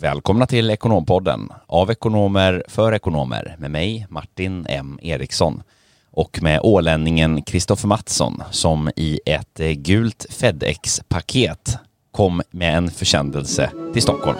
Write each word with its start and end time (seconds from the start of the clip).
Välkomna 0.00 0.46
till 0.46 0.70
Ekonompodden 0.70 1.52
av 1.66 1.90
ekonomer 1.90 2.64
för 2.68 2.92
ekonomer 2.92 3.56
med 3.58 3.70
mig 3.70 4.06
Martin 4.10 4.66
M 4.68 4.98
Eriksson 5.02 5.62
och 6.10 6.42
med 6.42 6.60
ålänningen 6.62 7.42
Kristoffer 7.42 7.88
Mattsson 7.88 8.42
som 8.50 8.90
i 8.96 9.20
ett 9.26 9.60
gult 9.76 10.26
Fedex-paket 10.30 11.78
kom 12.12 12.42
med 12.50 12.76
en 12.76 12.90
försändelse 12.90 13.70
till 13.92 14.02
Stockholm. 14.02 14.38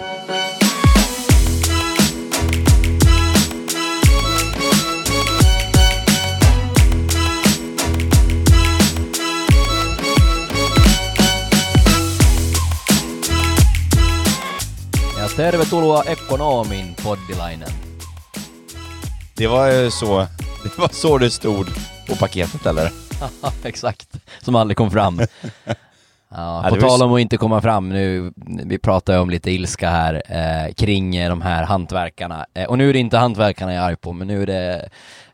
Tervetuloa 15.41 16.03
Ekonomin 16.03 16.93
poddilainen. 17.03 17.69
Det 19.35 19.47
var 19.47 19.71
ju 19.71 19.91
så, 19.91 20.19
det 20.63 20.77
var 20.77 20.87
så 20.87 21.17
det 21.17 21.29
stod 21.29 21.67
på 22.09 22.15
paketet 22.15 22.65
eller? 22.65 22.91
Exakt, 23.63 24.07
som 24.41 24.55
aldrig 24.55 24.77
kom 24.77 24.91
fram. 24.91 25.21
Ja, 26.35 26.65
på 26.69 26.75
tal 26.75 27.01
om 27.01 27.13
att 27.13 27.19
inte 27.19 27.37
komma 27.37 27.61
fram 27.61 27.89
nu, 27.89 28.33
vi 28.65 28.77
pratar 28.77 29.13
ju 29.13 29.19
om 29.19 29.29
lite 29.29 29.51
ilska 29.51 29.89
här 29.89 30.21
eh, 30.27 30.73
kring 30.73 31.29
de 31.29 31.41
här 31.41 31.63
hantverkarna. 31.63 32.45
Eh, 32.53 32.65
och 32.65 32.77
nu 32.77 32.89
är 32.89 32.93
det 32.93 32.99
inte 32.99 33.17
hantverkarna 33.17 33.73
jag 33.73 33.83
är 33.83 33.87
arg 33.87 33.95
på, 33.95 34.13
men 34.13 34.27
nu 34.27 34.41
är 34.41 34.45
det 34.45 34.89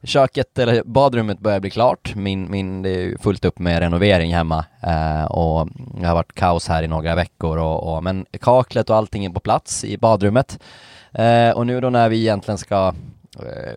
köket, 0.08 0.60
eller 0.60 0.84
badrummet 0.84 1.40
börjar 1.40 1.60
bli 1.60 1.70
klart. 1.70 2.16
Min, 2.16 2.52
min, 2.52 2.82
det 2.82 2.90
är 2.90 3.00
ju 3.00 3.18
fullt 3.18 3.46
upp 3.46 3.60
med 3.60 3.80
renovering 3.80 4.34
hemma 4.34 4.66
eh, 4.84 5.26
och 5.26 5.68
det 6.00 6.08
har 6.08 6.16
varit 6.16 6.34
kaos 6.34 6.68
här 6.68 6.84
i 6.84 6.88
några 6.88 7.16
veckor 7.16 7.58
och, 7.58 7.96
och 7.96 8.04
men 8.04 8.26
kaklet 8.42 8.90
och 8.90 8.96
allting 8.96 9.26
är 9.26 9.30
på 9.30 9.40
plats 9.40 9.84
i 9.84 9.98
badrummet. 9.98 10.60
Eh, 11.12 11.50
och 11.50 11.68
nu 11.68 11.82
då 11.82 11.90
när 11.90 12.10
vi 12.10 12.20
egentligen 12.20 12.58
ska 12.58 12.94
eh, 13.40 13.74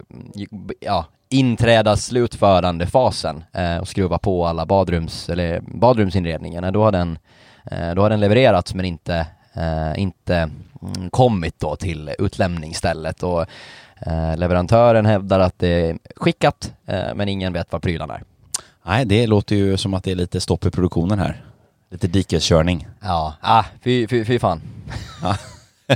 ja, 0.80 1.06
inträda 1.28 1.96
slutförandefasen 1.96 3.44
eh, 3.52 3.76
och 3.76 3.88
skruva 3.88 4.18
på 4.18 4.46
alla 4.46 4.66
badrums, 4.66 5.28
eller 5.28 5.60
badrumsinredningarna, 5.60 6.70
då 6.70 6.84
har 6.84 6.92
den, 6.92 7.18
eh, 7.70 7.94
då 7.94 8.02
har 8.02 8.10
den 8.10 8.20
levererats 8.20 8.74
men 8.74 8.84
inte, 8.84 9.26
eh, 9.54 10.00
inte 10.00 10.36
mm, 10.36 11.10
kommit 11.10 11.60
då 11.60 11.76
till 11.76 12.10
utlämningsstället 12.18 13.22
och 13.22 13.46
leverantören 14.36 15.06
hävdar 15.06 15.40
att 15.40 15.58
det 15.58 15.68
är 15.68 15.98
skickat 16.16 16.72
eh, 16.86 17.14
men 17.14 17.28
ingen 17.28 17.52
vet 17.52 17.72
var 17.72 17.80
prylarna 17.80 18.14
är. 18.14 18.22
Nej, 18.86 19.04
det 19.04 19.26
låter 19.26 19.56
ju 19.56 19.76
som 19.76 19.94
att 19.94 20.04
det 20.04 20.10
är 20.10 20.16
lite 20.16 20.40
stopp 20.40 20.66
i 20.66 20.70
produktionen 20.70 21.18
här. 21.18 21.44
Lite 21.90 22.06
dikeskörning. 22.06 22.88
Ja, 23.00 23.34
ah, 23.40 23.64
fy, 23.84 24.08
fy, 24.08 24.24
fy 24.24 24.38
fan. 24.38 24.60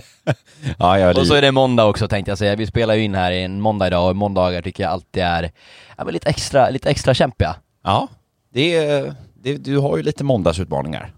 Ja, 0.78 0.98
jag 0.98 1.18
Och 1.18 1.26
så 1.26 1.34
är 1.34 1.42
det 1.42 1.52
måndag 1.52 1.84
också 1.84 2.08
tänkte 2.08 2.30
jag 2.30 2.38
säga. 2.38 2.56
Vi 2.56 2.66
spelar 2.66 2.94
ju 2.94 3.02
in 3.02 3.14
här 3.14 3.32
i 3.32 3.42
en 3.42 3.60
måndag 3.60 3.86
idag 3.86 4.10
och 4.10 4.16
måndagar 4.16 4.62
tycker 4.62 4.82
jag 4.82 4.92
alltid 4.92 5.22
är 5.22 5.50
ja, 5.96 6.04
lite, 6.04 6.28
extra, 6.28 6.70
lite 6.70 6.90
extra 6.90 7.14
kämpiga. 7.14 7.56
Ja, 7.84 8.08
det 8.52 8.76
är, 8.76 9.14
det, 9.34 9.56
du 9.56 9.78
har 9.78 9.96
ju 9.96 10.02
lite 10.02 10.24
måndagsutmaningar. 10.24 11.12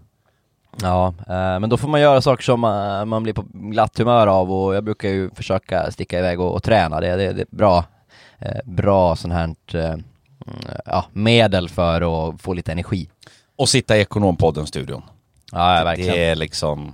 Ja, 0.81 1.07
eh, 1.07 1.59
men 1.59 1.69
då 1.69 1.77
får 1.77 1.87
man 1.87 2.01
göra 2.01 2.21
saker 2.21 2.43
som 2.43 2.63
eh, 2.63 3.05
man 3.05 3.23
blir 3.23 3.33
på 3.33 3.45
glatt 3.53 3.97
humör 3.97 4.27
av 4.27 4.51
och 4.51 4.75
jag 4.75 4.83
brukar 4.83 5.09
ju 5.09 5.29
försöka 5.29 5.91
sticka 5.91 6.19
iväg 6.19 6.39
och, 6.39 6.55
och 6.55 6.63
träna. 6.63 6.99
Det, 7.01 7.15
det, 7.15 7.33
det 7.33 7.41
är 7.41 7.47
bra, 7.49 7.85
eh, 8.39 8.57
bra 8.65 9.15
sån 9.15 9.31
här 9.31 9.55
ja, 10.85 11.05
medel 11.13 11.69
för 11.69 12.29
att 12.29 12.41
få 12.41 12.53
lite 12.53 12.71
energi. 12.71 13.09
Och 13.55 13.69
sitta 13.69 13.97
i 13.97 14.01
Ekonompodden-studion. 14.01 15.01
Ja, 15.51 15.83
verkligen. 15.83 16.13
Det 16.13 16.25
är 16.25 16.35
liksom... 16.35 16.93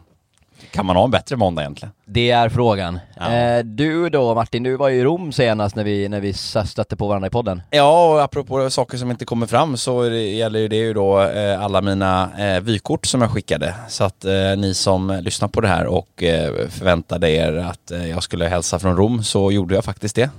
Kan 0.71 0.85
man 0.85 0.95
ha 0.95 1.03
en 1.03 1.11
bättre 1.11 1.35
måndag 1.35 1.61
egentligen? 1.61 1.93
Det 2.05 2.31
är 2.31 2.49
frågan. 2.49 2.99
Ja. 3.19 3.31
Eh, 3.31 3.63
du 3.63 4.09
då 4.09 4.35
Martin, 4.35 4.63
du 4.63 4.75
var 4.77 4.89
ju 4.89 4.99
i 4.99 5.03
Rom 5.03 5.31
senast 5.31 5.75
när 5.75 5.83
vi, 5.83 6.09
när 6.09 6.19
vi 6.19 6.33
stötte 6.33 6.95
på 6.95 7.07
varandra 7.07 7.27
i 7.27 7.29
podden. 7.29 7.61
Ja, 7.69 8.13
och 8.13 8.21
apropå 8.23 8.69
saker 8.69 8.97
som 8.97 9.11
inte 9.11 9.25
kommer 9.25 9.47
fram 9.47 9.77
så 9.77 10.09
gäller 10.09 10.59
ju 10.59 10.67
det 10.67 10.75
ju 10.75 10.93
då 10.93 11.21
eh, 11.21 11.63
alla 11.63 11.81
mina 11.81 12.29
eh, 12.37 12.61
vykort 12.61 13.05
som 13.05 13.21
jag 13.21 13.31
skickade. 13.31 13.75
Så 13.87 14.03
att 14.03 14.25
eh, 14.25 14.31
ni 14.57 14.73
som 14.73 15.19
lyssnar 15.21 15.47
på 15.47 15.61
det 15.61 15.67
här 15.67 15.85
och 15.85 16.23
eh, 16.23 16.67
förväntade 16.69 17.29
er 17.31 17.53
att 17.53 17.91
eh, 17.91 18.09
jag 18.09 18.23
skulle 18.23 18.45
hälsa 18.45 18.79
från 18.79 18.97
Rom 18.97 19.23
så 19.23 19.51
gjorde 19.51 19.75
jag 19.75 19.85
faktiskt 19.85 20.15
det. 20.15 20.29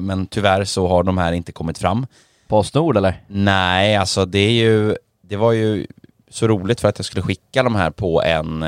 Men 0.00 0.26
tyvärr 0.26 0.64
så 0.64 0.88
har 0.88 1.02
de 1.02 1.18
här 1.18 1.32
inte 1.32 1.52
kommit 1.52 1.78
fram. 1.78 2.06
Postnord 2.48 2.96
eller? 2.96 3.22
Nej, 3.26 3.96
alltså 3.96 4.24
det 4.24 4.38
är 4.38 4.50
ju, 4.50 4.96
det 5.22 5.36
var 5.36 5.52
ju 5.52 5.86
så 6.30 6.48
roligt 6.48 6.80
för 6.80 6.88
att 6.88 6.98
jag 6.98 7.04
skulle 7.06 7.22
skicka 7.22 7.62
de 7.62 7.74
här 7.74 7.90
på 7.90 8.22
en, 8.22 8.64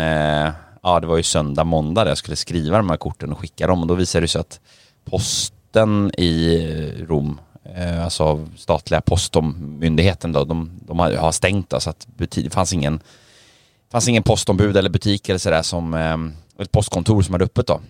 ja 0.83 1.01
det 1.01 1.07
var 1.07 1.17
ju 1.17 1.23
söndag, 1.23 1.65
måndag 1.65 2.05
där 2.05 2.11
jag 2.11 2.19
skulle 2.19 2.37
skriva 2.37 2.77
de 2.77 2.91
här 2.91 2.97
korten 2.97 3.33
och 3.33 3.39
skicka 3.39 3.67
dem 3.67 3.81
och 3.81 3.87
då 3.87 3.95
visade 3.95 4.25
det 4.25 4.29
sig 4.29 4.41
att 4.41 4.61
posten 5.05 6.13
i 6.19 6.59
Rom, 7.09 7.41
eh, 7.77 8.05
alltså 8.05 8.47
statliga 8.57 9.01
postmyndigheten 9.01 10.33
då, 10.33 10.45
de, 10.45 10.81
de 10.87 10.99
har, 10.99 11.13
har 11.13 11.33
stängt 11.33 11.71
då, 11.71 11.81
så 11.81 11.91
att 11.91 12.07
buti- 12.17 12.43
det 12.43 12.51
fanns 12.51 12.73
ingen, 12.73 13.01
fanns 13.93 14.09
ingen 14.09 14.23
postombud 14.23 14.77
eller 14.77 14.91
butik 14.91 15.29
eller 15.29 15.39
sådär 15.39 15.63
som, 15.63 15.95
eh, 15.95 16.63
ett 16.63 16.73
postkontor 16.73 17.23
som 17.23 17.35
hade 17.35 17.45
öppet 17.45 17.67
då 17.67 17.81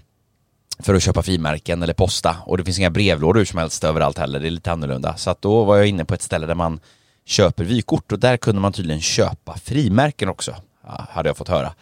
för 0.83 0.95
att 0.95 1.03
köpa 1.03 1.23
frimärken 1.23 1.83
eller 1.83 1.95
posta 1.95 2.37
och 2.47 2.59
det 2.59 2.65
finns 2.65 2.79
inga 2.79 2.91
brevlådor 2.91 3.39
hur 3.39 3.45
som 3.45 3.59
helst 3.59 3.85
överallt 3.85 4.19
heller, 4.19 4.41
det 4.41 4.47
är 4.49 4.51
lite 4.51 4.73
annorlunda. 4.73 5.17
Så 5.17 5.31
att 5.31 5.43
då 5.43 5.65
var 5.65 5.77
jag 5.77 5.87
inne 5.87 6.05
på 6.05 6.15
ett 6.15 6.23
ställe 6.23 6.47
där 6.47 6.55
man 6.55 6.81
köper 7.27 7.65
vykort 7.65 8.13
och 8.13 8.19
där 8.19 8.37
kunde 8.37 8.61
man 8.61 8.73
tydligen 8.73 9.01
köpa 9.01 9.57
frimärken 9.57 10.29
också, 10.29 10.55
ja, 10.87 11.07
hade 11.11 11.29
jag 11.29 11.37
fått 11.37 11.49
höra. 11.49 11.73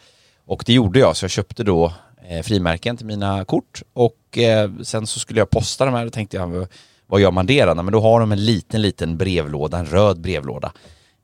Och 0.49 0.63
det 0.65 0.73
gjorde 0.73 0.99
jag, 0.99 1.17
så 1.17 1.23
jag 1.23 1.31
köpte 1.31 1.63
då 1.63 1.93
eh, 2.29 2.41
frimärken 2.41 2.97
till 2.97 3.05
mina 3.05 3.45
kort 3.45 3.81
och 3.93 4.37
eh, 4.37 4.71
sen 4.83 5.07
så 5.07 5.19
skulle 5.19 5.39
jag 5.39 5.49
posta 5.49 5.85
de 5.85 5.93
här 5.93 6.05
och 6.05 6.13
tänkte 6.13 6.37
jag, 6.37 6.67
vad 7.07 7.21
gör 7.21 7.31
man 7.31 7.45
det 7.45 7.65
då? 7.65 7.75
Men 7.75 7.91
då 7.91 8.01
har 8.01 8.19
de 8.19 8.31
en 8.31 8.45
liten, 8.45 8.81
liten 8.81 9.17
brevlåda, 9.17 9.77
en 9.77 9.85
röd 9.85 10.21
brevlåda 10.21 10.71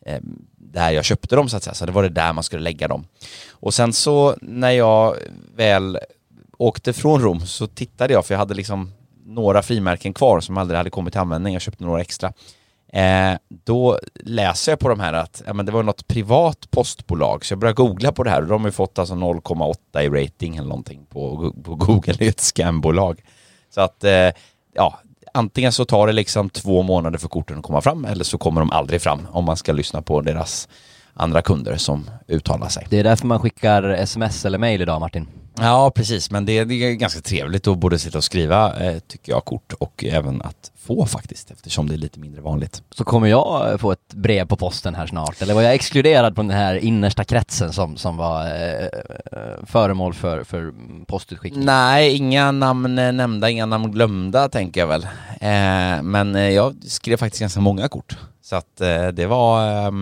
eh, 0.05 0.19
där 0.57 0.91
jag 0.91 1.05
köpte 1.05 1.35
dem 1.35 1.49
så 1.49 1.57
att 1.57 1.63
säga, 1.63 1.73
så 1.73 1.85
det 1.85 1.91
var 1.91 2.03
det 2.03 2.09
där 2.09 2.33
man 2.33 2.43
skulle 2.43 2.63
lägga 2.63 2.87
dem. 2.87 3.07
Och 3.49 3.73
sen 3.73 3.93
så 3.93 4.35
när 4.41 4.71
jag 4.71 5.15
väl 5.55 5.99
åkte 6.57 6.93
från 6.93 7.21
Rom 7.21 7.45
så 7.45 7.67
tittade 7.67 8.13
jag, 8.13 8.25
för 8.25 8.33
jag 8.33 8.39
hade 8.39 8.53
liksom 8.53 8.91
några 9.25 9.61
frimärken 9.61 10.13
kvar 10.13 10.39
som 10.39 10.57
aldrig 10.57 10.77
hade 10.77 10.89
kommit 10.89 11.13
till 11.13 11.21
användning, 11.21 11.53
jag 11.53 11.61
köpte 11.61 11.83
några 11.83 12.01
extra. 12.01 12.33
Eh, 12.93 13.37
då 13.47 13.99
läser 14.15 14.71
jag 14.71 14.79
på 14.79 14.89
de 14.89 14.99
här 14.99 15.13
att 15.13 15.43
ja, 15.45 15.53
men 15.53 15.65
det 15.65 15.71
var 15.71 15.83
något 15.83 16.07
privat 16.07 16.71
postbolag, 16.71 17.45
så 17.45 17.51
jag 17.51 17.59
började 17.59 17.75
googla 17.75 18.11
på 18.11 18.23
det 18.23 18.29
här 18.29 18.41
och 18.41 18.47
de 18.47 18.61
har 18.61 18.67
ju 18.67 18.71
fått 18.71 18.99
alltså 18.99 19.15
0,8 19.15 20.01
i 20.01 20.23
rating 20.23 20.55
eller 20.55 20.67
någonting 20.67 21.05
på, 21.09 21.53
på 21.63 21.75
Google, 21.75 22.13
det 22.17 22.25
är 22.25 22.29
ett 22.29 22.39
scambolag. 22.39 23.23
Så 23.69 23.81
att, 23.81 24.03
eh, 24.03 24.29
ja, 24.73 24.99
antingen 25.33 25.71
så 25.71 25.85
tar 25.85 26.07
det 26.07 26.13
liksom 26.13 26.49
två 26.49 26.81
månader 26.81 27.17
för 27.17 27.27
korten 27.27 27.57
att 27.57 27.63
komma 27.63 27.81
fram 27.81 28.05
eller 28.05 28.23
så 28.23 28.37
kommer 28.37 28.61
de 28.61 28.71
aldrig 28.71 29.01
fram 29.01 29.27
om 29.31 29.45
man 29.45 29.57
ska 29.57 29.73
lyssna 29.73 30.01
på 30.01 30.21
deras 30.21 30.67
andra 31.15 31.41
kunder 31.41 31.77
som 31.77 32.09
uttalar 32.27 32.69
sig. 32.69 32.87
Det 32.89 32.99
är 32.99 33.03
därför 33.03 33.27
man 33.27 33.39
skickar 33.39 33.83
sms 33.83 34.45
eller 34.45 34.57
mail 34.57 34.81
idag 34.81 34.99
Martin. 34.99 35.27
Ja, 35.59 35.91
precis. 35.95 36.31
Men 36.31 36.45
det, 36.45 36.63
det 36.63 36.73
är 36.73 36.93
ganska 36.93 37.21
trevligt 37.21 37.67
att 37.67 37.77
både 37.77 37.99
sitta 37.99 38.17
och 38.17 38.23
skriva, 38.23 38.79
eh, 38.79 38.99
tycker 38.99 39.31
jag, 39.31 39.45
kort 39.45 39.73
och 39.73 40.03
även 40.03 40.41
att 40.41 40.71
få 40.77 41.05
faktiskt, 41.05 41.51
eftersom 41.51 41.89
det 41.89 41.95
är 41.95 41.97
lite 41.97 42.19
mindre 42.19 42.41
vanligt. 42.41 42.83
Så 42.91 43.03
kommer 43.03 43.27
jag 43.27 43.79
få 43.81 43.91
ett 43.91 44.13
brev 44.13 44.47
på 44.47 44.55
posten 44.55 44.95
här 44.95 45.07
snart, 45.07 45.41
eller 45.41 45.53
var 45.53 45.61
jag 45.61 45.73
exkluderad 45.73 46.35
från 46.35 46.47
den 46.47 46.57
här 46.57 46.75
innersta 46.75 47.23
kretsen 47.23 47.73
som, 47.73 47.97
som 47.97 48.17
var 48.17 48.45
eh, 48.45 48.85
eh, 48.85 49.65
föremål 49.65 50.13
för, 50.13 50.43
för 50.43 50.73
postutskickning? 51.05 51.65
Nej, 51.65 52.15
inga 52.15 52.51
namn 52.51 52.99
eh, 52.99 53.11
nämnda, 53.11 53.49
inga 53.49 53.65
namn 53.65 53.91
glömda, 53.91 54.49
tänker 54.49 54.81
jag 54.81 54.87
väl. 54.87 55.03
Eh, 55.41 56.03
men 56.03 56.35
eh, 56.35 56.49
jag 56.49 56.75
skrev 56.83 57.17
faktiskt 57.17 57.41
ganska 57.41 57.59
många 57.59 57.87
kort. 57.87 58.17
Så 58.41 58.55
att 58.55 58.81
eh, 58.81 59.07
det 59.07 59.25
var... 59.25 59.93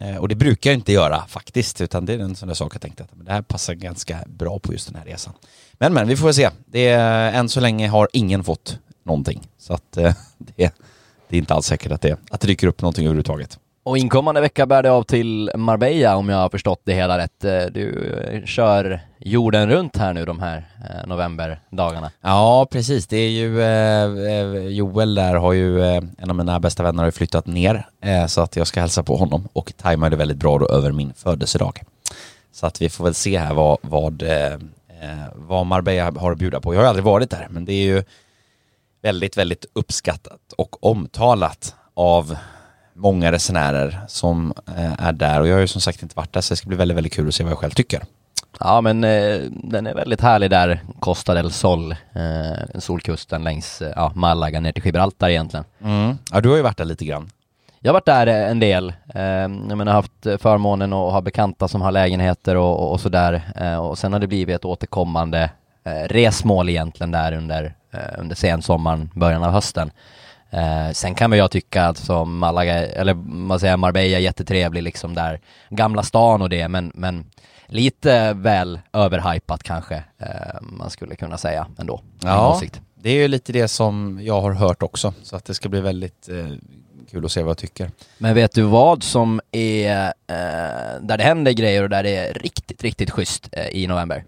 Eh, 0.00 0.16
och 0.16 0.28
det 0.28 0.34
brukar 0.34 0.70
jag 0.70 0.78
inte 0.78 0.92
göra 0.92 1.24
faktiskt, 1.28 1.80
utan 1.80 2.06
det 2.06 2.12
är 2.12 2.18
en 2.18 2.36
sån 2.36 2.48
där 2.48 2.54
sak 2.54 2.74
jag 2.74 2.82
tänkte 2.82 3.02
att 3.02 3.10
det 3.12 3.32
här 3.32 3.42
passar 3.42 3.74
ganska 3.74 4.18
bra 4.26 4.58
på 4.58 4.72
just 4.72 4.86
den 4.86 4.96
här 4.96 5.04
resan. 5.04 5.32
Men 5.72 5.92
men, 5.94 6.08
vi 6.08 6.16
får 6.16 6.24
väl 6.24 6.34
se. 6.34 6.50
Det 6.66 6.88
är, 6.88 7.32
eh, 7.32 7.38
än 7.38 7.48
så 7.48 7.60
länge 7.60 7.88
har 7.88 8.08
ingen 8.12 8.44
fått 8.44 8.78
någonting. 9.02 9.48
Så 9.58 9.74
att 9.74 9.96
eh, 9.96 10.14
det, 10.38 10.74
det 11.28 11.36
är 11.36 11.38
inte 11.38 11.54
alls 11.54 11.66
säkert 11.66 11.92
att 11.92 12.00
det, 12.00 12.18
att 12.30 12.40
det 12.40 12.46
dyker 12.46 12.66
upp 12.66 12.82
någonting 12.82 13.04
överhuvudtaget. 13.04 13.58
Och 13.88 13.98
inkommande 13.98 14.40
vecka 14.40 14.66
bär 14.66 14.82
det 14.82 14.90
av 14.90 15.02
till 15.02 15.50
Marbella 15.54 16.16
om 16.16 16.28
jag 16.28 16.36
har 16.36 16.48
förstått 16.48 16.80
det 16.84 16.94
hela 16.94 17.18
rätt. 17.18 17.44
Eh, 17.44 17.60
du 17.72 18.14
eh, 18.32 18.44
kör 18.44 19.00
jorden 19.18 19.70
runt 19.70 19.96
här 19.96 20.12
nu 20.12 20.24
de 20.24 20.40
här 20.40 20.66
eh, 20.90 21.06
novemberdagarna. 21.06 22.10
Ja, 22.20 22.66
precis. 22.70 23.06
Det 23.06 23.16
är 23.16 23.30
ju 23.30 23.62
eh, 23.62 24.66
Joel 24.68 25.14
där 25.14 25.34
har 25.34 25.52
ju, 25.52 25.82
eh, 25.82 26.02
en 26.18 26.30
av 26.30 26.36
mina 26.36 26.60
bästa 26.60 26.82
vänner 26.82 26.98
har 26.98 27.04
ju 27.06 27.12
flyttat 27.12 27.46
ner 27.46 27.88
eh, 28.02 28.26
så 28.26 28.40
att 28.40 28.56
jag 28.56 28.66
ska 28.66 28.80
hälsa 28.80 29.02
på 29.02 29.16
honom 29.16 29.48
och 29.52 29.72
tajmar 29.76 30.10
det 30.10 30.16
väldigt 30.16 30.38
bra 30.38 30.58
då 30.58 30.68
över 30.68 30.92
min 30.92 31.14
födelsedag. 31.14 31.82
Så 32.52 32.66
att 32.66 32.82
vi 32.82 32.88
får 32.88 33.04
väl 33.04 33.14
se 33.14 33.38
här 33.38 33.54
vad, 33.54 33.78
vad, 33.80 34.22
eh, 34.22 34.58
vad 35.34 35.66
Marbella 35.66 36.20
har 36.20 36.32
att 36.32 36.38
bjuda 36.38 36.60
på. 36.60 36.74
Jag 36.74 36.80
har 36.80 36.88
aldrig 36.88 37.04
varit 37.04 37.30
där, 37.30 37.46
men 37.50 37.64
det 37.64 37.72
är 37.72 37.84
ju 37.84 38.02
väldigt, 39.02 39.36
väldigt 39.36 39.66
uppskattat 39.72 40.52
och 40.56 40.86
omtalat 40.86 41.74
av 41.94 42.36
många 42.98 43.32
resenärer 43.32 44.00
som 44.08 44.52
eh, 44.76 45.06
är 45.06 45.12
där 45.12 45.40
och 45.40 45.48
jag 45.48 45.54
har 45.54 45.60
ju 45.60 45.66
som 45.66 45.80
sagt 45.80 46.02
inte 46.02 46.16
varit 46.16 46.32
där 46.32 46.40
så 46.40 46.52
det 46.52 46.56
ska 46.56 46.68
bli 46.68 46.76
väldigt, 46.76 46.96
väldigt 46.96 47.12
kul 47.12 47.28
att 47.28 47.34
se 47.34 47.44
vad 47.44 47.50
jag 47.50 47.58
själv 47.58 47.70
tycker. 47.70 48.02
Ja 48.60 48.80
men 48.80 49.04
eh, 49.04 49.38
den 49.50 49.86
är 49.86 49.94
väldigt 49.94 50.20
härlig 50.20 50.50
där, 50.50 50.80
Costa 51.00 51.34
del 51.34 51.50
Sol, 51.50 51.92
eh, 51.92 52.80
Solkusten 52.80 53.44
längs 53.44 53.82
eh, 53.82 53.92
ja, 53.96 54.12
Malaga 54.14 54.60
ner 54.60 54.72
till 54.72 54.84
Gibraltar 54.84 55.28
egentligen. 55.28 55.64
Mm. 55.84 56.18
Ja, 56.32 56.40
du 56.40 56.48
har 56.48 56.56
ju 56.56 56.62
varit 56.62 56.76
där 56.76 56.84
lite 56.84 57.04
grann. 57.04 57.30
Jag 57.80 57.88
har 57.88 57.94
varit 57.94 58.06
där 58.06 58.26
eh, 58.26 58.50
en 58.50 58.60
del, 58.60 58.92
eh, 59.14 59.22
jag 59.22 59.78
menar 59.78 59.92
haft 59.92 60.12
förmånen 60.22 60.92
att 60.92 61.12
ha 61.12 61.20
bekanta 61.20 61.68
som 61.68 61.82
har 61.82 61.92
lägenheter 61.92 62.56
och, 62.56 62.80
och, 62.80 62.92
och 62.92 63.00
sådär 63.00 63.42
eh, 63.56 63.76
och 63.76 63.98
sen 63.98 64.12
har 64.12 64.20
det 64.20 64.26
blivit 64.26 64.56
ett 64.56 64.64
återkommande 64.64 65.50
eh, 65.84 66.08
resmål 66.08 66.68
egentligen 66.68 67.10
där 67.10 67.32
under, 67.32 67.74
eh, 67.92 68.18
under 68.18 68.36
sensommaren, 68.36 69.10
början 69.14 69.44
av 69.44 69.50
hösten. 69.52 69.90
Eh, 70.50 70.90
sen 70.92 71.14
kan 71.14 71.30
väl 71.30 71.38
jag 71.38 71.50
tycka 71.50 71.84
att 71.84 71.98
som 71.98 72.38
Malaga, 72.38 72.86
eller 72.86 73.16
vad 73.48 73.60
säger 73.60 73.76
Marbella 73.76 74.16
är 74.16 74.20
jättetrevlig 74.20 74.82
liksom 74.82 75.14
där, 75.14 75.40
Gamla 75.70 76.02
stan 76.02 76.42
och 76.42 76.48
det, 76.48 76.68
men, 76.68 76.92
men 76.94 77.30
lite 77.66 78.32
väl 78.32 78.80
överhypat 78.92 79.62
kanske 79.62 79.94
eh, 80.18 80.60
man 80.60 80.90
skulle 80.90 81.16
kunna 81.16 81.38
säga 81.38 81.66
ändå. 81.78 82.00
Ja, 82.22 82.60
det 82.94 83.10
är 83.10 83.14
ju 83.14 83.28
lite 83.28 83.52
det 83.52 83.68
som 83.68 84.20
jag 84.22 84.40
har 84.40 84.52
hört 84.52 84.82
också, 84.82 85.14
så 85.22 85.36
att 85.36 85.44
det 85.44 85.54
ska 85.54 85.68
bli 85.68 85.80
väldigt 85.80 86.28
eh, 86.28 86.46
kul 87.10 87.24
att 87.24 87.32
se 87.32 87.42
vad 87.42 87.50
jag 87.50 87.58
tycker. 87.58 87.90
Men 88.18 88.34
vet 88.34 88.54
du 88.54 88.62
vad 88.62 89.02
som 89.02 89.40
är, 89.52 90.06
eh, 90.06 91.00
där 91.00 91.16
det 91.16 91.24
händer 91.24 91.52
grejer 91.52 91.82
och 91.82 91.90
där 91.90 92.02
det 92.02 92.16
är 92.16 92.34
riktigt, 92.34 92.82
riktigt 92.82 93.10
schysst 93.10 93.48
eh, 93.52 93.68
i 93.68 93.86
november? 93.86 94.24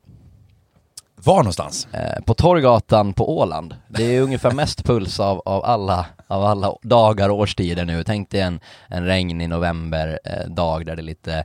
Var 1.25 1.37
någonstans? 1.37 1.89
Eh, 1.93 2.25
på 2.25 2.35
Torgatan 2.35 3.13
på 3.13 3.39
Åland. 3.39 3.75
Det 3.89 4.17
är 4.17 4.21
ungefär 4.21 4.51
mest 4.51 4.85
puls 4.85 5.21
av, 5.21 5.43
av, 5.45 5.65
alla, 5.65 6.07
av 6.27 6.45
alla 6.45 6.75
dagar 6.83 7.29
och 7.29 7.39
årstider 7.39 7.85
nu. 7.85 8.05
Tänk 8.05 8.31
dig 8.31 8.41
en, 8.41 8.61
en 8.89 9.07
regnig 9.07 9.49
novemberdag 9.49 10.87
där 10.87 10.97
det 10.97 11.03
är 11.03 11.03
lite 11.03 11.45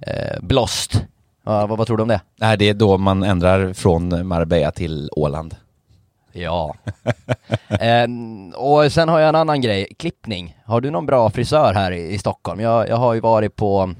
eh, 0.00 0.40
blåst. 0.40 1.04
vad, 1.42 1.68
vad 1.68 1.86
tror 1.86 1.96
du 1.96 2.02
om 2.02 2.08
det? 2.08 2.20
Nej, 2.36 2.56
det 2.56 2.68
är 2.68 2.74
då 2.74 2.98
man 2.98 3.22
ändrar 3.22 3.72
från 3.72 4.26
Marbella 4.26 4.70
till 4.70 5.10
Åland. 5.12 5.56
Ja. 6.32 6.74
eh, 7.68 8.06
och 8.56 8.92
sen 8.92 9.08
har 9.08 9.20
jag 9.20 9.28
en 9.28 9.34
annan 9.34 9.60
grej, 9.60 9.94
klippning. 9.98 10.56
Har 10.64 10.80
du 10.80 10.90
någon 10.90 11.06
bra 11.06 11.30
frisör 11.30 11.74
här 11.74 11.92
i, 11.92 12.14
i 12.14 12.18
Stockholm? 12.18 12.60
Jag, 12.60 12.88
jag 12.88 12.96
har 12.96 13.14
ju 13.14 13.20
varit 13.20 13.56
på, 13.56 13.94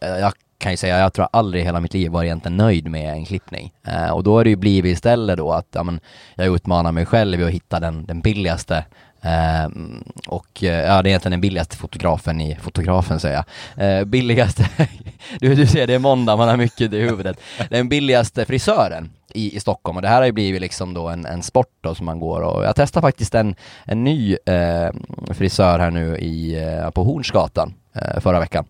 eh, 0.00 0.08
jag 0.08 0.32
kan 0.58 0.72
ju 0.72 0.76
säga, 0.76 0.98
jag 0.98 1.12
tror 1.12 1.28
aldrig 1.32 1.62
i 1.62 1.66
hela 1.66 1.80
mitt 1.80 1.94
liv 1.94 2.10
varit 2.10 2.26
egentligen 2.26 2.56
nöjd 2.56 2.90
med 2.90 3.12
en 3.12 3.24
klippning. 3.24 3.72
Eh, 3.86 4.10
och 4.10 4.24
då 4.24 4.36
har 4.36 4.44
det 4.44 4.50
ju 4.50 4.56
blivit 4.56 4.92
istället 4.92 5.38
då 5.38 5.52
att 5.52 5.66
ja, 5.72 5.82
men, 5.82 6.00
jag 6.34 6.54
utmanar 6.54 6.92
mig 6.92 7.06
själv 7.06 7.40
i 7.40 7.44
att 7.44 7.50
hitta 7.50 7.80
den, 7.80 8.06
den 8.06 8.20
billigaste 8.20 8.84
ehm, 9.22 10.02
eh, 10.06 10.28
och 10.28 10.62
ja, 10.62 10.68
det 10.68 10.74
är 10.76 11.06
egentligen 11.06 11.30
den 11.30 11.40
billigaste 11.40 11.76
fotografen 11.76 12.40
i, 12.40 12.54
fotografen 12.60 13.20
säger 13.20 13.44
jag, 13.76 13.98
eh, 13.98 14.04
billigaste, 14.04 14.68
du, 15.40 15.54
du 15.54 15.66
ser 15.66 15.86
det 15.86 15.94
är 15.94 15.98
måndag, 15.98 16.36
man 16.36 16.48
har 16.48 16.56
mycket 16.56 16.92
i 16.92 17.00
huvudet, 17.00 17.40
den 17.70 17.88
billigaste 17.88 18.44
frisören 18.44 19.10
i, 19.34 19.56
i 19.56 19.60
Stockholm 19.60 19.96
och 19.96 20.02
det 20.02 20.08
här 20.08 20.18
har 20.18 20.26
ju 20.26 20.32
blivit 20.32 20.60
liksom 20.60 20.94
då 20.94 21.08
en, 21.08 21.26
en 21.26 21.42
sport 21.42 21.72
då 21.80 21.94
som 21.94 22.06
man 22.06 22.20
går 22.20 22.40
och 22.40 22.64
jag 22.64 22.76
testade 22.76 23.06
faktiskt 23.06 23.34
en, 23.34 23.54
en 23.84 24.04
ny 24.04 24.36
ehm, 24.46 25.02
frisör 25.34 25.78
här 25.78 25.90
nu 25.90 26.18
i, 26.18 26.64
eh, 26.64 26.90
på 26.90 27.04
Hornsgatan 27.04 27.74
eh, 27.94 28.20
förra 28.20 28.40
veckan. 28.40 28.64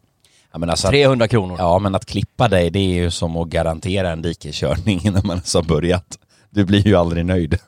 Ja, 0.53 0.59
men 0.59 0.71
alltså 0.71 0.89
300 0.89 1.25
att, 1.25 1.31
kronor. 1.31 1.57
Ja, 1.59 1.79
men 1.79 1.95
att 1.95 2.07
klippa 2.07 2.49
dig 2.49 2.71
det 2.71 2.79
är 2.79 2.95
ju 2.95 3.11
som 3.11 3.37
att 3.37 3.49
garantera 3.49 4.11
en 4.11 4.23
dikeskörning 4.23 5.01
innan 5.05 5.23
man 5.25 5.37
ens 5.37 5.55
har 5.55 5.63
börjat. 5.63 6.19
Du 6.51 6.65
blir 6.65 6.87
ju 6.87 6.97
aldrig 6.97 7.27
nöjd. 7.27 7.59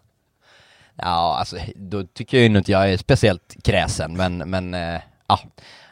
Ja, 0.97 1.37
alltså 1.39 1.57
då 1.77 2.05
tycker 2.05 2.37
jag 2.37 2.49
ju 2.49 2.59
inte 2.59 2.73
jag 2.73 2.93
är 2.93 2.97
speciellt 2.97 3.57
kräsen, 3.65 4.17
men, 4.17 4.39
men 4.39 4.75
eh, 4.75 5.01
ja, 5.27 5.41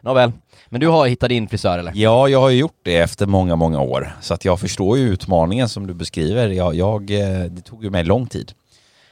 nåväl. 0.01 0.33
Men 0.69 0.81
du 0.81 0.89
har 0.89 1.07
hittat 1.07 1.29
din 1.29 1.49
frisör 1.49 1.79
eller? 1.79 1.93
Ja, 1.95 2.29
jag 2.29 2.41
har 2.41 2.51
ju 2.51 2.59
gjort 2.59 2.81
det 2.83 2.97
efter 2.97 3.27
många, 3.27 3.57
många 3.57 3.81
år. 3.81 4.17
Så 4.21 4.35
att 4.35 4.45
jag 4.45 4.61
förstår 4.61 4.99
ju 4.99 5.09
utmaningen 5.09 5.69
som 5.69 5.87
du 5.87 5.95
beskriver. 5.95 6.49
Jag, 6.49 6.75
jag 6.75 7.11
eh, 7.11 7.45
det 7.45 7.61
tog 7.61 7.85
ju 7.85 7.91
mig 7.91 8.05
lång 8.05 8.27
tid. 8.27 8.53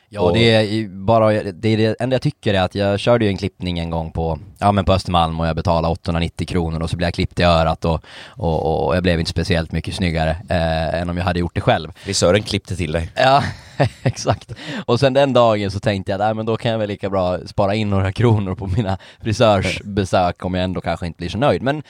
Ja, 0.09 0.21
och... 0.21 0.33
det 0.33 0.55
är 0.55 0.89
bara, 0.89 1.43
det, 1.43 1.69
är 1.69 1.77
det 1.77 1.97
enda 2.01 2.15
jag 2.15 2.23
tycker 2.23 2.55
är 2.55 2.63
att 2.63 2.75
jag 2.75 3.01
körde 3.01 3.25
ju 3.25 3.31
en 3.31 3.37
klippning 3.37 3.79
en 3.79 3.91
gång 3.91 4.13
på, 4.13 4.39
ja 4.59 4.73
men 4.73 4.85
på 4.85 4.93
Östermalm 4.93 5.41
och 5.41 5.47
jag 5.47 5.57
betalade 5.57 5.93
890 5.93 6.47
kronor 6.47 6.83
och 6.83 6.91
så 6.91 6.97
blev 6.97 7.07
jag 7.07 7.15
klippt 7.15 7.41
i 7.41 7.43
örat 7.43 7.85
och, 7.85 8.05
och, 8.29 8.87
och 8.87 8.97
jag 8.97 9.03
blev 9.03 9.21
inte 9.21 9.31
speciellt 9.31 9.73
mycket 9.73 9.95
snyggare 9.95 10.31
eh, 10.49 11.01
än 11.01 11.11
om 11.11 11.17
jag 11.17 11.25
hade 11.25 11.41
gjort 11.41 11.55
det 11.55 11.61
själv. 11.61 11.93
Frisören 11.97 12.43
klippte 12.43 12.77
till 12.77 12.93
dig. 12.93 13.11
Ja, 13.15 13.43
exakt. 14.03 14.53
Och 14.87 15.01
sen 15.01 15.13
den 15.13 15.33
dagen 15.33 15.71
så 15.71 15.81
tänkte 15.81 16.13
jag, 16.13 16.19
nej 16.19 16.35
men 16.35 16.47
då 16.47 16.57
kan 16.57 16.71
jag 16.71 16.79
väl 16.79 16.89
lika 16.89 17.11
bra 17.11 17.39
spara 17.47 17.75
in 17.75 17.91
några 17.91 18.13
kronor 18.13 18.55
på 18.55 18.67
mina 18.67 18.99
frisörsbesök 19.23 20.45
om 20.45 20.55
jag 20.55 20.65
ändå 20.65 20.81
kanske 20.81 21.07
inte 21.07 21.17
blir 21.17 21.29
så 21.29 21.39
nöjd. 21.39 21.63
Men 21.63 21.83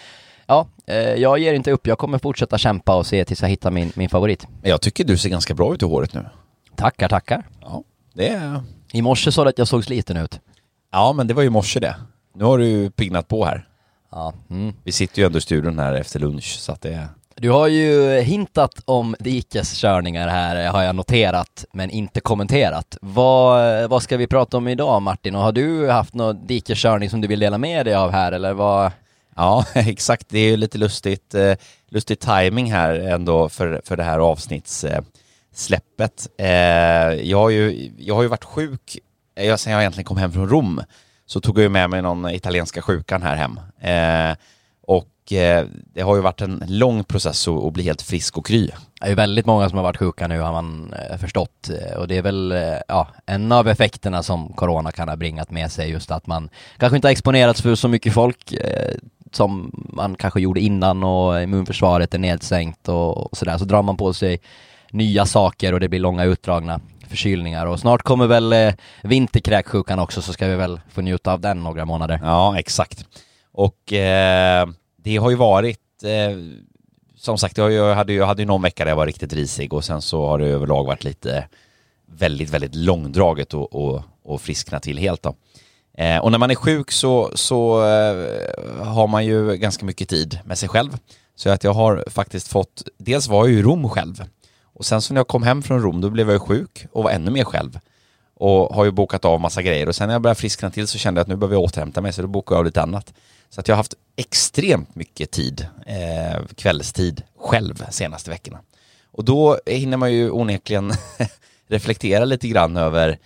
ja, 0.46 0.66
eh, 0.86 0.96
jag 0.96 1.38
ger 1.38 1.54
inte 1.54 1.70
upp. 1.70 1.86
Jag 1.86 1.98
kommer 1.98 2.18
fortsätta 2.18 2.58
kämpa 2.58 2.96
och 2.96 3.06
se 3.06 3.24
tills 3.24 3.42
jag 3.42 3.48
hittar 3.48 3.70
min, 3.70 3.92
min 3.94 4.08
favorit. 4.08 4.46
Jag 4.62 4.80
tycker 4.80 5.04
du 5.04 5.16
ser 5.16 5.28
ganska 5.28 5.54
bra 5.54 5.74
ut 5.74 5.82
i 5.82 5.86
håret 5.86 6.14
nu. 6.14 6.26
Tackar, 6.76 7.08
tackar. 7.08 7.42
Ja. 7.60 7.82
Det 8.16 8.28
är... 8.28 8.60
I 8.92 9.02
morse 9.02 9.32
sa 9.32 9.44
du 9.44 9.50
att 9.50 9.58
jag 9.58 9.68
såg 9.68 9.84
sliten 9.84 10.16
ut. 10.16 10.40
Ja, 10.92 11.12
men 11.12 11.26
det 11.26 11.34
var 11.34 11.42
ju 11.42 11.50
morse 11.50 11.80
det. 11.80 11.96
Nu 12.34 12.44
har 12.44 12.58
du 12.58 12.66
ju 12.66 12.90
pignat 12.90 13.28
på 13.28 13.44
här. 13.44 13.68
Ja. 14.10 14.32
Mm. 14.50 14.74
Vi 14.84 14.92
sitter 14.92 15.18
ju 15.18 15.26
ändå 15.26 15.38
i 15.38 15.40
studion 15.40 15.78
här 15.78 15.94
efter 15.94 16.20
lunch, 16.20 16.56
så 16.60 16.72
att 16.72 16.80
det 16.80 16.92
är... 16.92 17.08
Du 17.34 17.50
har 17.50 17.66
ju 17.68 18.20
hintat 18.20 18.82
om 18.84 19.16
dikeskörningar 19.20 20.28
här, 20.28 20.68
har 20.68 20.82
jag 20.82 20.96
noterat, 20.96 21.64
men 21.72 21.90
inte 21.90 22.20
kommenterat. 22.20 22.96
Vad, 23.00 23.90
vad 23.90 24.02
ska 24.02 24.16
vi 24.16 24.26
prata 24.26 24.56
om 24.56 24.68
idag 24.68 25.02
Martin? 25.02 25.34
Och 25.34 25.42
har 25.42 25.52
du 25.52 25.90
haft 25.90 26.14
någon 26.14 26.46
dikeskörning 26.46 27.10
som 27.10 27.20
du 27.20 27.28
vill 27.28 27.40
dela 27.40 27.58
med 27.58 27.86
dig 27.86 27.94
av 27.94 28.10
här, 28.10 28.32
eller 28.32 28.52
vad? 28.52 28.90
Ja, 29.36 29.64
exakt. 29.74 30.28
Det 30.28 30.38
är 30.38 30.50
ju 30.50 30.56
lite 30.56 30.78
lustigt, 30.78 31.34
eh, 31.34 31.54
lustig 31.88 32.20
timing 32.20 32.72
här 32.72 32.94
ändå 32.94 33.48
för, 33.48 33.80
för 33.84 33.96
det 33.96 34.04
här 34.04 34.18
avsnitts 34.18 34.84
eh, 34.84 35.00
släppet. 35.56 36.28
Eh, 36.38 36.48
jag, 37.12 37.38
har 37.38 37.50
ju, 37.50 37.92
jag 37.98 38.14
har 38.14 38.22
ju 38.22 38.28
varit 38.28 38.44
sjuk 38.44 38.98
jag, 39.44 39.60
sen 39.60 39.72
jag 39.72 39.82
egentligen 39.82 40.04
kom 40.04 40.16
hem 40.16 40.32
från 40.32 40.48
Rom. 40.48 40.82
Så 41.26 41.40
tog 41.40 41.58
jag 41.58 41.62
ju 41.62 41.68
med 41.68 41.90
mig 41.90 42.02
någon 42.02 42.30
italienska 42.30 42.82
sjukan 42.82 43.22
här 43.22 43.36
hem. 43.36 43.60
Eh, 43.80 44.36
och 44.86 45.32
eh, 45.32 45.66
det 45.94 46.00
har 46.00 46.16
ju 46.16 46.22
varit 46.22 46.40
en 46.40 46.64
lång 46.66 47.04
process 47.04 47.48
att, 47.48 47.64
att 47.64 47.72
bli 47.72 47.82
helt 47.82 48.02
frisk 48.02 48.38
och 48.38 48.46
kry. 48.46 48.66
Det 49.00 49.06
är 49.06 49.08
ju 49.08 49.14
väldigt 49.14 49.46
många 49.46 49.68
som 49.68 49.78
har 49.78 49.82
varit 49.82 49.96
sjuka 49.96 50.28
nu 50.28 50.40
har 50.40 50.52
man 50.52 50.94
eh, 51.10 51.16
förstått 51.16 51.70
eh, 51.70 51.96
och 51.96 52.08
det 52.08 52.16
är 52.16 52.22
väl 52.22 52.54
ja, 52.88 53.08
en 53.26 53.52
av 53.52 53.68
effekterna 53.68 54.22
som 54.22 54.52
corona 54.52 54.92
kan 54.92 55.08
ha 55.08 55.16
bringat 55.16 55.50
med 55.50 55.72
sig 55.72 55.90
just 55.90 56.10
att 56.10 56.26
man 56.26 56.48
kanske 56.78 56.96
inte 56.96 57.08
har 57.08 57.12
exponerats 57.12 57.62
för 57.62 57.74
så 57.74 57.88
mycket 57.88 58.14
folk 58.14 58.52
eh, 58.52 58.94
som 59.32 59.70
man 59.92 60.14
kanske 60.14 60.40
gjorde 60.40 60.60
innan 60.60 61.04
och 61.04 61.42
immunförsvaret 61.42 62.14
är 62.14 62.18
nedsänkt 62.18 62.88
och, 62.88 63.16
och 63.16 63.36
sådär 63.36 63.58
så 63.58 63.64
drar 63.64 63.82
man 63.82 63.96
på 63.96 64.12
sig 64.12 64.40
nya 64.96 65.26
saker 65.26 65.72
och 65.72 65.80
det 65.80 65.88
blir 65.88 66.00
långa 66.00 66.24
utdragna 66.24 66.80
förkylningar 67.08 67.66
och 67.66 67.80
snart 67.80 68.02
kommer 68.02 68.26
väl 68.26 68.52
eh, 68.52 68.74
vinterkräksjukan 69.02 69.98
också 69.98 70.22
så 70.22 70.32
ska 70.32 70.46
vi 70.46 70.56
väl 70.56 70.80
få 70.90 71.00
njuta 71.00 71.32
av 71.32 71.40
den 71.40 71.62
några 71.62 71.84
månader. 71.84 72.20
Ja, 72.22 72.58
exakt. 72.58 73.04
Och 73.52 73.92
eh, 73.92 74.68
det 74.96 75.16
har 75.16 75.30
ju 75.30 75.36
varit 75.36 76.02
eh, 76.02 76.36
som 77.16 77.38
sagt, 77.38 77.58
jag 77.58 77.94
hade 77.94 78.12
ju 78.12 78.18
jag 78.18 78.26
hade 78.26 78.44
någon 78.44 78.62
vecka 78.62 78.84
där 78.84 78.90
jag 78.90 78.96
var 78.96 79.06
riktigt 79.06 79.32
risig 79.32 79.72
och 79.72 79.84
sen 79.84 80.02
så 80.02 80.26
har 80.26 80.38
det 80.38 80.46
överlag 80.46 80.84
varit 80.84 81.04
lite 81.04 81.48
väldigt, 82.06 82.50
väldigt 82.50 82.74
långdraget 82.74 83.54
och, 83.54 83.74
och, 83.74 84.02
och 84.24 84.40
friskna 84.40 84.80
till 84.80 84.98
helt 84.98 85.22
då. 85.22 85.34
Eh, 85.98 86.18
och 86.18 86.30
när 86.30 86.38
man 86.38 86.50
är 86.50 86.54
sjuk 86.54 86.92
så, 86.92 87.30
så 87.34 87.84
eh, 87.84 88.84
har 88.84 89.06
man 89.06 89.26
ju 89.26 89.56
ganska 89.56 89.86
mycket 89.86 90.08
tid 90.08 90.38
med 90.44 90.58
sig 90.58 90.68
själv. 90.68 90.96
Så 91.36 91.50
att 91.50 91.64
jag 91.64 91.72
har 91.72 92.04
faktiskt 92.10 92.48
fått, 92.48 92.82
dels 92.98 93.28
var 93.28 93.44
jag 93.44 93.52
ju 93.52 93.58
i 93.58 93.62
Rom 93.62 93.88
själv 93.88 94.24
och 94.76 94.86
sen 94.86 95.02
så 95.02 95.14
när 95.14 95.18
jag 95.18 95.28
kom 95.28 95.42
hem 95.42 95.62
från 95.62 95.82
Rom 95.82 96.00
då 96.00 96.10
blev 96.10 96.30
jag 96.30 96.42
sjuk 96.42 96.86
och 96.92 97.04
var 97.04 97.10
ännu 97.10 97.30
mer 97.30 97.44
själv. 97.44 97.78
Och 98.34 98.74
har 98.74 98.84
ju 98.84 98.90
bokat 98.90 99.24
av 99.24 99.40
massa 99.40 99.62
grejer 99.62 99.88
och 99.88 99.96
sen 99.96 100.06
när 100.06 100.14
jag 100.14 100.22
började 100.22 100.40
friskna 100.40 100.70
till 100.70 100.88
så 100.88 100.98
kände 100.98 101.18
jag 101.18 101.22
att 101.22 101.28
nu 101.28 101.36
behöver 101.36 101.54
jag 101.54 101.62
återhämta 101.62 102.00
mig 102.00 102.12
så 102.12 102.22
då 102.22 102.28
bokade 102.28 102.56
jag 102.56 102.58
av 102.58 102.64
lite 102.64 102.82
annat. 102.82 103.14
Så 103.50 103.60
att 103.60 103.68
jag 103.68 103.74
har 103.74 103.76
haft 103.76 103.94
extremt 104.16 104.94
mycket 104.94 105.30
tid, 105.30 105.66
eh, 105.86 106.42
kvällstid, 106.54 107.22
själv 107.38 107.84
senaste 107.90 108.30
veckorna. 108.30 108.58
Och 109.12 109.24
då 109.24 109.58
hinner 109.66 109.96
man 109.96 110.12
ju 110.12 110.30
onekligen 110.30 110.92
reflektera 111.68 112.24
lite 112.24 112.48
grann 112.48 112.76
över, 112.76 113.18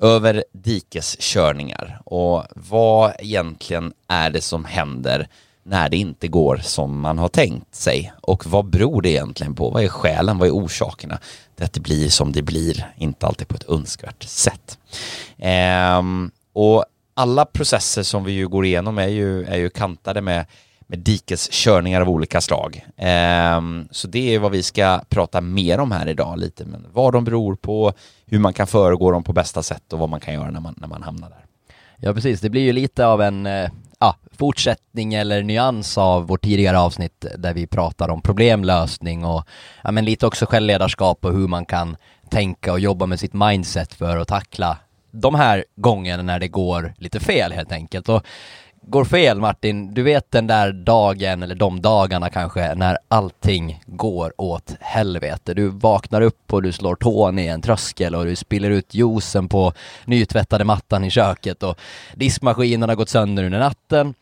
över 0.00 0.44
dikeskörningar 0.52 2.00
och 2.04 2.44
vad 2.54 3.12
egentligen 3.18 3.92
är 4.08 4.30
det 4.30 4.40
som 4.40 4.64
händer 4.64 5.28
när 5.64 5.88
det 5.88 5.96
inte 5.96 6.28
går 6.28 6.56
som 6.56 7.00
man 7.00 7.18
har 7.18 7.28
tänkt 7.28 7.74
sig. 7.74 8.12
Och 8.20 8.46
vad 8.46 8.64
beror 8.64 9.02
det 9.02 9.10
egentligen 9.10 9.54
på? 9.54 9.70
Vad 9.70 9.84
är 9.84 9.88
skälen? 9.88 10.38
Vad 10.38 10.48
är 10.48 10.52
orsakerna 10.52 11.18
till 11.56 11.64
att 11.64 11.72
det 11.72 11.80
blir 11.80 12.08
som 12.08 12.32
det 12.32 12.42
blir? 12.42 12.92
Inte 12.96 13.26
alltid 13.26 13.48
på 13.48 13.54
ett 13.54 13.68
önskvärt 13.68 14.22
sätt. 14.22 14.78
Ehm, 15.38 16.30
och 16.52 16.84
alla 17.14 17.44
processer 17.44 18.02
som 18.02 18.24
vi 18.24 18.32
ju 18.32 18.48
går 18.48 18.64
igenom 18.64 18.98
är 18.98 19.08
ju, 19.08 19.44
är 19.44 19.56
ju 19.56 19.70
kantade 19.70 20.20
med, 20.20 20.46
med 20.86 20.98
dikeskörningar 20.98 22.00
av 22.00 22.10
olika 22.10 22.40
slag. 22.40 22.86
Ehm, 22.96 23.88
så 23.90 24.08
det 24.08 24.34
är 24.34 24.38
vad 24.38 24.52
vi 24.52 24.62
ska 24.62 25.00
prata 25.08 25.40
mer 25.40 25.80
om 25.80 25.92
här 25.92 26.08
idag 26.08 26.38
lite, 26.38 26.64
men 26.64 26.86
vad 26.92 27.12
de 27.12 27.24
beror 27.24 27.54
på, 27.54 27.92
hur 28.26 28.38
man 28.38 28.52
kan 28.52 28.66
föregå 28.66 29.10
dem 29.10 29.22
på 29.22 29.32
bästa 29.32 29.62
sätt 29.62 29.92
och 29.92 29.98
vad 29.98 30.08
man 30.08 30.20
kan 30.20 30.34
göra 30.34 30.50
när 30.50 30.60
man, 30.60 30.74
när 30.78 30.88
man 30.88 31.02
hamnar 31.02 31.28
där. 31.28 31.44
Ja 31.96 32.14
precis, 32.14 32.40
det 32.40 32.50
blir 32.50 32.62
ju 32.62 32.72
lite 32.72 33.06
av 33.06 33.22
en 33.22 33.46
eh, 33.46 33.70
fortsättning 34.38 35.14
eller 35.14 35.42
nyans 35.42 35.98
av 35.98 36.26
vårt 36.26 36.42
tidigare 36.42 36.78
avsnitt 36.78 37.26
där 37.38 37.54
vi 37.54 37.66
pratar 37.66 38.08
om 38.08 38.22
problemlösning 38.22 39.24
och 39.24 39.44
ja, 39.84 39.90
men 39.90 40.04
lite 40.04 40.26
också 40.26 40.46
självledarskap 40.46 41.24
och 41.24 41.32
hur 41.32 41.48
man 41.48 41.66
kan 41.66 41.96
tänka 42.30 42.72
och 42.72 42.80
jobba 42.80 43.06
med 43.06 43.20
sitt 43.20 43.32
mindset 43.32 43.94
för 43.94 44.16
att 44.16 44.28
tackla 44.28 44.78
de 45.10 45.34
här 45.34 45.64
gångerna 45.76 46.22
när 46.22 46.38
det 46.38 46.48
går 46.48 46.94
lite 46.98 47.20
fel 47.20 47.52
helt 47.52 47.72
enkelt. 47.72 48.08
Och 48.08 48.26
går 48.86 49.04
fel 49.04 49.40
Martin, 49.40 49.94
du 49.94 50.02
vet 50.02 50.30
den 50.30 50.46
där 50.46 50.72
dagen 50.72 51.42
eller 51.42 51.54
de 51.54 51.80
dagarna 51.80 52.30
kanske 52.30 52.74
när 52.74 52.98
allting 53.08 53.82
går 53.86 54.32
åt 54.38 54.76
helvete. 54.80 55.54
Du 55.54 55.68
vaknar 55.68 56.20
upp 56.20 56.52
och 56.52 56.62
du 56.62 56.72
slår 56.72 56.94
tån 56.94 57.38
i 57.38 57.46
en 57.46 57.62
tröskel 57.62 58.14
och 58.14 58.24
du 58.24 58.36
spiller 58.36 58.70
ut 58.70 58.94
juicen 58.94 59.48
på 59.48 59.72
nytvättade 60.04 60.64
mattan 60.64 61.04
i 61.04 61.10
köket 61.10 61.62
och 61.62 61.78
diskmaskinen 62.14 62.88
har 62.88 62.96
gått 62.96 63.08
sönder 63.08 63.44
under 63.44 63.58
natten 63.58 64.14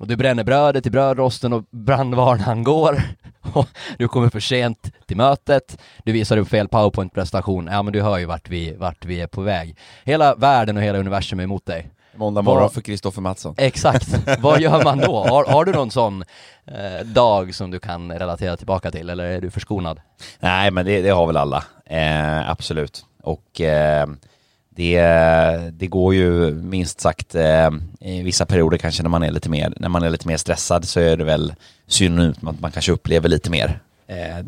och 0.00 0.06
du 0.06 0.16
bränner 0.16 0.44
brödet 0.44 0.86
i 0.86 0.90
brödrosten 0.90 1.52
och 1.52 1.64
brandvarnaren 1.70 2.64
går 2.64 3.02
du 3.98 4.08
kommer 4.08 4.28
för 4.28 4.40
sent 4.40 4.92
till 5.06 5.16
mötet, 5.16 5.78
du 6.04 6.12
visar 6.12 6.36
upp 6.36 6.48
fel 6.48 6.68
powerpoint-prestation, 6.68 7.68
ja 7.72 7.82
men 7.82 7.92
du 7.92 8.02
hör 8.02 8.18
ju 8.18 8.24
vart 8.24 8.48
vi, 8.48 8.72
vart 8.72 9.04
vi 9.04 9.20
är 9.20 9.26
på 9.26 9.40
väg. 9.40 9.76
Hela 10.04 10.34
världen 10.34 10.76
och 10.76 10.82
hela 10.82 10.98
universum 10.98 11.40
är 11.40 11.44
emot 11.44 11.66
dig. 11.66 11.90
Måndag 12.14 12.42
morgon 12.42 12.70
för 12.70 12.80
Kristoffer 12.80 13.22
Mattsson. 13.22 13.54
Exakt, 13.58 14.38
vad 14.40 14.60
gör 14.60 14.84
man 14.84 14.98
då? 14.98 15.26
Har, 15.28 15.44
har 15.44 15.64
du 15.64 15.72
någon 15.72 15.90
sån 15.90 16.24
eh, 16.66 17.06
dag 17.06 17.54
som 17.54 17.70
du 17.70 17.78
kan 17.78 18.12
relatera 18.12 18.56
tillbaka 18.56 18.90
till 18.90 19.10
eller 19.10 19.24
är 19.24 19.40
du 19.40 19.50
förskonad? 19.50 20.00
Nej, 20.40 20.70
men 20.70 20.86
det, 20.86 21.02
det 21.02 21.10
har 21.10 21.26
väl 21.26 21.36
alla. 21.36 21.64
Eh, 21.86 22.50
absolut. 22.50 23.04
Och 23.22 23.60
eh, 23.60 24.06
det, 24.76 25.00
det 25.72 25.86
går 25.86 26.14
ju 26.14 26.54
minst 26.54 27.00
sagt 27.00 27.34
eh, 27.34 27.70
i 28.00 28.22
vissa 28.22 28.46
perioder 28.46 28.78
kanske 28.78 29.02
när 29.02 29.10
man 29.10 29.22
är 29.22 29.30
lite 29.30 29.50
mer, 29.50 29.72
när 29.76 29.88
man 29.88 30.02
är 30.02 30.10
lite 30.10 30.28
mer 30.28 30.36
stressad 30.36 30.84
så 30.84 31.00
är 31.00 31.16
det 31.16 31.24
väl 31.24 31.54
synonymt 31.86 32.42
med 32.42 32.54
att 32.54 32.60
man 32.60 32.70
kanske 32.70 32.92
upplever 32.92 33.28
lite 33.28 33.50
mer 33.50 33.80
eh, 34.06 34.46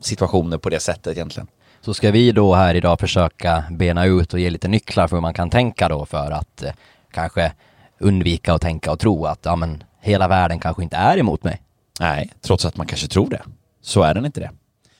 situationer 0.00 0.58
på 0.58 0.70
det 0.70 0.80
sättet 0.80 1.16
egentligen. 1.16 1.46
Så 1.80 1.94
ska 1.94 2.10
vi 2.10 2.32
då 2.32 2.54
här 2.54 2.74
idag 2.74 3.00
försöka 3.00 3.64
bena 3.70 4.04
ut 4.04 4.34
och 4.34 4.40
ge 4.40 4.50
lite 4.50 4.68
nycklar 4.68 5.08
för 5.08 5.16
hur 5.16 5.20
man 5.20 5.34
kan 5.34 5.50
tänka 5.50 5.88
då 5.88 6.06
för 6.06 6.30
att 6.30 6.62
eh, 6.62 6.72
kanske 7.10 7.52
undvika 7.98 8.54
att 8.54 8.62
tänka 8.62 8.92
och 8.92 8.98
tro 8.98 9.26
att 9.26 9.40
ja 9.42 9.56
men 9.56 9.84
hela 10.00 10.28
världen 10.28 10.60
kanske 10.60 10.82
inte 10.82 10.96
är 10.96 11.18
emot 11.18 11.44
mig. 11.44 11.62
Nej, 12.00 12.32
trots 12.42 12.64
att 12.64 12.76
man 12.76 12.86
kanske 12.86 13.08
tror 13.08 13.30
det. 13.30 13.42
Så 13.82 14.02
är 14.02 14.14
den 14.14 14.26
inte 14.26 14.40
det. 14.40 14.50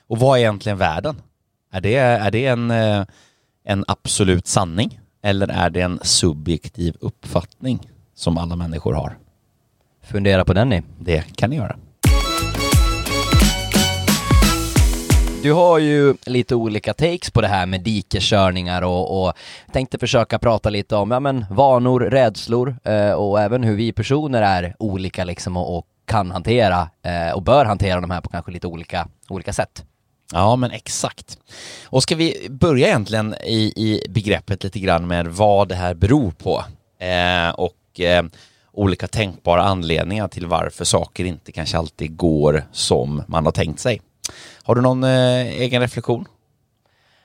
Och 0.07 0.19
vad 0.19 0.39
är 0.39 0.43
egentligen 0.43 0.79
världen? 0.79 1.17
Är 1.73 1.81
det, 1.81 1.97
är 1.97 2.31
det 2.31 2.47
en, 2.47 2.71
en 3.67 3.85
absolut 3.89 4.47
sanning? 4.47 5.01
Eller 5.23 5.49
är 5.49 5.71
det 5.71 5.81
en 5.81 5.99
subjektiv 6.03 6.97
uppfattning 7.01 7.81
som 8.15 8.39
alla 8.39 8.57
människor 8.57 8.93
har? 8.93 9.19
Fundera 10.03 10.45
på 10.45 10.53
den 10.53 10.69
ni. 10.69 10.83
Det 10.99 11.37
kan 11.37 11.51
ni 11.51 11.57
göra. 11.57 11.77
Du 15.43 15.53
har 15.53 15.79
ju 15.79 16.15
lite 16.27 16.55
olika 16.55 16.95
takes 16.95 17.31
på 17.31 17.41
det 17.41 17.49
här 17.49 17.67
med 17.67 17.81
dikeskörningar 17.81 18.83
och, 18.83 19.27
och 19.27 19.33
tänkte 19.73 19.99
försöka 19.99 20.39
prata 20.39 20.71
lite 20.71 20.97
om 20.97 21.11
ja, 21.11 21.21
men, 21.21 21.45
vanor, 21.51 22.01
rädslor 22.01 22.77
eh, 22.85 23.13
och 23.13 23.41
även 23.41 23.63
hur 23.63 23.77
vi 23.77 23.93
personer 23.93 24.43
är 24.43 24.75
olika 24.79 25.25
liksom 25.25 25.57
och, 25.57 25.79
och 25.79 25.87
kan 26.05 26.31
hantera 26.31 26.89
eh, 27.03 27.35
och 27.35 27.43
bör 27.43 27.65
hantera 27.65 28.01
de 28.01 28.11
här 28.11 28.21
på 28.21 28.29
kanske 28.29 28.53
lite 28.53 28.67
olika, 28.67 29.09
olika 29.29 29.53
sätt. 29.53 29.85
Ja, 30.33 30.57
men 30.57 30.71
exakt. 30.71 31.39
Och 31.85 32.03
ska 32.03 32.17
vi 32.17 32.47
börja 32.51 32.87
egentligen 32.87 33.35
i, 33.45 33.73
i 33.77 34.07
begreppet 34.09 34.65
lite 34.65 34.79
grann 34.79 35.07
med 35.07 35.27
vad 35.27 35.69
det 35.69 35.75
här 35.75 35.95
beror 35.95 36.31
på 36.31 36.65
eh, 36.99 37.51
och 37.51 38.01
eh, 38.01 38.25
olika 38.73 39.07
tänkbara 39.09 39.63
anledningar 39.63 40.29
till 40.29 40.47
varför 40.47 40.85
saker 40.85 41.25
inte 41.25 41.53
kanske 41.53 41.79
alltid 41.79 42.17
går 42.17 42.65
som 42.73 43.23
man 43.29 43.45
har 43.45 43.53
tänkt 43.53 43.81
sig. 43.81 44.01
Har 44.63 44.75
du 44.75 44.81
någon 44.81 45.05
eh, 45.05 45.47
egen 45.47 45.81
reflektion? 45.81 46.25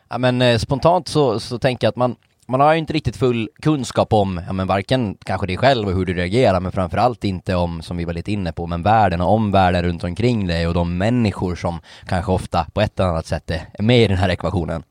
Ja, 0.09 0.17
men 0.17 0.41
eh, 0.41 0.57
spontant 0.57 1.07
så, 1.07 1.39
så 1.39 1.59
tänker 1.59 1.87
jag 1.87 1.89
att 1.89 1.95
man, 1.95 2.15
man 2.51 2.59
har 2.59 2.73
ju 2.73 2.79
inte 2.79 2.93
riktigt 2.93 3.17
full 3.17 3.49
kunskap 3.61 4.13
om, 4.13 4.41
ja, 4.47 4.53
men 4.53 4.67
varken 4.67 5.17
kanske 5.25 5.47
dig 5.47 5.57
själv 5.57 5.87
och 5.87 5.93
hur 5.93 6.05
du 6.05 6.13
reagerar, 6.13 6.59
men 6.59 6.71
framförallt 6.71 7.23
inte 7.23 7.55
om, 7.55 7.81
som 7.81 7.97
vi 7.97 8.05
var 8.05 8.13
lite 8.13 8.31
inne 8.31 8.51
på, 8.51 8.67
men 8.67 8.83
världen 8.83 9.21
och 9.21 9.33
omvärlden 9.33 9.83
runt 9.83 10.03
omkring 10.03 10.47
dig 10.47 10.67
och 10.67 10.73
de 10.73 10.97
människor 10.97 11.55
som 11.55 11.79
kanske 12.05 12.31
ofta 12.31 12.67
på 12.73 12.81
ett 12.81 12.99
eller 12.99 13.09
annat 13.09 13.25
sätt 13.25 13.51
är 13.51 13.67
är 13.73 13.83
med 13.83 14.03
i 14.03 14.07
den 14.07 14.17
här 14.17 14.29
ekvationen. 14.29 14.83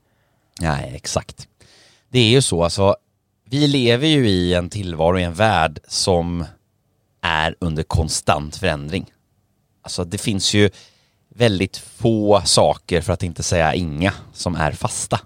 Nej, 0.60 0.92
exakt. 0.94 1.48
Det 2.08 2.18
är 2.18 2.30
ju 2.30 2.42
så 2.42 2.64
alltså, 2.64 2.96
vi 3.44 3.66
lever 3.66 4.06
ju 4.06 4.28
i 4.28 4.54
en 4.54 4.70
tillvaro 4.70 5.18
i 5.18 5.22
en 5.22 5.34
värld 5.34 5.78
som 5.88 6.44
är 7.20 7.54
under 7.58 7.82
konstant 7.82 8.56
förändring. 8.56 9.12
Alltså 9.82 10.04
det 10.04 10.18
finns 10.18 10.54
ju 10.54 10.70
väldigt 11.34 11.76
få 11.76 12.42
saker, 12.44 13.00
för 13.00 13.12
att 13.12 13.22
inte 13.22 13.42
säga 13.42 13.74
inga, 13.74 14.12
som 14.32 14.54
är 14.54 14.72
fasta. 14.72 15.20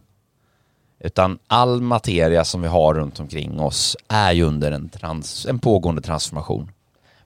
Utan 1.05 1.39
all 1.47 1.81
materia 1.81 2.45
som 2.45 2.63
vi 2.63 2.69
har 2.69 2.95
runt 2.95 3.21
omkring 3.21 3.61
oss 3.61 3.97
är 4.09 4.33
ju 4.33 4.43
under 4.43 4.73
en, 4.73 4.89
trans, 4.89 5.47
en 5.47 5.59
pågående 5.59 6.03
transformation. 6.03 6.71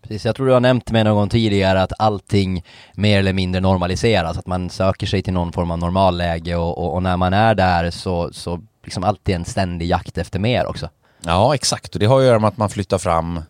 Precis, 0.03 0.25
jag 0.25 0.37
tror 0.37 0.47
du 0.47 0.53
har 0.53 0.61
nämnt 0.61 0.91
mig 0.91 1.05
någon 1.05 1.17
gång 1.17 1.29
tidigare 1.29 1.83
att 1.83 1.93
allting 1.99 2.65
mer 2.95 3.19
eller 3.19 3.33
mindre 3.33 3.61
normaliseras, 3.61 4.39
att 4.39 4.47
man 4.47 4.71
söker 4.71 5.07
sig 5.07 5.23
till 5.23 5.33
någon 5.33 5.53
form 5.53 5.71
av 5.71 5.79
normalläge 5.79 6.57
och, 6.57 6.79
och, 6.79 6.95
och 6.95 7.03
när 7.03 7.17
man 7.17 7.33
är 7.33 7.55
där 7.55 7.91
så, 7.91 8.33
så 8.33 8.61
liksom 8.85 9.05
alltid 9.05 9.35
en 9.35 9.45
ständig 9.45 9.87
jakt 9.87 10.19
efter 10.19 10.39
mer 10.39 10.67
också. 10.67 10.89
Ja, 11.21 11.55
exakt. 11.55 11.95
Och 11.95 12.01
det 12.01 12.07
har 12.07 12.19
att 12.19 12.27
göra 12.27 12.39
med 12.39 12.49
att 12.49 12.57
man 12.57 12.71
flyttar 12.71 12.99
fram 12.99 13.43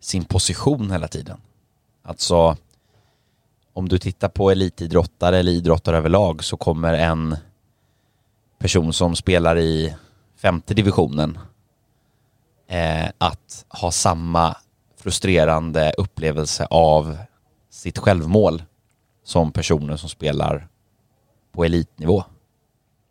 sin 0.00 0.24
position 0.24 0.90
hela 0.90 1.08
tiden. 1.08 1.40
Alltså, 2.04 2.56
om 3.72 3.88
du 3.88 3.98
tittar 3.98 4.28
på 4.28 4.50
elitidrottare 4.50 5.38
eller 5.38 5.52
idrottare 5.52 5.96
överlag 5.96 6.44
så 6.44 6.56
kommer 6.56 6.94
en 6.94 7.36
person 8.58 8.92
som 8.92 9.16
spelar 9.16 9.58
i 9.58 9.94
femte 10.36 10.74
divisionen 10.74 11.38
eh, 12.68 13.08
att 13.18 13.64
ha 13.68 13.90
samma 13.90 14.56
frustrerande 14.96 15.92
upplevelse 15.98 16.66
av 16.70 17.18
sitt 17.70 17.98
självmål 17.98 18.62
som 19.24 19.52
personer 19.52 19.96
som 19.96 20.08
spelar 20.08 20.68
på 21.52 21.64
elitnivå. 21.64 22.24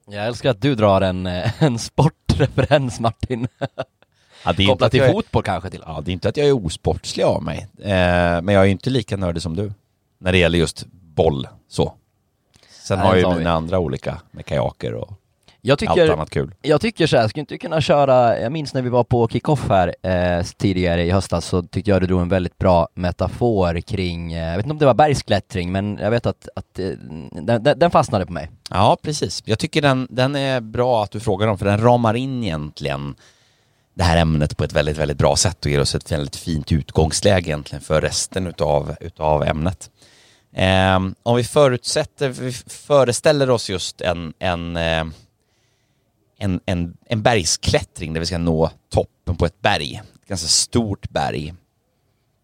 Jag 0.08 0.26
älskar 0.26 0.50
att 0.50 0.62
du 0.62 0.76
drar 0.76 1.02
en, 1.02 1.28
eh, 1.28 1.64
en 1.64 1.80
sportreferens 1.80 3.00
Martin. 3.00 3.48
Ja, 4.48 4.54
Kopplat 4.68 4.92
till 4.92 5.00
jag 5.00 5.12
fotboll 5.12 5.44
kanske 5.44 5.70
till. 5.70 5.84
Ja, 5.86 6.02
det 6.06 6.12
är 6.12 6.14
inte 6.14 6.30
att 6.30 6.38
jag 6.38 6.48
är 6.48 6.66
osportslig 6.66 7.24
av 7.24 7.44
mig, 7.44 7.68
eh, 7.80 8.42
men 8.42 8.48
jag 8.48 8.64
är 8.64 8.66
inte 8.66 8.90
lika 8.90 9.18
nördig 9.18 9.42
som 9.42 9.56
du 9.56 9.74
när 10.18 10.32
det 10.32 10.38
gäller 10.38 10.60
just 10.60 10.86
boll 10.92 11.48
så. 11.68 11.94
Sen 12.84 13.00
Nej, 13.00 13.08
har 13.08 13.16
jag 13.16 13.32
ju 13.32 13.38
mina 13.38 13.52
andra 13.52 13.80
olika 13.80 14.22
med 14.32 14.46
kajaker 14.46 14.94
och 14.94 15.14
Jag 15.66 15.74
allt 15.74 15.80
tycker, 15.80 16.14
annat 16.14 16.30
kul. 16.30 16.52
jag 16.62 16.82
tycker 16.82 17.08
så 17.08 17.18
här, 17.18 17.28
skulle 17.28 17.40
inte 17.40 17.54
du 17.54 17.58
kunna 17.58 17.82
köra, 17.82 18.40
jag 18.40 18.52
minns 18.52 18.74
när 18.74 18.82
vi 18.82 18.90
var 18.90 19.04
på 19.04 19.28
kickoff 19.28 19.70
här 19.70 19.96
eh, 20.02 20.46
tidigare 20.58 21.04
i 21.04 21.12
höstas 21.12 21.46
så 21.46 21.64
tyckte 21.64 21.92
jag 21.92 22.02
du 22.02 22.08
drog 22.08 22.22
en 22.22 22.30
väldigt 22.30 22.58
bra 22.58 22.88
metafor 22.94 23.82
kring, 23.82 24.34
eh, 24.34 24.50
jag 24.50 24.58
vet 24.58 24.66
inte 24.66 24.74
om 24.74 24.80
det 24.80 24.86
var 24.86 24.94
bergsklättring 24.94 25.72
men 25.72 25.98
jag 26.02 26.12
vet 26.12 26.26
att, 26.26 26.50
att 26.56 26.80
eh, 26.80 26.90
den, 27.32 27.64
den 27.80 27.92
fastnade 27.92 28.26
på 28.26 28.34
mig. 28.34 28.50
Ja, 28.70 28.98
precis. 29.02 29.44
Jag 29.46 29.60
tycker 29.60 29.82
den, 29.82 30.08
den 30.10 30.36
är 30.36 30.62
bra 30.62 31.04
att 31.04 31.12
du 31.12 31.20
frågar 31.20 31.48
om, 31.48 31.58
för 31.58 31.66
den 31.66 31.82
ramar 31.82 32.14
in 32.14 32.44
egentligen 32.44 33.16
det 33.94 34.04
här 34.04 34.18
ämnet 34.18 34.58
på 34.58 34.64
ett 34.64 34.74
väldigt, 34.74 34.98
väldigt 34.98 35.18
bra 35.18 35.36
sätt 35.36 35.66
och 35.66 35.72
ger 35.72 35.82
oss 35.82 35.96
ett 35.96 36.12
väldigt 36.12 36.36
fint 36.36 36.72
utgångsläge 36.72 37.50
egentligen 37.50 37.82
för 37.82 38.02
resten 38.02 38.48
utav, 38.48 38.96
utav 39.00 39.44
ämnet. 39.44 39.90
Ehm, 40.56 41.16
om 41.24 41.36
vi 41.36 41.44
förutsätter, 41.44 42.30
vi 42.30 42.52
föreställer 42.68 43.50
oss 43.50 43.70
just 43.70 44.02
en, 44.02 44.34
en, 44.40 44.78
eh, 44.78 45.06
en, 46.38 46.60
en, 46.66 46.98
en 47.06 47.22
bergsklättring 47.22 48.14
där 48.14 48.20
vi 48.20 48.26
ska 48.26 48.38
nå 48.38 48.72
toppen 48.90 49.36
på 49.36 49.46
ett 49.46 49.62
berg, 49.62 50.02
ett 50.22 50.28
ganska 50.28 50.48
stort 50.48 51.10
berg. 51.10 51.54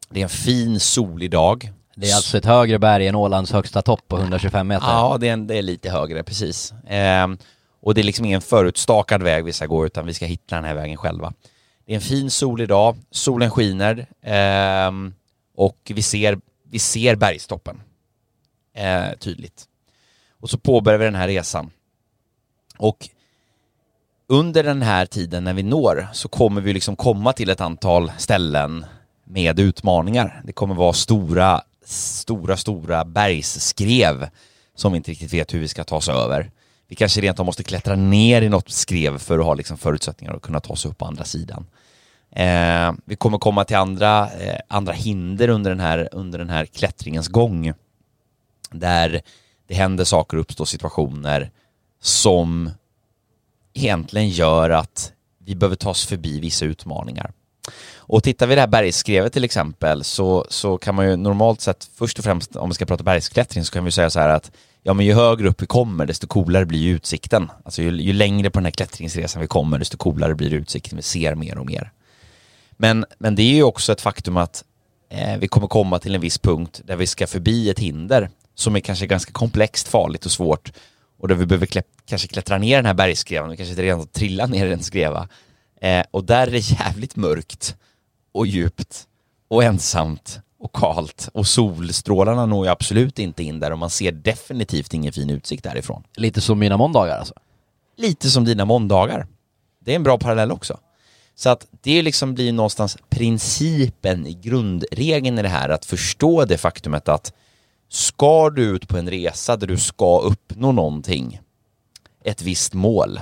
Det 0.10 0.20
är 0.20 0.24
en 0.24 0.30
fin 0.30 0.80
solig 0.80 1.32
dag. 1.32 1.72
Det 1.96 2.10
är 2.10 2.16
alltså 2.16 2.38
ett 2.38 2.46
högre 2.46 2.80
berg 2.80 3.08
än 3.08 3.16
Ålands 3.16 3.52
högsta 3.52 3.82
topp 3.82 4.08
på 4.08 4.18
125 4.18 4.68
meter. 4.68 4.88
Ja, 4.88 5.18
det 5.20 5.30
är, 5.30 5.38
det 5.38 5.58
är 5.58 5.62
lite 5.62 5.90
högre, 5.90 6.24
precis. 6.24 6.74
Ehm, 6.88 7.38
och 7.82 7.94
det 7.94 8.02
är 8.02 8.04
liksom 8.04 8.26
ingen 8.26 8.42
förutstakad 8.42 9.24
väg 9.24 9.46
vi 9.46 9.54
ska 9.54 9.66
gå, 9.66 9.86
utan 9.86 10.06
vi 10.06 10.14
ska 10.14 10.26
hitta 10.26 10.56
den 10.56 10.66
här 10.66 10.76
vägen 10.76 10.98
själva. 10.98 11.34
Det 11.86 11.94
är 11.94 11.96
en 11.96 12.02
fin 12.02 12.30
solig 12.30 12.68
dag, 12.68 12.98
solen 13.12 13.52
skiner 13.52 14.08
ehm, 14.22 15.14
och 15.56 15.92
vi 15.96 16.02
ser, 16.02 16.40
vi 16.70 16.80
ser 16.80 17.16
bergstoppen 17.16 17.82
eh, 18.74 19.14
tydligt. 19.20 19.66
Och 20.40 20.50
så 20.50 20.58
påbörjar 20.58 21.00
vi 21.00 21.06
den 21.06 21.16
här 21.16 21.28
resan. 21.28 21.72
Och 22.78 23.10
under 24.32 24.64
den 24.64 24.82
här 24.82 25.06
tiden 25.06 25.44
när 25.44 25.54
vi 25.54 25.64
når 25.64 26.08
så 26.14 26.28
kommer 26.28 26.62
vi 26.62 26.74
liksom 26.74 26.96
komma 26.96 27.34
till 27.34 27.50
ett 27.50 27.62
antal 27.62 28.12
ställen 28.18 28.86
med 29.24 29.60
utmaningar. 29.60 30.42
Det 30.46 30.54
kommer 30.54 30.76
vara 30.76 30.94
stora, 30.94 31.62
stora, 31.86 32.58
stora 32.58 33.06
bergsskrev 33.06 34.28
som 34.76 34.92
vi 34.92 34.98
inte 34.98 35.12
riktigt 35.12 35.34
vet 35.34 35.54
hur 35.54 35.60
vi 35.60 35.68
ska 35.68 35.84
ta 35.84 35.96
oss 35.96 36.10
över. 36.10 36.52
Vi 36.88 36.96
kanske 36.96 37.22
rent 37.22 37.40
av 37.40 37.46
måste 37.46 37.64
klättra 37.64 37.96
ner 37.96 38.42
i 38.42 38.50
något 38.50 38.70
skrev 38.70 39.18
för 39.18 39.40
att 39.40 39.46
ha 39.46 39.54
liksom 39.54 39.78
förutsättningar 39.78 40.34
att 40.34 40.42
kunna 40.42 40.60
ta 40.60 40.74
oss 40.74 40.86
upp 40.86 40.98
på 40.98 41.06
andra 41.06 41.24
sidan. 41.24 41.66
Eh, 42.32 42.94
vi 43.06 43.16
kommer 43.16 43.38
komma 43.38 43.64
till 43.64 43.78
andra, 43.78 44.32
eh, 44.32 44.60
andra 44.68 44.94
hinder 44.94 45.50
under 45.50 45.72
den, 45.72 45.80
här, 45.80 46.10
under 46.12 46.40
den 46.40 46.50
här 46.50 46.66
klättringens 46.66 47.28
gång. 47.28 47.74
Där 48.72 49.22
det 49.68 49.74
händer 49.74 50.04
saker 50.04 50.38
och 50.38 50.42
uppstår 50.42 50.66
situationer 50.66 51.52
som 52.02 52.70
egentligen 53.74 54.30
gör 54.30 54.70
att 54.70 55.12
vi 55.46 55.56
behöver 55.56 55.76
ta 55.76 55.90
oss 55.90 56.06
förbi 56.06 56.40
vissa 56.40 56.66
utmaningar. 56.66 57.32
Och 57.96 58.24
tittar 58.24 58.48
vi 58.48 58.56
det 58.56 58.62
här 58.62 58.68
bergsskrevet 58.68 59.34
till 59.34 59.44
exempel 59.44 60.04
så, 60.04 60.46
så 60.50 60.78
kan 60.78 60.96
man 60.96 61.10
ju 61.10 61.16
normalt 61.16 61.62
sett 61.62 61.90
först 61.96 62.20
och 62.20 62.24
främst 62.24 62.56
om 62.56 62.70
vi 62.70 62.76
ska 62.76 62.86
prata 62.86 63.04
bergsklättring 63.04 63.64
så 63.64 63.74
kan 63.74 63.86
vi 63.86 63.92
säga 63.92 64.10
så 64.10 64.20
här 64.20 64.30
att 64.30 64.52
ja 64.84 64.94
men 64.94 65.06
ju 65.06 65.14
högre 65.14 65.48
upp 65.48 65.62
vi 65.62 65.66
kommer 65.66 66.06
desto 66.06 66.28
coolare 66.28 66.66
blir 66.66 66.88
utsikten. 66.88 67.52
Alltså 67.66 67.82
ju, 67.82 68.02
ju 68.02 68.14
längre 68.14 68.50
på 68.50 68.60
den 68.60 68.66
här 68.66 68.72
klättringsresan 68.72 69.42
vi 69.42 69.48
kommer 69.48 69.80
desto 69.80 69.98
coolare 69.98 70.36
blir 70.36 70.54
utsikten. 70.54 70.96
Vi 70.96 71.02
ser 71.02 71.36
mer 71.36 71.58
och 71.58 71.66
mer. 71.66 71.92
Men, 72.72 73.06
men 73.20 73.36
det 73.36 73.44
är 73.44 73.54
ju 73.54 73.64
också 73.64 73.92
ett 73.92 74.02
faktum 74.02 74.38
att 74.38 74.64
eh, 75.10 75.38
vi 75.38 75.48
kommer 75.48 75.68
komma 75.68 76.00
till 76.00 76.16
en 76.16 76.22
viss 76.22 76.38
punkt 76.38 76.82
där 76.86 76.96
vi 76.96 77.08
ska 77.08 77.28
förbi 77.28 77.70
ett 77.70 77.80
hinder 77.80 78.30
som 78.56 78.76
är 78.76 78.80
kanske 78.80 79.08
ganska 79.08 79.32
komplext, 79.32 79.88
farligt 79.88 80.26
och 80.26 80.32
svårt 80.32 80.72
och 81.22 81.28
där 81.28 81.36
vi 81.36 81.46
behöver 81.46 81.66
klä, 81.66 81.84
kanske 82.06 82.28
klättra 82.28 82.58
ner 82.58 82.76
den 82.76 82.86
här 82.86 82.94
bergsskrevan, 82.94 83.50
vi 83.50 83.58
kanske 83.58 83.82
redan 83.82 84.08
trilla 84.08 84.46
ner 84.46 84.66
i 84.66 84.74
en 84.74 84.84
skreva. 84.84 85.28
Eh, 85.82 86.04
och 86.12 86.24
där 86.24 86.48
är 86.48 86.52
det 86.52 86.72
jävligt 86.72 87.16
mörkt 87.16 87.76
och 88.32 88.48
djupt 88.48 89.08
och 89.48 89.64
ensamt 89.64 90.40
och 90.60 90.76
kalt 90.76 91.30
och 91.34 91.48
solstrålarna 91.48 92.46
når 92.46 92.66
ju 92.66 92.72
absolut 92.72 93.20
inte 93.20 93.44
in 93.44 93.60
där 93.60 93.72
och 93.72 93.78
man 93.78 93.90
ser 93.90 94.12
definitivt 94.12 94.94
ingen 94.94 95.14
fin 95.14 95.30
utsikt 95.30 95.64
därifrån. 95.64 96.04
Lite 96.16 96.42
som 96.42 96.60
mina 96.60 96.78
måndagar 96.78 97.18
alltså? 97.18 97.34
Lite 97.98 98.30
som 98.30 98.46
dina 98.46 98.66
måndagar. 98.66 99.28
Det 99.80 99.92
är 99.92 99.96
en 99.96 100.04
bra 100.04 100.18
parallell 100.18 100.52
också. 100.52 100.80
Så 101.36 101.50
att 101.50 101.68
det 101.82 102.02
liksom 102.02 102.34
blir 102.34 102.54
någonstans 102.54 102.98
principen, 103.10 104.28
i 104.28 104.34
grundregeln 104.34 105.40
i 105.40 105.42
det 105.42 105.50
här, 105.50 105.70
att 105.70 105.86
förstå 105.86 106.46
det 106.46 106.58
faktumet 106.58 107.10
att 107.10 107.34
ska 107.92 108.50
du 108.50 108.64
ut 108.64 108.88
på 108.88 108.98
en 108.98 109.10
resa 109.10 109.58
där 109.58 109.68
du 109.68 109.78
ska 109.78 110.20
uppnå 110.20 110.72
någonting, 110.72 111.40
ett 112.24 112.42
visst 112.42 112.74
mål, 112.74 113.22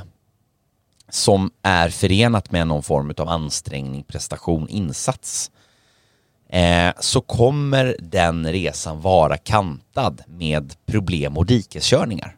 som 1.10 1.52
är 1.62 1.90
förenat 1.90 2.52
med 2.52 2.68
någon 2.68 2.84
form 2.84 3.14
av 3.18 3.30
ansträngning, 3.30 4.04
prestation, 4.04 4.70
insats, 4.70 5.52
eh, 6.50 6.92
så 7.00 7.22
kommer 7.22 7.96
den 8.00 8.52
resan 8.52 9.02
vara 9.02 9.38
kantad 9.38 10.22
med 10.28 10.76
problem 10.86 11.38
och 11.38 11.46
dikeskörningar. 11.46 12.38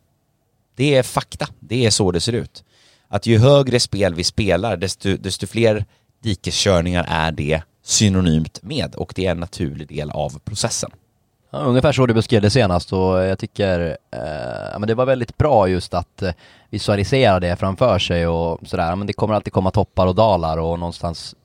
Det 0.76 0.96
är 0.96 1.04
fakta, 1.04 1.48
det 1.60 1.86
är 1.86 1.90
så 1.90 2.12
det 2.12 2.22
ser 2.22 2.34
ut. 2.34 2.64
Att 3.08 3.26
ju 3.26 3.38
högre 3.38 3.80
spel 3.80 4.16
vi 4.16 4.24
spelar, 4.24 4.78
desto, 4.78 5.18
desto 5.18 5.48
fler 5.48 5.86
dikeskörningar 6.24 7.06
är 7.10 7.32
det 7.32 7.62
synonymt 7.84 8.64
med 8.64 8.96
och 8.96 9.14
det 9.16 9.26
är 9.26 9.32
en 9.32 9.40
naturlig 9.40 9.88
del 9.88 10.12
av 10.12 10.40
processen. 10.40 10.92
Ja, 11.54 11.60
ungefär 11.60 11.92
så 11.92 12.06
du 12.06 12.14
beskrev 12.14 12.42
det 12.42 12.50
senast 12.50 12.94
och 12.94 13.24
jag 13.24 13.40
tycker 13.40 13.98
eh, 14.12 14.80
men 14.80 14.88
det 14.88 14.96
var 14.96 15.06
väldigt 15.06 15.38
bra 15.38 15.68
just 15.68 15.94
att 15.94 16.22
eh, 16.22 16.32
visualisera 16.70 17.40
det 17.40 17.56
framför 17.56 18.00
sig 18.00 18.28
och 18.28 18.60
sådär. 18.68 18.96
Men 18.96 19.08
det 19.08 19.14
kommer 19.14 19.34
alltid 19.34 19.54
komma 19.54 19.72
toppar 19.72 20.08
och 20.08 20.16
dalar 20.16 20.58
och 20.58 20.80
någonstans 20.80 21.36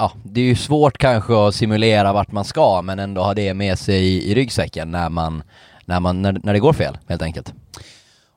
Ja, 0.00 0.12
det 0.24 0.40
är 0.40 0.44
ju 0.44 0.56
svårt 0.56 0.98
kanske 0.98 1.46
att 1.46 1.54
simulera 1.54 2.12
vart 2.12 2.32
man 2.32 2.44
ska 2.44 2.82
men 2.82 2.98
ändå 2.98 3.22
ha 3.22 3.34
det 3.34 3.54
med 3.54 3.78
sig 3.78 4.04
i, 4.04 4.30
i 4.30 4.34
ryggsäcken 4.34 4.90
när 4.90 5.08
man, 5.08 5.42
när, 5.84 6.00
man 6.00 6.22
när, 6.22 6.40
när 6.42 6.52
det 6.52 6.58
går 6.58 6.72
fel 6.72 6.98
helt 7.08 7.22
enkelt. 7.22 7.54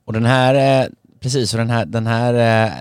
Och 0.05 0.13
den 0.13 0.25
här, 0.25 0.81
eh, 0.83 0.87
precis, 1.19 1.53
och 1.53 1.57
den 1.57 1.69
här, 1.69 1.85
den 1.85 2.07
här 2.07 2.33
eh, 2.33 2.71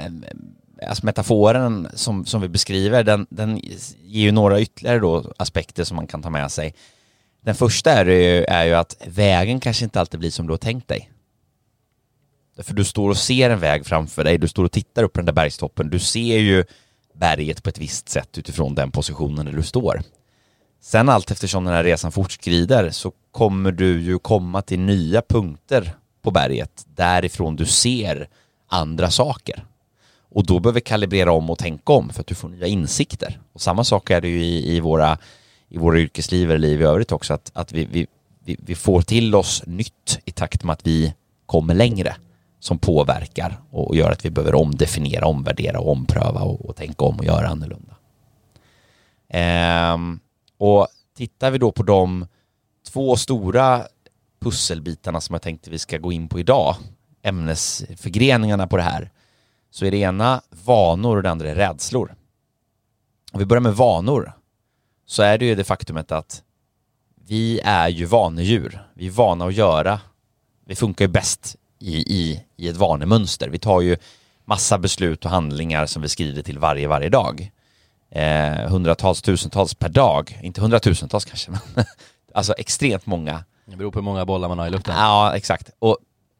alltså 0.88 1.06
metaforen 1.06 1.88
som, 1.94 2.26
som 2.26 2.40
vi 2.40 2.48
beskriver, 2.48 3.04
den, 3.04 3.26
den 3.30 3.56
ger 4.02 4.24
ju 4.24 4.32
några 4.32 4.60
ytterligare 4.60 4.98
då 4.98 5.32
aspekter 5.36 5.84
som 5.84 5.96
man 5.96 6.06
kan 6.06 6.22
ta 6.22 6.30
med 6.30 6.50
sig. 6.50 6.74
Den 7.40 7.54
första 7.54 7.92
är 7.92 8.06
ju, 8.06 8.44
är 8.44 8.64
ju 8.64 8.74
att 8.74 8.96
vägen 9.06 9.60
kanske 9.60 9.84
inte 9.84 10.00
alltid 10.00 10.20
blir 10.20 10.30
som 10.30 10.46
du 10.46 10.52
har 10.52 10.58
tänkt 10.58 10.88
dig. 10.88 11.10
För 12.62 12.74
du 12.74 12.84
står 12.84 13.10
och 13.10 13.16
ser 13.16 13.50
en 13.50 13.60
väg 13.60 13.86
framför 13.86 14.24
dig, 14.24 14.38
du 14.38 14.48
står 14.48 14.64
och 14.64 14.72
tittar 14.72 15.02
upp 15.02 15.12
på 15.12 15.18
den 15.18 15.26
där 15.26 15.32
bergstoppen, 15.32 15.90
du 15.90 15.98
ser 15.98 16.38
ju 16.38 16.64
berget 17.14 17.62
på 17.62 17.68
ett 17.68 17.78
visst 17.78 18.08
sätt 18.08 18.38
utifrån 18.38 18.74
den 18.74 18.90
positionen 18.90 19.46
där 19.46 19.52
du 19.52 19.62
står. 19.62 20.02
Sen 20.82 21.08
allt 21.08 21.30
eftersom 21.30 21.64
den 21.64 21.74
här 21.74 21.84
resan 21.84 22.12
fortskrider 22.12 22.90
så 22.90 23.12
kommer 23.30 23.72
du 23.72 24.00
ju 24.00 24.18
komma 24.18 24.62
till 24.62 24.80
nya 24.80 25.22
punkter 25.22 25.94
på 26.22 26.30
berget 26.30 26.86
därifrån 26.94 27.56
du 27.56 27.66
ser 27.66 28.28
andra 28.68 29.10
saker. 29.10 29.64
Och 30.32 30.46
då 30.46 30.60
behöver 30.60 30.74
vi 30.74 30.80
kalibrera 30.80 31.32
om 31.32 31.50
och 31.50 31.58
tänka 31.58 31.92
om 31.92 32.10
för 32.10 32.20
att 32.20 32.26
du 32.26 32.34
får 32.34 32.48
nya 32.48 32.66
insikter. 32.66 33.40
Och 33.52 33.60
samma 33.60 33.84
sak 33.84 34.10
är 34.10 34.20
det 34.20 34.28
ju 34.28 34.44
i, 34.44 34.76
i 34.76 34.80
våra 34.80 35.18
i 35.70 35.78
våra 35.78 35.98
yrkesliv 35.98 36.50
eller 36.50 36.68
liv 36.68 36.80
i 36.80 36.84
övrigt 36.84 37.12
också, 37.12 37.34
att, 37.34 37.50
att 37.54 37.72
vi, 37.72 37.84
vi, 37.84 38.06
vi, 38.44 38.56
vi 38.58 38.74
får 38.74 39.02
till 39.02 39.34
oss 39.34 39.62
nytt 39.66 40.20
i 40.24 40.30
takt 40.30 40.64
med 40.64 40.72
att 40.72 40.86
vi 40.86 41.14
kommer 41.46 41.74
längre 41.74 42.16
som 42.60 42.78
påverkar 42.78 43.60
och 43.70 43.96
gör 43.96 44.10
att 44.10 44.24
vi 44.24 44.30
behöver 44.30 44.54
omdefiniera, 44.54 45.26
omvärdera 45.26 45.80
och 45.80 45.92
ompröva 45.92 46.40
och, 46.40 46.64
och 46.64 46.76
tänka 46.76 47.04
om 47.04 47.18
och 47.18 47.24
göra 47.24 47.48
annorlunda. 47.48 47.96
Ehm, 49.28 50.20
och 50.58 50.88
tittar 51.16 51.50
vi 51.50 51.58
då 51.58 51.72
på 51.72 51.82
de 51.82 52.26
två 52.88 53.16
stora 53.16 53.82
pusselbitarna 54.40 55.20
som 55.20 55.34
jag 55.34 55.42
tänkte 55.42 55.70
vi 55.70 55.78
ska 55.78 55.98
gå 55.98 56.12
in 56.12 56.28
på 56.28 56.40
idag, 56.40 56.76
ämnesförgreningarna 57.22 58.66
på 58.66 58.76
det 58.76 58.82
här, 58.82 59.10
så 59.70 59.84
är 59.84 59.90
det 59.90 59.96
ena 59.96 60.42
vanor 60.64 61.16
och 61.16 61.22
det 61.22 61.30
andra 61.30 61.50
är 61.50 61.54
rädslor. 61.54 62.14
Om 63.32 63.38
vi 63.38 63.46
börjar 63.46 63.60
med 63.60 63.76
vanor 63.76 64.32
så 65.10 65.22
är 65.22 65.38
det 65.38 65.44
ju 65.44 65.54
det 65.54 65.64
faktumet 65.64 66.12
att 66.12 66.42
vi 67.26 67.60
är 67.64 67.88
ju 67.88 68.04
vanedjur. 68.04 68.82
Vi 68.94 69.06
är 69.06 69.10
vana 69.10 69.44
att 69.44 69.54
göra. 69.54 70.00
Vi 70.66 70.76
funkar 70.76 71.04
ju 71.04 71.08
bäst 71.08 71.56
i, 71.78 71.96
i, 71.96 72.44
i 72.56 72.68
ett 72.68 72.76
vanemönster. 72.76 73.48
Vi 73.48 73.58
tar 73.58 73.80
ju 73.80 73.96
massa 74.44 74.78
beslut 74.78 75.24
och 75.24 75.30
handlingar 75.30 75.86
som 75.86 76.02
vi 76.02 76.08
skriver 76.08 76.42
till 76.42 76.58
varje, 76.58 76.88
varje 76.88 77.08
dag. 77.08 77.50
Eh, 78.10 78.68
hundratals, 78.68 79.22
tusentals 79.22 79.74
per 79.74 79.88
dag. 79.88 80.38
Inte 80.42 80.60
hundratusentals 80.60 81.24
kanske, 81.24 81.50
men 81.74 81.84
alltså 82.34 82.52
extremt 82.52 83.06
många. 83.06 83.44
Det 83.64 83.76
beror 83.76 83.90
på 83.90 83.98
hur 83.98 84.04
många 84.04 84.24
bollar 84.24 84.48
man 84.48 84.58
har 84.58 84.66
i 84.66 84.70
luften. 84.70 84.94
Ja, 84.96 85.36
exakt. 85.36 85.70
Och 85.78 85.98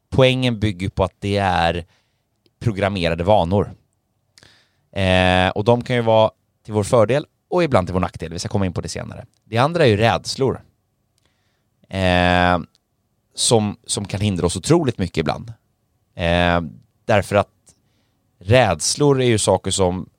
poängen 0.09 0.59
bygger 0.59 0.89
på 0.89 1.03
att 1.03 1.15
det 1.19 1.37
är 1.37 1.85
programmerade 2.59 3.23
vanor. 3.23 3.71
Eh, 4.91 5.49
och 5.49 5.63
de 5.63 5.83
kan 5.83 5.95
ju 5.95 6.01
vara 6.01 6.31
till 6.65 6.73
vår 6.73 6.83
fördel 6.83 7.25
och 7.51 7.63
ibland 7.63 7.87
till 7.87 7.93
vår 7.93 7.99
nackdel. 7.99 8.33
Vi 8.33 8.39
ska 8.39 8.49
komma 8.49 8.65
in 8.65 8.73
på 8.73 8.81
det 8.81 8.89
senare. 8.89 9.25
Det 9.43 9.57
andra 9.57 9.85
är 9.85 9.87
ju 9.87 9.97
rädslor. 9.97 10.61
Eh, 11.89 12.59
som, 13.35 13.77
som 13.87 14.05
kan 14.05 14.21
hindra 14.21 14.45
oss 14.45 14.55
otroligt 14.55 14.97
mycket 14.97 15.17
ibland. 15.17 15.53
Eh, 16.15 16.61
därför 17.05 17.35
att 17.35 17.47
rädslor 18.39 19.21
är 19.21 19.25
ju 19.25 19.37
saker 19.37 19.71
som 19.71 20.09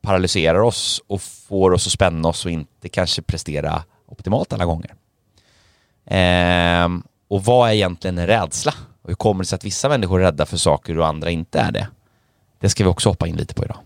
paralyserar 0.00 0.60
oss 0.60 1.02
och 1.06 1.22
får 1.22 1.70
oss 1.70 1.86
att 1.86 1.92
spänna 1.92 2.28
oss 2.28 2.44
och 2.44 2.50
inte 2.50 2.88
kanske 2.88 3.22
prestera 3.22 3.84
optimalt 4.06 4.52
alla 4.52 4.64
gånger. 4.64 4.94
Eh, 6.06 6.88
och 7.28 7.44
vad 7.44 7.70
är 7.70 7.74
egentligen 7.74 8.18
en 8.18 8.26
rädsla? 8.26 8.74
Och 9.02 9.08
hur 9.08 9.14
kommer 9.14 9.44
det 9.44 9.48
sig 9.48 9.56
att 9.56 9.64
vissa 9.64 9.88
människor 9.88 10.20
är 10.20 10.24
rädda 10.24 10.46
för 10.46 10.56
saker 10.56 10.98
och 10.98 11.06
andra 11.06 11.30
inte 11.30 11.60
är 11.60 11.72
det? 11.72 11.88
Det 12.60 12.68
ska 12.68 12.84
vi 12.84 12.90
också 12.90 13.08
hoppa 13.08 13.26
in 13.26 13.36
lite 13.36 13.54
på 13.54 13.64
idag. 13.64 13.78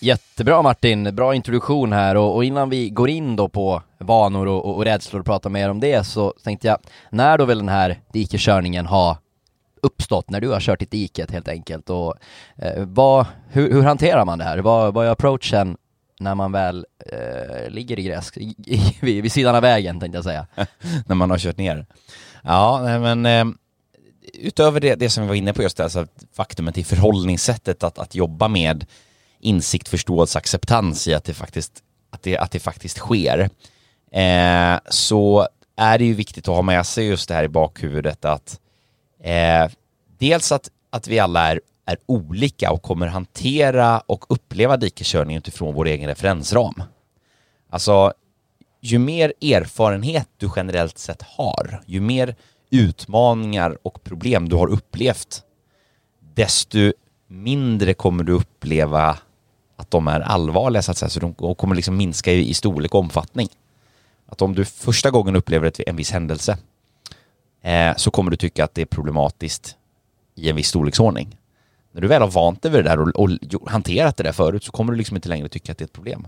Jättebra 0.00 0.62
Martin, 0.62 1.14
bra 1.14 1.34
introduktion 1.34 1.92
här 1.92 2.14
och, 2.14 2.34
och, 2.34 2.44
innan 2.44 2.70
vi 2.70 2.90
går 2.90 3.10
in 3.10 3.36
då 3.36 3.48
på 3.48 3.82
vanor 3.98 4.46
och, 4.46 4.64
och, 4.64 4.76
och 4.76 4.84
rädslor 4.84 5.20
och 5.20 5.26
pratar 5.26 5.50
mer 5.50 5.70
om 5.70 5.80
det 5.80 6.06
så 6.06 6.34
tänkte 6.44 6.66
jag, 6.66 6.78
när 7.10 7.38
då 7.38 7.44
vill 7.44 7.58
den 7.58 7.68
här 7.68 8.00
dikeskörningen 8.12 8.86
ha 8.86 9.18
uppstått, 9.82 10.30
när 10.30 10.40
du 10.40 10.48
har 10.48 10.60
kört 10.60 10.82
i 10.82 10.84
diket 10.84 11.30
helt 11.30 11.48
enkelt 11.48 11.90
och 11.90 12.14
eh, 12.56 12.84
vad, 12.86 13.26
hur, 13.48 13.72
hur, 13.72 13.82
hanterar 13.82 14.24
man 14.24 14.38
det 14.38 14.44
här? 14.44 14.58
Vad, 14.58 14.94
vad 14.94 15.06
är 15.06 15.10
approachen 15.10 15.76
när 16.20 16.34
man 16.34 16.52
väl 16.52 16.86
eh, 17.12 17.70
ligger 17.70 17.98
i 17.98 18.02
gräs, 18.02 18.36
i, 18.36 18.54
i, 18.66 18.96
vid, 19.00 19.22
vid 19.22 19.32
sidan 19.32 19.54
av 19.54 19.62
vägen 19.62 20.00
tänkte 20.00 20.16
jag 20.16 20.24
säga. 20.24 20.46
när 21.06 21.14
man 21.14 21.30
har 21.30 21.38
kört 21.38 21.56
ner. 21.56 21.86
Ja, 22.42 22.98
men 22.98 23.26
eh, 23.26 23.44
utöver 24.34 24.80
det, 24.80 24.94
det 24.94 25.10
som 25.10 25.22
vi 25.22 25.28
var 25.28 25.34
inne 25.34 25.52
på 25.52 25.62
just 25.62 25.76
det, 25.76 25.82
alltså 25.82 26.06
faktumet 26.32 26.78
i 26.78 26.84
förhållningssättet 26.84 27.82
att, 27.82 27.98
att 27.98 28.14
jobba 28.14 28.48
med 28.48 28.86
insikt, 29.46 29.88
förståelse, 29.88 30.38
acceptans 30.38 31.08
i 31.08 31.14
att 31.14 31.24
det 31.24 31.34
faktiskt, 31.34 31.82
att 32.10 32.22
det, 32.22 32.38
att 32.38 32.50
det 32.50 32.60
faktiskt 32.60 32.98
sker. 32.98 33.50
Eh, 34.12 34.78
så 34.88 35.48
är 35.76 35.98
det 35.98 36.04
ju 36.04 36.14
viktigt 36.14 36.48
att 36.48 36.54
ha 36.54 36.62
med 36.62 36.86
sig 36.86 37.06
just 37.06 37.28
det 37.28 37.34
här 37.34 37.44
i 37.44 37.48
bakhuvudet 37.48 38.24
att 38.24 38.60
eh, 39.22 39.70
dels 40.18 40.52
att, 40.52 40.70
att 40.90 41.08
vi 41.08 41.18
alla 41.18 41.48
är, 41.48 41.60
är 41.86 41.96
olika 42.06 42.72
och 42.72 42.82
kommer 42.82 43.06
hantera 43.06 44.00
och 44.00 44.24
uppleva 44.28 44.76
dikeskörning 44.76 45.36
utifrån 45.36 45.74
vår 45.74 45.86
egen 45.86 46.08
referensram. 46.08 46.82
Alltså, 47.70 48.12
ju 48.80 48.98
mer 48.98 49.32
erfarenhet 49.40 50.28
du 50.36 50.50
generellt 50.56 50.98
sett 50.98 51.22
har, 51.22 51.82
ju 51.86 52.00
mer 52.00 52.36
utmaningar 52.70 53.78
och 53.82 54.04
problem 54.04 54.48
du 54.48 54.56
har 54.56 54.66
upplevt, 54.66 55.42
desto 56.20 56.92
mindre 57.26 57.94
kommer 57.94 58.24
du 58.24 58.32
uppleva 58.32 59.18
att 59.76 59.90
de 59.90 60.08
är 60.08 60.20
allvarliga 60.20 60.82
så 60.82 60.90
att 60.90 60.98
säga, 60.98 61.10
så 61.10 61.20
de 61.20 61.54
kommer 61.54 61.74
liksom 61.74 61.96
minska 61.96 62.32
i, 62.32 62.50
i 62.50 62.54
storlek 62.54 62.94
och 62.94 63.00
omfattning. 63.00 63.48
Att 64.26 64.42
om 64.42 64.54
du 64.54 64.64
första 64.64 65.10
gången 65.10 65.36
upplever 65.36 65.68
ett, 65.68 65.80
en 65.86 65.96
viss 65.96 66.10
händelse 66.10 66.58
eh, 67.62 67.96
så 67.96 68.10
kommer 68.10 68.30
du 68.30 68.36
tycka 68.36 68.64
att 68.64 68.74
det 68.74 68.82
är 68.82 68.86
problematiskt 68.86 69.76
i 70.34 70.50
en 70.50 70.56
viss 70.56 70.68
storleksordning. 70.68 71.38
När 71.92 72.00
du 72.00 72.08
väl 72.08 72.22
har 72.22 72.28
vant 72.28 72.62
dig 72.62 72.70
vid 72.70 72.84
det 72.84 72.90
där 72.90 73.00
och, 73.00 73.08
och 73.20 73.70
hanterat 73.70 74.16
det 74.16 74.22
där 74.22 74.32
förut 74.32 74.64
så 74.64 74.72
kommer 74.72 74.92
du 74.92 74.98
liksom 74.98 75.16
inte 75.16 75.28
längre 75.28 75.48
tycka 75.48 75.72
att 75.72 75.78
det 75.78 75.82
är 75.82 75.86
ett 75.86 75.92
problem. 75.92 76.26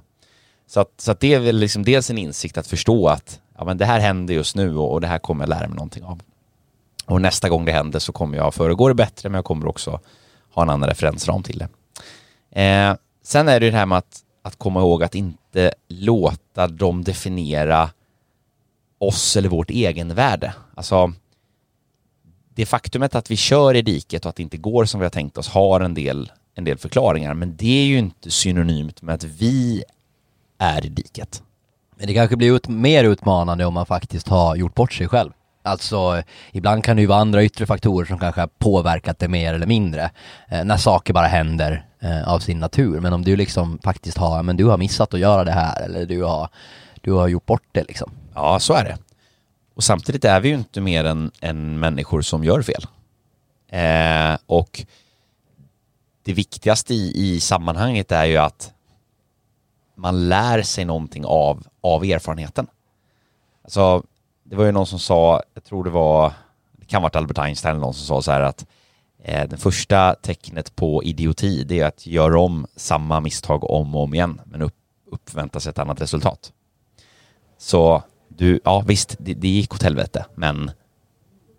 Så 0.66 0.80
att, 0.80 1.00
så 1.00 1.12
att 1.12 1.20
det 1.20 1.34
är 1.34 1.40
väl 1.40 1.56
liksom 1.56 1.84
dels 1.84 2.11
en 2.11 2.18
insikt 2.18 2.58
att 2.58 2.66
förstå 2.66 3.08
att 3.08 3.40
ja, 3.58 3.64
men 3.64 3.78
det 3.78 3.84
här 3.84 4.00
händer 4.00 4.34
just 4.34 4.56
nu 4.56 4.76
och, 4.76 4.92
och 4.92 5.00
det 5.00 5.06
här 5.06 5.18
kommer 5.18 5.44
jag 5.44 5.48
lära 5.48 5.68
mig 5.68 5.76
någonting 5.76 6.04
av. 6.04 6.20
Och 7.06 7.20
nästa 7.20 7.48
gång 7.48 7.64
det 7.64 7.72
händer 7.72 7.98
så 7.98 8.12
kommer 8.12 8.37
jag 8.37 8.54
föregå 8.54 8.88
det 8.88 8.94
bättre 8.94 9.28
men 9.28 9.34
jag 9.34 9.44
kommer 9.44 9.66
också 9.66 10.00
ha 10.50 10.62
en 10.62 10.70
annan 10.70 10.88
referensram 10.88 11.42
till 11.42 11.58
det. 11.58 11.68
Eh, 12.62 12.94
sen 13.28 13.48
är 13.48 13.60
det 13.60 13.66
ju 13.66 13.72
det 13.72 13.78
här 13.78 13.86
med 13.86 13.98
att, 13.98 14.22
att 14.42 14.56
komma 14.56 14.80
ihåg 14.80 15.02
att 15.02 15.14
inte 15.14 15.72
låta 15.88 16.68
dem 16.68 17.04
definiera 17.04 17.90
oss 18.98 19.36
eller 19.36 19.48
vårt 19.48 19.70
egenvärde. 19.70 20.54
Alltså 20.74 21.12
det 22.54 22.66
faktumet 22.66 23.14
att 23.14 23.30
vi 23.30 23.36
kör 23.36 23.76
i 23.76 23.82
diket 23.82 24.24
och 24.24 24.28
att 24.28 24.36
det 24.36 24.42
inte 24.42 24.56
går 24.56 24.84
som 24.84 25.00
vi 25.00 25.04
har 25.04 25.10
tänkt 25.10 25.38
oss 25.38 25.48
har 25.48 25.80
en 25.80 25.94
del, 25.94 26.32
en 26.54 26.64
del 26.64 26.78
förklaringar 26.78 27.34
men 27.34 27.56
det 27.56 27.82
är 27.82 27.84
ju 27.84 27.98
inte 27.98 28.30
synonymt 28.30 29.02
med 29.02 29.14
att 29.14 29.24
vi 29.24 29.84
är 30.58 30.86
i 30.86 30.88
diket. 30.88 31.42
Men 31.96 32.06
det 32.06 32.14
kanske 32.14 32.36
blir 32.36 32.56
ut, 32.56 32.68
mer 32.68 33.04
utmanande 33.04 33.64
om 33.64 33.74
man 33.74 33.86
faktiskt 33.86 34.28
har 34.28 34.56
gjort 34.56 34.74
bort 34.74 34.92
sig 34.92 35.08
själv. 35.08 35.32
Alltså, 35.62 36.22
ibland 36.52 36.84
kan 36.84 36.96
det 36.96 37.02
ju 37.02 37.08
vara 37.08 37.20
andra 37.20 37.44
yttre 37.44 37.66
faktorer 37.66 38.06
som 38.06 38.18
kanske 38.18 38.40
har 38.40 38.50
påverkat 38.58 39.18
det 39.18 39.28
mer 39.28 39.54
eller 39.54 39.66
mindre. 39.66 40.10
Eh, 40.48 40.64
när 40.64 40.76
saker 40.76 41.12
bara 41.12 41.26
händer 41.26 41.88
eh, 42.00 42.28
av 42.28 42.38
sin 42.38 42.58
natur. 42.58 43.00
Men 43.00 43.12
om 43.12 43.24
du 43.24 43.37
liksom 43.37 43.78
faktiskt 43.84 44.18
har, 44.18 44.42
men 44.42 44.56
du 44.56 44.64
har 44.64 44.78
missat 44.78 45.14
att 45.14 45.20
göra 45.20 45.44
det 45.44 45.52
här 45.52 45.82
eller 45.82 46.06
du 46.06 46.22
har, 46.22 46.48
du 47.00 47.12
har 47.12 47.28
gjort 47.28 47.46
bort 47.46 47.68
det 47.72 47.84
liksom. 47.88 48.11
Ja, 48.34 48.61
så 48.61 48.74
är 48.74 48.84
det. 48.84 48.98
Och 49.74 49.84
samtidigt 49.84 50.24
är 50.24 50.40
vi 50.40 50.48
ju 50.48 50.54
inte 50.54 50.80
mer 50.80 51.04
än, 51.04 51.30
än 51.40 51.78
människor 51.78 52.22
som 52.22 52.44
gör 52.44 52.62
fel. 52.62 52.87
Eh, 53.68 54.38
och 54.46 54.84
det 56.22 56.32
viktigaste 56.32 56.94
i, 56.94 57.12
i 57.14 57.40
sammanhanget 57.40 58.12
är 58.12 58.24
ju 58.24 58.37
att 58.37 58.72
man 59.94 60.28
lär 60.28 60.62
sig 60.62 60.84
någonting 60.84 61.24
av, 61.26 61.66
av 61.80 62.04
erfarenheten. 62.04 62.66
Alltså, 63.64 64.02
det 64.44 64.56
var 64.56 64.64
ju 64.64 64.72
någon 64.72 64.87
som 64.87 64.98
sa, 64.98 65.42
jag 65.54 65.64
tror 65.64 65.84
det 65.84 65.90
var, 65.90 66.32
det 66.72 66.87
kan 66.87 67.02
ha 67.02 67.02
varit 67.02 67.16
Albert 67.16 67.38
Einstein 67.38 67.70
eller 67.70 67.80
någon 67.80 67.94
som 67.94 68.06
sa 68.06 68.22
så 68.22 68.32
här 68.32 68.40
att 68.40 68.62
eh, 68.62 68.66
det 69.48 69.56
första 69.56 70.14
tecknet 70.14 70.76
på 70.76 71.02
idioti 71.04 71.64
det 71.64 71.80
är 71.80 71.86
att 71.86 72.06
göra 72.06 72.40
om 72.40 72.66
samma 72.76 73.20
misstag 73.20 73.70
om 73.70 73.94
och 73.94 74.02
om 74.02 74.14
igen 74.14 74.40
men 74.44 74.62
upp, 74.62 74.74
uppvänta 75.10 75.60
sig 75.60 75.70
ett 75.70 75.78
annat 75.78 76.00
resultat. 76.00 76.52
Så 77.58 78.02
du, 78.28 78.60
ja 78.64 78.84
visst, 78.86 79.16
det, 79.18 79.34
det 79.34 79.48
gick 79.48 79.74
åt 79.74 79.82
helvete, 79.82 80.24
men 80.34 80.70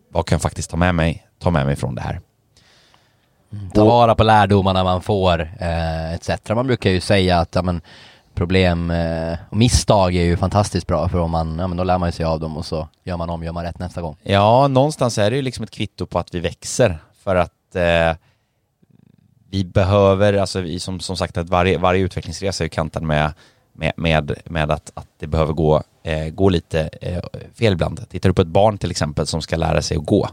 vad 0.10 0.25
kan 0.25 0.36
jag 0.36 0.41
faktiskt 0.41 0.69
ta 0.69 0.77
med 0.77 0.95
mig, 0.95 1.27
ta 1.39 1.51
med 1.51 1.65
mig 1.65 1.75
från 1.75 1.95
det 1.95 2.01
här? 2.01 2.21
Mm, 3.53 3.69
ta 3.69 3.86
vara 3.86 4.15
på 4.15 4.23
lärdomarna 4.23 4.84
man 4.84 5.01
får, 5.01 5.41
eh, 5.60 6.13
etc. 6.13 6.29
Man 6.49 6.67
brukar 6.67 6.89
ju 6.89 7.01
säga 7.01 7.39
att 7.39 7.55
ja, 7.55 7.62
men, 7.62 7.82
problem 8.34 8.91
eh, 8.91 9.38
och 9.49 9.58
misstag 9.58 10.15
är 10.15 10.23
ju 10.23 10.38
fantastiskt 10.38 10.88
bra 10.88 11.10
för 11.10 11.19
om 11.19 11.32
man, 11.32 11.60
ja 11.60 11.67
men 11.67 11.77
då 11.77 11.84
lär 11.84 11.97
man 11.97 12.12
sig 12.12 12.25
av 12.25 12.39
dem 12.39 12.58
och 12.58 12.65
så 12.65 12.88
gör 13.03 13.17
man 13.17 13.29
om, 13.29 13.43
gör 13.43 13.51
man 13.51 13.63
rätt 13.63 13.79
nästa 13.79 14.01
gång. 14.01 14.15
Ja, 14.23 14.67
någonstans 14.67 15.17
är 15.17 15.29
det 15.29 15.36
ju 15.36 15.41
liksom 15.41 15.63
ett 15.63 15.71
kvitto 15.71 16.05
på 16.05 16.19
att 16.19 16.34
vi 16.34 16.39
växer 16.39 16.99
för 17.23 17.36
att 17.36 17.53
eh, 17.75 18.15
vi 19.49 19.63
behöver, 19.63 20.34
alltså 20.34 20.62
vi, 20.62 20.79
som, 20.79 20.99
som 20.99 21.17
sagt 21.17 21.38
att 21.38 21.49
varje, 21.49 21.77
varje 21.77 22.03
utvecklingsresa 22.03 22.63
är 22.63 22.67
kantad 22.67 23.03
med, 23.03 23.34
med, 23.73 23.93
med, 23.95 24.38
med 24.45 24.71
att, 24.71 24.91
att 24.93 25.08
det 25.19 25.27
behöver 25.27 25.53
gå, 25.53 25.84
eh, 26.03 26.27
gå 26.29 26.49
lite 26.49 26.89
eh, 27.01 27.21
fel 27.53 27.73
ibland. 27.73 28.10
Tittar 28.10 28.29
du 28.29 28.34
på 28.34 28.41
ett 28.41 28.47
barn 28.47 28.77
till 28.77 28.91
exempel 28.91 29.27
som 29.27 29.41
ska 29.41 29.58
lära 29.58 29.82
sig 29.82 29.97
att 29.97 30.05
gå, 30.05 30.29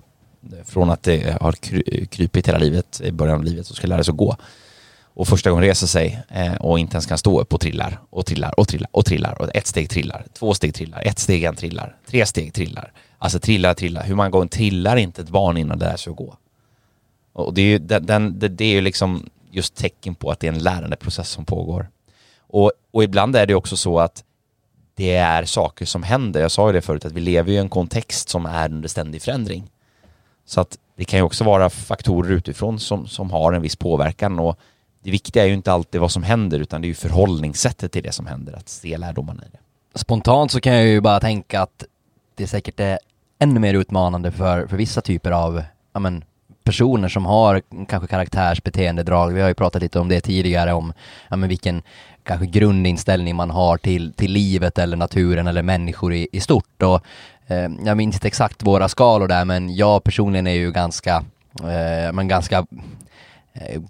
från 0.64 0.90
att 0.90 1.02
det 1.02 1.36
har 1.40 1.52
kry, 1.52 2.06
krypit 2.06 2.48
hela 2.48 2.58
livet, 2.58 3.00
i 3.04 3.12
början 3.12 3.36
av 3.36 3.44
livet, 3.44 3.66
så 3.66 3.74
ska 3.74 3.86
lära 3.86 4.04
sig 4.04 4.12
att 4.12 4.18
gå 4.18 4.36
och 5.16 5.28
första 5.28 5.50
gången 5.50 5.64
reser 5.64 5.86
sig 5.86 6.22
eh, 6.28 6.54
och 6.54 6.78
inte 6.78 6.94
ens 6.94 7.06
kan 7.06 7.18
stå 7.18 7.40
upp 7.40 7.54
och 7.54 7.60
trillar 7.60 8.00
och 8.10 8.26
trillar 8.26 8.60
och 8.60 8.68
trillar 8.68 8.88
och 8.92 9.06
trillar 9.06 9.42
och 9.42 9.56
ett 9.56 9.66
steg 9.66 9.90
trillar, 9.90 10.26
två 10.38 10.54
steg 10.54 10.74
trillar, 10.74 11.02
ett 11.02 11.18
steg 11.18 11.44
en 11.44 11.56
trillar, 11.56 11.96
tre 12.06 12.26
steg 12.26 12.54
trillar. 12.54 12.92
Alltså 13.18 13.38
trillar, 13.38 13.74
trillar. 13.74 14.02
Hur 14.02 14.14
många 14.14 14.30
gånger 14.30 14.46
trillar 14.46 14.96
inte 14.96 15.22
ett 15.22 15.28
barn 15.28 15.56
innan 15.56 15.78
det 15.78 15.84
lär 15.84 15.96
sig 15.96 16.10
att 16.10 16.16
gå? 16.16 16.36
Och 17.36 17.54
det 17.54 17.60
är 17.60 17.66
ju, 17.66 17.78
den, 17.78 18.06
den, 18.06 18.38
det, 18.38 18.48
det 18.48 18.64
är 18.64 18.72
ju 18.72 18.80
liksom 18.80 19.28
just 19.50 19.74
tecken 19.74 20.14
på 20.14 20.30
att 20.30 20.40
det 20.40 20.46
är 20.46 20.52
en 20.52 20.58
lärandeprocess 20.58 21.28
som 21.28 21.44
pågår. 21.44 21.88
Och, 22.38 22.72
och 22.90 23.04
ibland 23.04 23.36
är 23.36 23.46
det 23.46 23.54
också 23.54 23.76
så 23.76 23.98
att 23.98 24.24
det 24.94 25.14
är 25.14 25.44
saker 25.44 25.86
som 25.86 26.02
händer. 26.02 26.40
Jag 26.40 26.50
sa 26.50 26.66
ju 26.66 26.72
det 26.72 26.80
förut 26.80 27.04
att 27.04 27.12
vi 27.12 27.20
lever 27.20 27.52
i 27.52 27.56
en 27.56 27.68
kontext 27.68 28.28
som 28.28 28.46
är 28.46 28.72
under 28.72 28.88
ständig 28.88 29.22
förändring. 29.22 29.70
Så 30.44 30.60
att 30.60 30.78
det 30.96 31.04
kan 31.04 31.18
ju 31.18 31.22
också 31.22 31.44
vara 31.44 31.70
faktorer 31.70 32.30
utifrån 32.30 32.78
som, 32.78 33.06
som 33.06 33.30
har 33.30 33.52
en 33.52 33.62
viss 33.62 33.76
påverkan 33.76 34.38
och 34.38 34.58
det 35.02 35.10
viktiga 35.10 35.42
är 35.42 35.46
ju 35.46 35.54
inte 35.54 35.72
alltid 35.72 36.00
vad 36.00 36.12
som 36.12 36.22
händer 36.22 36.60
utan 36.60 36.80
det 36.80 36.86
är 36.86 36.88
ju 36.88 36.94
förhållningssättet 36.94 37.92
till 37.92 38.02
det 38.02 38.12
som 38.12 38.26
händer, 38.26 38.52
att 38.52 38.68
se 38.68 38.98
lärdomarna 38.98 39.42
i 39.42 39.48
det. 39.52 39.98
Spontant 39.98 40.50
så 40.50 40.60
kan 40.60 40.74
jag 40.74 40.86
ju 40.86 41.00
bara 41.00 41.20
tänka 41.20 41.62
att 41.62 41.84
det 42.34 42.46
säkert 42.46 42.80
är 42.80 42.98
ännu 43.38 43.60
mer 43.60 43.74
utmanande 43.74 44.32
för, 44.32 44.66
för 44.66 44.76
vissa 44.76 45.00
typer 45.00 45.30
av 45.30 45.62
ja, 45.92 46.00
men, 46.00 46.24
personer 46.66 47.08
som 47.08 47.26
har 47.26 47.62
kanske 47.88 48.08
karaktärsbeteendedrag. 48.08 49.32
Vi 49.32 49.40
har 49.40 49.48
ju 49.48 49.54
pratat 49.54 49.82
lite 49.82 49.98
om 49.98 50.08
det 50.08 50.20
tidigare, 50.20 50.72
om 50.72 50.92
ja, 51.28 51.36
men 51.36 51.48
vilken 51.48 51.82
kanske 52.22 52.46
grundinställning 52.46 53.36
man 53.36 53.50
har 53.50 53.76
till, 53.76 54.12
till 54.12 54.32
livet 54.32 54.78
eller 54.78 54.96
naturen 54.96 55.46
eller 55.46 55.62
människor 55.62 56.14
i, 56.14 56.28
i 56.32 56.40
stort. 56.40 56.82
Och, 56.82 57.00
eh, 57.46 57.68
jag 57.84 57.96
minns 57.96 58.16
inte 58.16 58.26
exakt 58.26 58.62
våra 58.62 58.88
skalor 58.88 59.28
där, 59.28 59.44
men 59.44 59.76
jag 59.76 60.04
personligen 60.04 60.46
är 60.46 60.54
ju 60.54 60.72
ganska, 60.72 61.24
eh, 61.60 62.12
men 62.12 62.28
ganska 62.28 62.66
eh, 63.54 63.82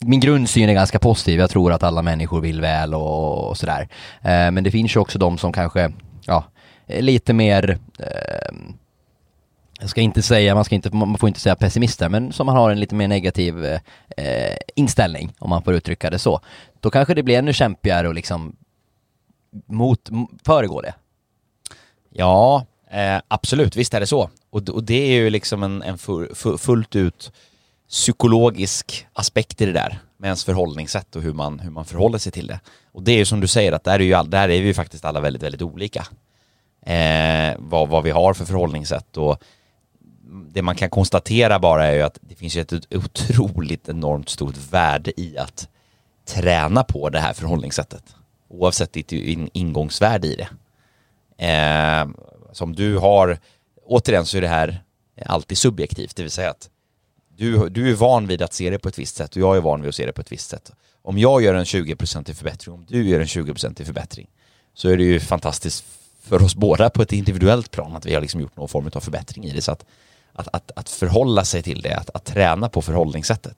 min 0.00 0.20
grundsyn 0.20 0.68
är 0.68 0.74
ganska 0.74 0.98
positiv. 0.98 1.40
Jag 1.40 1.50
tror 1.50 1.72
att 1.72 1.82
alla 1.82 2.02
människor 2.02 2.40
vill 2.40 2.60
väl 2.60 2.94
och, 2.94 3.48
och 3.48 3.56
sådär. 3.56 3.88
Eh, 4.22 4.50
men 4.50 4.64
det 4.64 4.70
finns 4.70 4.96
ju 4.96 5.00
också 5.00 5.18
de 5.18 5.38
som 5.38 5.52
kanske, 5.52 5.92
ja, 6.26 6.44
lite 6.86 7.32
mer 7.32 7.78
eh, 7.98 8.56
jag 9.80 9.90
ska 9.90 10.00
inte 10.00 10.22
säga, 10.22 10.54
man, 10.54 10.64
ska 10.64 10.74
inte, 10.74 10.94
man 10.94 11.18
får 11.18 11.28
inte 11.28 11.40
säga 11.40 11.56
pessimister, 11.56 12.08
men 12.08 12.32
som 12.32 12.46
man 12.46 12.56
har 12.56 12.70
en 12.70 12.80
lite 12.80 12.94
mer 12.94 13.08
negativ 13.08 13.64
eh, 13.64 13.80
eh 14.16 14.56
inställning, 14.76 15.32
om 15.38 15.50
man 15.50 15.62
får 15.62 15.74
uttrycka 15.74 16.10
det 16.10 16.18
så. 16.18 16.40
Då 16.80 16.90
kanske 16.90 17.14
det 17.14 17.22
blir 17.22 17.38
ännu 17.38 17.52
kämpigare 17.52 18.08
att 18.08 18.14
liksom 18.14 18.56
mot, 19.66 20.08
föregå 20.44 20.80
det. 20.80 20.94
Ja, 22.10 22.66
eh, 22.90 23.20
absolut, 23.28 23.76
visst 23.76 23.94
är 23.94 24.00
det 24.00 24.06
så. 24.06 24.30
Och, 24.50 24.68
och 24.68 24.84
det 24.84 24.94
är 24.94 25.14
ju 25.14 25.30
liksom 25.30 25.62
en, 25.62 25.82
en 25.82 25.98
full, 25.98 26.34
fullt 26.58 26.96
ut 26.96 27.32
psykologisk 27.88 29.06
aspekt 29.12 29.60
i 29.60 29.66
det 29.66 29.72
där 29.72 29.98
med 30.16 30.28
ens 30.28 30.44
förhållningssätt 30.44 31.16
och 31.16 31.22
hur 31.22 31.32
man, 31.32 31.58
hur 31.58 31.70
man 31.70 31.84
förhåller 31.84 32.18
sig 32.18 32.32
till 32.32 32.46
det. 32.46 32.60
Och 32.92 33.02
det 33.02 33.12
är 33.12 33.16
ju 33.16 33.24
som 33.24 33.40
du 33.40 33.46
säger 33.46 33.72
att 33.72 33.84
där 33.84 33.94
är, 33.94 34.04
ju 34.04 34.14
all, 34.14 34.30
där 34.30 34.48
är 34.48 34.60
vi 34.60 34.66
ju 34.66 34.74
faktiskt 34.74 35.04
alla 35.04 35.20
väldigt, 35.20 35.42
väldigt 35.42 35.62
olika. 35.62 36.06
Eh, 36.86 37.54
vad, 37.58 37.88
vad 37.88 38.04
vi 38.04 38.10
har 38.10 38.34
för 38.34 38.44
förhållningssätt 38.44 39.16
och 39.16 39.42
det 40.28 40.62
man 40.62 40.74
kan 40.74 40.90
konstatera 40.90 41.58
bara 41.58 41.86
är 41.86 41.94
ju 41.94 42.02
att 42.02 42.18
det 42.20 42.34
finns 42.34 42.56
ju 42.56 42.60
ett 42.60 42.94
otroligt 42.94 43.88
enormt 43.88 44.28
stort 44.28 44.56
värde 44.70 45.20
i 45.20 45.38
att 45.38 45.68
träna 46.24 46.84
på 46.84 47.08
det 47.10 47.20
här 47.20 47.32
förhållningssättet. 47.32 48.16
Oavsett 48.48 48.92
ditt 48.92 49.12
ingångsvärde 49.52 50.26
i 50.26 50.36
det. 50.36 50.48
Eh, 51.46 52.08
som 52.52 52.74
du 52.74 52.98
har, 52.98 53.38
återigen 53.84 54.26
så 54.26 54.36
är 54.36 54.40
det 54.40 54.48
här 54.48 54.82
alltid 55.26 55.58
subjektivt, 55.58 56.16
det 56.16 56.22
vill 56.22 56.30
säga 56.30 56.50
att 56.50 56.70
du, 57.36 57.68
du 57.68 57.90
är 57.90 57.94
van 57.94 58.26
vid 58.26 58.42
att 58.42 58.52
se 58.52 58.70
det 58.70 58.78
på 58.78 58.88
ett 58.88 58.98
visst 58.98 59.16
sätt 59.16 59.36
och 59.36 59.42
jag 59.42 59.56
är 59.56 59.60
van 59.60 59.80
vid 59.80 59.88
att 59.88 59.94
se 59.94 60.06
det 60.06 60.12
på 60.12 60.20
ett 60.20 60.32
visst 60.32 60.48
sätt. 60.48 60.72
Om 61.02 61.18
jag 61.18 61.42
gör 61.42 61.54
en 61.54 61.64
20% 61.64 62.34
förbättring, 62.34 62.74
om 62.74 62.86
du 62.88 63.08
gör 63.08 63.20
en 63.20 63.26
20% 63.26 63.84
förbättring, 63.84 64.26
så 64.74 64.88
är 64.88 64.96
det 64.96 65.04
ju 65.04 65.20
fantastiskt 65.20 65.84
för 66.22 66.42
oss 66.42 66.54
båda 66.54 66.90
på 66.90 67.02
ett 67.02 67.12
individuellt 67.12 67.70
plan 67.70 67.96
att 67.96 68.06
vi 68.06 68.14
har 68.14 68.20
liksom 68.20 68.40
gjort 68.40 68.56
någon 68.56 68.68
form 68.68 68.90
av 68.94 69.00
förbättring 69.00 69.44
i 69.44 69.50
det. 69.50 69.62
Så 69.62 69.72
att, 69.72 69.84
att, 70.36 70.48
att, 70.52 70.70
att 70.76 70.88
förhålla 70.88 71.44
sig 71.44 71.62
till 71.62 71.80
det, 71.80 71.94
att, 71.94 72.10
att 72.14 72.24
träna 72.24 72.68
på 72.68 72.82
förhållningssättet. 72.82 73.56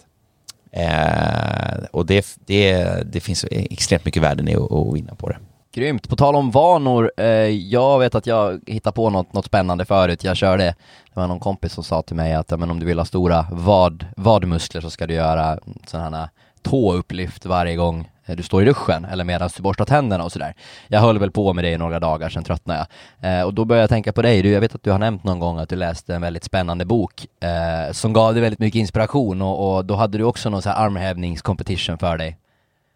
Eh, 0.70 1.84
och 1.90 2.06
det, 2.06 2.38
det, 2.46 2.82
det 3.12 3.20
finns 3.20 3.44
extremt 3.50 4.04
mycket 4.04 4.22
värden 4.22 4.48
i 4.48 4.56
att, 4.56 4.72
att 4.72 4.94
vinna 4.94 5.14
på 5.14 5.28
det. 5.28 5.38
Grymt. 5.72 6.08
På 6.08 6.16
tal 6.16 6.36
om 6.36 6.50
vanor, 6.50 7.12
eh, 7.16 7.26
jag 7.48 7.98
vet 7.98 8.14
att 8.14 8.26
jag 8.26 8.60
hittade 8.66 8.94
på 8.94 9.10
något, 9.10 9.32
något 9.32 9.46
spännande 9.46 9.84
förut. 9.84 10.24
Jag 10.24 10.36
körde, 10.36 10.64
det 10.64 11.20
var 11.20 11.26
någon 11.26 11.40
kompis 11.40 11.72
som 11.72 11.84
sa 11.84 12.02
till 12.02 12.16
mig 12.16 12.34
att 12.34 12.50
men 12.50 12.70
om 12.70 12.80
du 12.80 12.86
vill 12.86 12.98
ha 12.98 13.04
stora 13.04 13.46
vad, 13.50 14.04
vadmuskler 14.16 14.80
så 14.80 14.90
ska 14.90 15.06
du 15.06 15.14
göra 15.14 15.58
sådana 15.86 16.16
här 16.16 16.28
tå 16.62 16.94
upplyft 16.94 17.46
varje 17.46 17.76
gång 17.76 18.10
eh, 18.26 18.36
du 18.36 18.42
står 18.42 18.62
i 18.62 18.64
duschen 18.64 19.04
eller 19.04 19.24
medan 19.24 19.50
du 19.56 19.62
borstar 19.62 19.84
tänderna 19.84 20.24
och 20.24 20.32
sådär. 20.32 20.54
Jag 20.88 21.00
höll 21.00 21.18
väl 21.18 21.30
på 21.30 21.52
med 21.52 21.64
det 21.64 21.70
i 21.70 21.78
några 21.78 22.00
dagar, 22.00 22.28
sen 22.28 22.44
tröttnade 22.44 22.86
jag. 23.20 23.38
Eh, 23.38 23.44
och 23.44 23.54
då 23.54 23.64
började 23.64 23.82
jag 23.82 23.90
tänka 23.90 24.12
på 24.12 24.22
dig, 24.22 24.42
du, 24.42 24.50
jag 24.50 24.60
vet 24.60 24.74
att 24.74 24.82
du 24.82 24.90
har 24.90 24.98
nämnt 24.98 25.24
någon 25.24 25.38
gång 25.38 25.58
att 25.58 25.68
du 25.68 25.76
läste 25.76 26.14
en 26.14 26.22
väldigt 26.22 26.44
spännande 26.44 26.84
bok 26.84 27.26
eh, 27.40 27.92
som 27.92 28.12
gav 28.12 28.34
dig 28.34 28.42
väldigt 28.42 28.60
mycket 28.60 28.78
inspiration 28.78 29.42
och, 29.42 29.76
och 29.76 29.84
då 29.84 29.94
hade 29.94 30.18
du 30.18 30.24
också 30.24 30.50
någon 30.50 30.62
sån 30.62 30.72
här 30.72 30.84
armhävningscompetition 30.84 31.98
för 31.98 32.18
dig. 32.18 32.38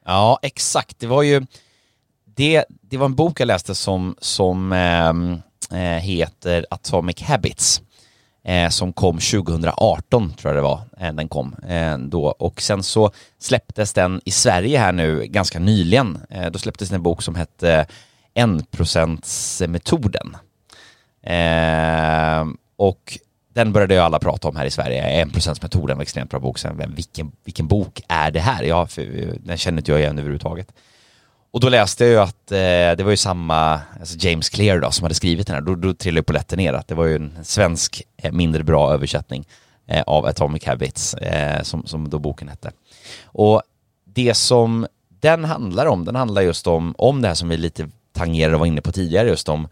Ja, 0.05 0.39
exakt. 0.43 1.01
Det 1.01 1.07
var 1.07 1.23
ju 1.23 1.47
det, 2.25 2.65
det 2.69 2.97
var 2.97 3.07
en 3.07 3.15
bok 3.15 3.41
jag 3.41 3.47
läste 3.47 3.75
som, 3.75 4.17
som 4.19 4.73
ehm, 4.73 5.43
eh, 5.73 5.79
heter 5.79 6.67
Atomic 6.71 7.23
Habits 7.23 7.83
eh, 8.45 8.69
som 8.69 8.93
kom 8.93 9.19
2018 9.19 10.35
tror 10.35 10.55
jag 10.55 10.57
det 10.57 10.69
var, 10.69 10.81
eh, 11.01 11.13
den 11.13 11.29
kom 11.29 11.57
eh, 11.69 11.99
då 11.99 12.25
och 12.25 12.63
sen 12.63 12.83
så 12.83 13.11
släpptes 13.39 13.93
den 13.93 14.21
i 14.25 14.31
Sverige 14.31 14.79
här 14.79 14.93
nu 14.93 15.27
ganska 15.27 15.59
nyligen. 15.59 16.19
Eh, 16.31 16.51
då 16.51 16.59
släpptes 16.59 16.93
en 16.93 17.03
bok 17.03 17.23
som 17.23 17.35
hette 17.35 17.87
eh, 18.35 18.47
1%-metoden. 18.47 20.37
Eh, 21.23 22.47
och 22.77 23.19
den 23.55 23.73
började 23.73 23.95
ju 23.95 24.01
alla 24.01 24.19
prata 24.19 24.49
om 24.49 24.57
här 24.57 24.67
i 24.67 24.71
Sverige, 24.71 25.25
1%-metoden 25.25 25.97
var 25.97 26.03
extremt 26.03 26.31
bra 26.31 26.41
bok. 26.41 26.59
Sen, 26.59 26.95
vilken, 26.95 27.33
vilken 27.45 27.69
bok 27.69 28.01
är 28.09 28.31
det 28.31 28.41
här? 28.41 28.63
Ja, 28.63 28.87
för, 28.87 29.03
eh, 29.03 29.35
den 29.41 29.57
känner 29.57 29.79
inte 29.79 29.91
jag 29.91 30.01
igen 30.01 30.19
överhuvudtaget. 30.19 30.73
Och 31.53 31.61
då 31.61 31.69
läste 31.69 32.05
jag 32.05 32.11
ju 32.11 32.19
att 32.19 32.53
eh, 32.53 32.97
det 32.97 33.03
var 33.03 33.11
ju 33.11 33.17
samma, 33.17 33.81
alltså 34.01 34.17
James 34.19 34.49
Clear 34.49 34.81
då, 34.81 34.91
som 34.91 35.03
hade 35.05 35.15
skrivit 35.15 35.47
den 35.47 35.55
här. 35.55 35.63
Då, 35.63 35.75
då 35.75 35.95
trillade 35.95 36.23
polletten 36.23 36.57
ner 36.57 36.73
att 36.73 36.89
det 36.89 36.95
var 36.95 37.05
ju 37.05 37.17
en 37.17 37.39
svensk 37.43 38.03
eh, 38.17 38.33
mindre 38.33 38.65
bra 38.65 38.93
översättning 38.93 39.45
eh, 39.87 40.03
av 40.03 40.27
Atomic 40.27 40.67
Habits, 40.67 41.15
eh, 41.15 41.63
som, 41.63 41.87
som 41.87 42.11
då 42.11 42.19
boken 42.19 42.49
hette. 42.49 42.73
Och 43.25 43.63
det 44.05 44.35
som 44.35 44.87
den 45.09 45.45
handlar 45.45 45.87
om, 45.87 46.05
den 46.05 46.17
handlar 46.17 46.43
just 46.43 46.67
om, 46.67 46.95
om 46.99 47.23
det 47.23 47.29
här 47.29 47.35
som 47.35 47.49
vi 47.49 47.57
lite 47.57 47.89
tangerade 48.13 48.55
och 48.55 48.61
var 48.61 48.67
inne 48.67 48.81
på 48.81 48.93
tidigare, 48.93 49.29
just 49.29 49.49
om 49.49 49.69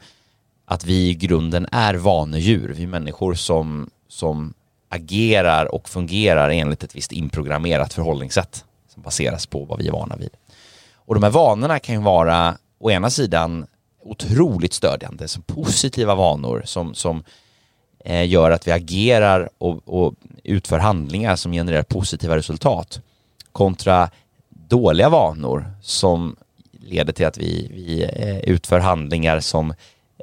att 0.64 0.84
vi 0.84 1.08
i 1.08 1.14
grunden 1.14 1.66
är 1.72 1.94
vanedjur. 1.94 2.74
Vi 2.76 2.86
människor 2.86 3.34
som, 3.34 3.90
som 4.08 4.54
agerar 4.88 5.74
och 5.74 5.88
fungerar 5.88 6.50
enligt 6.50 6.82
ett 6.84 6.96
visst 6.96 7.12
inprogrammerat 7.12 7.92
förhållningssätt 7.92 8.64
som 8.94 9.02
baseras 9.02 9.46
på 9.46 9.64
vad 9.64 9.78
vi 9.78 9.88
är 9.88 9.92
vana 9.92 10.16
vid. 10.16 10.30
Och 11.10 11.14
de 11.14 11.22
här 11.22 11.30
vanorna 11.30 11.78
kan 11.78 11.94
ju 11.94 12.00
vara 12.00 12.56
å 12.78 12.90
ena 12.90 13.10
sidan 13.10 13.66
otroligt 14.02 14.72
stödjande, 14.72 15.28
som 15.28 15.42
positiva 15.42 16.14
vanor 16.14 16.62
som, 16.64 16.94
som 16.94 17.24
eh, 18.04 18.28
gör 18.28 18.50
att 18.50 18.66
vi 18.66 18.72
agerar 18.72 19.50
och, 19.58 19.80
och 19.84 20.14
utför 20.44 20.78
handlingar 20.78 21.36
som 21.36 21.52
genererar 21.52 21.82
positiva 21.82 22.36
resultat 22.36 23.00
kontra 23.52 24.10
dåliga 24.48 25.08
vanor 25.08 25.72
som 25.82 26.36
leder 26.72 27.12
till 27.12 27.26
att 27.26 27.38
vi, 27.38 27.70
vi 27.74 28.02
eh, 28.02 28.38
utför 28.38 28.78
handlingar 28.78 29.40
som 29.40 29.74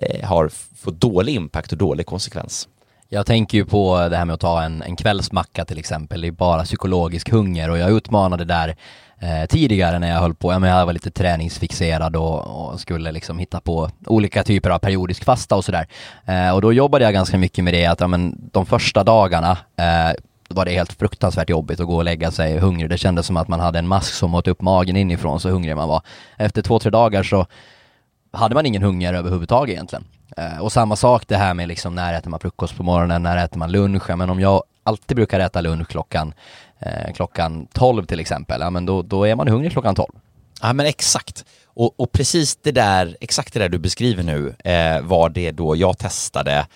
eh, 0.02 0.28
har 0.28 0.50
fått 0.76 1.02
dålig 1.02 1.36
impact 1.36 1.72
och 1.72 1.78
dålig 1.78 2.06
konsekvens. 2.06 2.68
Jag 3.10 3.26
tänker 3.26 3.58
ju 3.58 3.66
på 3.66 4.10
det 4.10 4.18
här 4.18 4.26
med 4.26 4.34
att 4.34 4.40
ta 4.40 4.64
en, 4.64 4.82
en 4.82 4.96
kvällsmacka 4.96 5.66
till 5.66 5.78
exempel, 5.80 6.22
det 6.22 6.28
är 6.28 6.32
bara 6.32 6.64
psykologisk 6.64 7.30
hunger 7.30 7.70
och 7.70 7.78
jag 7.78 7.92
utmanade 7.92 8.46
där 8.46 8.76
eh, 9.20 9.46
tidigare 9.50 10.00
när 10.00 10.10
jag 10.10 10.20
höll 10.20 10.36
på, 10.36 10.54
ja, 10.54 10.60
men 10.60 10.70
jag 10.70 10.86
var 10.86 10.94
lite 10.94 11.12
träningsfixerad 11.12 12.16
och, 12.16 12.70
och, 12.72 12.80
skulle 12.80 13.12
liksom 13.12 13.40
hitta 13.40 13.60
på 13.60 13.90
olika 14.06 14.44
typer 14.44 14.70
av 14.70 14.80
periodisk 14.80 15.24
fasta 15.24 15.56
och 15.56 15.66
sådär. 15.66 15.88
Eh, 16.26 16.52
och 16.52 16.62
då 16.62 16.74
jobbade 16.74 17.04
jag 17.06 17.14
ganska 17.14 17.38
mycket 17.38 17.64
med 17.64 17.74
det 17.74 17.86
att 17.86 18.00
ja, 18.00 18.08
men 18.08 18.50
de 18.52 18.66
första 18.66 19.04
dagarna 19.04 19.52
eh, 19.78 20.16
var 20.50 20.66
det 20.66 20.72
helt 20.72 20.94
fruktansvärt 20.94 21.50
jobbigt 21.50 21.80
att 21.80 21.88
gå 21.88 21.96
och 21.96 22.04
lägga 22.04 22.32
sig 22.32 22.60
hungrig. 22.60 22.90
Det 22.90 22.98
kändes 22.98 23.26
som 23.26 23.38
att 23.38 23.48
man 23.48 23.60
hade 23.60 23.80
en 23.80 23.88
mask 23.88 24.14
som 24.14 24.36
åt 24.36 24.48
upp 24.48 24.62
magen 24.62 24.98
inifrån 24.98 25.40
så 25.40 25.50
hungrig 25.50 25.76
man 25.76 25.90
var. 25.90 26.02
Efter 26.38 26.62
två, 26.62 26.80
tre 26.80 26.92
dagar 26.92 27.24
så 27.24 27.46
hade 28.32 28.56
man 28.56 28.66
ingen 28.66 28.84
hunger 28.84 29.14
överhuvudtaget 29.14 29.74
egentligen. 29.74 30.06
Eh, 30.38 30.60
och 30.60 30.72
samma 30.72 30.96
sak 30.96 31.24
det 31.28 31.38
här 31.38 31.54
med 31.54 31.68
liksom 31.68 31.96
när 31.96 32.14
äter 32.14 32.30
man 32.30 32.40
frukost 32.40 32.78
på 32.78 32.84
morgonen, 32.84 33.24
när 33.24 33.46
äter 33.46 33.58
man 33.58 33.72
lunch? 33.72 34.10
Men 34.10 34.30
om 34.30 34.40
jag 34.40 34.64
alltid 34.84 35.18
brukar 35.18 35.40
äta 35.40 35.62
lunch 35.62 35.88
klockan 35.88 36.34
eh, 36.80 37.14
klockan 37.14 37.68
12 37.74 38.06
till 38.06 38.20
exempel, 38.20 38.62
ja 38.62 38.70
men 38.70 38.86
då, 38.86 39.02
då 39.02 39.28
är 39.28 39.36
man 39.36 39.48
hungrig 39.48 39.72
klockan 39.72 39.96
12. 39.96 40.10
Ja 40.62 40.74
men 40.74 40.86
exakt. 40.86 41.46
Och, 41.66 42.00
och 42.00 42.12
precis 42.12 42.56
det 42.56 42.72
där, 42.72 43.18
exakt 43.22 43.54
det 43.54 43.60
där 43.60 43.70
du 43.70 43.78
beskriver 43.78 44.24
nu 44.24 44.56
eh, 44.64 45.02
var 45.02 45.30
det 45.30 45.52
då 45.52 45.76
jag 45.76 45.98
testade 45.98 46.68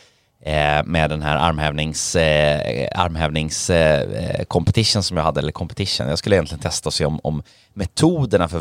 eh, 0.41 0.83
med 0.85 1.09
den 1.09 1.21
här 1.21 1.37
armhävnings, 1.37 2.15
eh, 2.15 2.89
armhävnings 2.95 3.69
eh, 3.69 4.43
competition 4.43 5.03
som 5.03 5.17
jag 5.17 5.23
hade, 5.23 5.39
eller 5.39 5.51
competition. 5.51 6.07
Jag 6.07 6.17
skulle 6.17 6.35
egentligen 6.35 6.61
testa 6.61 6.89
och 6.89 6.93
se 6.93 7.05
om, 7.05 7.19
om 7.23 7.43
metoderna 7.73 8.47
för 8.47 8.59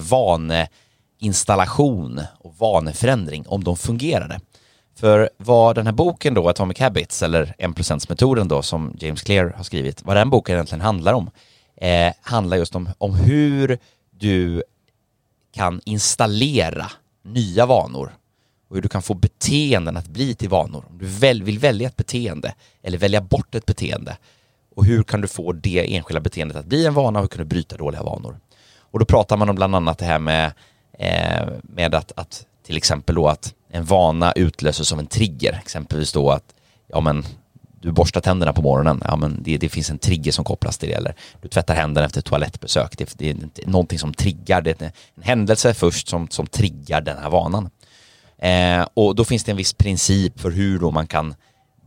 vaneinstallation 1.19 2.21
och 2.39 2.55
vaneförändring, 2.59 3.45
om 3.49 3.65
de 3.65 3.77
fungerade. 3.77 4.41
För 5.01 5.31
vad 5.37 5.75
den 5.75 5.87
här 5.87 5.93
boken 5.93 6.35
då, 6.35 6.49
Atomic 6.49 6.81
Habits, 6.81 7.23
eller 7.23 7.55
1%-metoden 7.59 8.49
då, 8.49 8.63
som 8.63 8.97
James 8.99 9.23
Clear 9.23 9.53
har 9.57 9.65
skrivit, 9.65 10.03
vad 10.05 10.17
den 10.17 10.31
boken 10.31 10.55
egentligen 10.55 10.81
handlar 10.81 11.13
om, 11.13 11.31
eh, 11.77 12.13
handlar 12.21 12.57
just 12.57 12.75
om, 12.75 12.89
om 12.99 13.15
hur 13.15 13.79
du 14.11 14.63
kan 15.55 15.81
installera 15.85 16.91
nya 17.23 17.67
vanor 17.67 18.13
och 18.69 18.77
hur 18.77 18.83
du 18.83 18.89
kan 18.89 19.03
få 19.03 19.15
beteenden 19.15 19.97
att 19.97 20.09
bli 20.09 20.35
till 20.35 20.49
vanor. 20.49 20.85
Om 20.91 20.99
du 20.99 21.07
väl, 21.07 21.43
vill 21.43 21.59
välja 21.59 21.89
ett 21.89 21.97
beteende 21.97 22.55
eller 22.83 22.99
välja 22.99 23.21
bort 23.21 23.55
ett 23.55 23.67
beteende 23.67 24.17
och 24.77 24.85
hur 24.85 25.03
kan 25.03 25.21
du 25.21 25.29
få 25.29 25.53
det 25.53 25.97
enskilda 25.97 26.21
beteendet 26.21 26.57
att 26.57 26.67
bli 26.67 26.87
en 26.87 26.95
vana 26.95 27.19
och 27.19 27.23
hur 27.23 27.29
kan 27.29 27.39
du 27.39 27.45
bryta 27.45 27.77
dåliga 27.77 28.03
vanor? 28.03 28.39
Och 28.79 28.99
då 28.99 29.05
pratar 29.05 29.37
man 29.37 29.49
om 29.49 29.57
bland 29.57 29.77
annat 29.77 29.99
det 29.99 30.05
här 30.05 30.19
med, 30.19 30.53
eh, 30.99 31.49
med 31.63 31.95
att, 31.95 32.13
att 32.17 32.47
till 32.67 32.77
exempel 32.77 33.15
då 33.15 33.29
att 33.29 33.55
en 33.71 33.85
vana 33.85 34.33
utlöses 34.33 34.93
av 34.93 34.99
en 34.99 35.07
trigger, 35.07 35.61
exempelvis 35.63 36.13
då 36.13 36.31
att 36.31 36.55
ja 36.89 37.01
men 37.01 37.25
du 37.81 37.93
borstar 37.93 38.21
tänderna 38.21 38.53
på 38.53 38.63
morgonen, 38.63 39.03
ja 39.05 39.17
men 39.17 39.43
det, 39.43 39.59
det 39.59 39.69
finns 39.69 39.91
en 39.91 39.99
trigger 39.99 40.33
som 40.33 40.45
kopplas 40.45 40.79
till 40.79 40.89
det. 40.89 40.95
Eller 40.95 41.15
du 41.43 41.49
tvättar 41.49 41.75
händerna 41.75 42.07
efter 42.07 42.19
ett 42.19 42.25
toalettbesök. 42.25 42.99
Det, 42.99 43.15
det 43.19 43.31
är 43.31 43.37
någonting 43.67 43.99
som 43.99 44.15
triggar, 44.15 44.61
det 44.61 44.83
är 44.83 44.93
en 45.15 45.23
händelse 45.23 45.75
först 45.75 46.09
som, 46.09 46.29
som 46.29 46.47
triggar 46.47 47.01
den 47.01 47.19
här 47.19 47.31
vanan. 47.31 47.71
Eh, 48.39 48.87
och 48.95 49.15
då 49.15 49.25
finns 49.25 49.45
det 49.45 49.51
en 49.51 49.57
viss 49.57 49.73
princip 49.73 50.41
för 50.41 50.51
hur 50.51 50.79
då 50.79 50.91
man 50.91 51.07
kan 51.07 51.35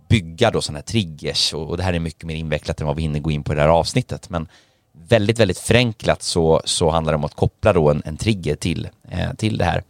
bygga 0.09 0.51
då 0.51 0.61
sådana 0.61 0.77
här 0.77 0.83
triggers 0.83 1.53
och, 1.53 1.69
och, 1.69 1.77
det 1.77 1.83
här 1.83 1.93
är 1.93 1.99
mycket 1.99 2.23
mer 2.23 2.35
invecklat 2.35 2.81
än 2.81 2.87
vad 2.87 2.95
vi 2.95 3.01
hinner 3.01 3.19
gå 3.19 3.31
in 3.31 3.43
på 3.43 3.53
i 3.53 3.55
det 3.55 3.61
här 3.61 3.69
avsnittet. 3.69 4.29
Men 4.29 4.47
väldigt, 5.09 5.39
väldigt 5.39 5.59
förenklat 5.59 6.23
så, 6.23 6.61
så 6.65 6.89
handlar 6.89 7.13
det 7.13 7.17
om 7.17 7.23
att 7.23 7.35
koppla 7.35 7.73
då 7.73 7.89
en, 7.89 8.01
en 8.05 8.17
trigger 8.17 8.55
till, 8.55 8.89
eh, 9.09 9.33
till 9.33 9.57
det 9.57 9.65
här. 9.65 9.83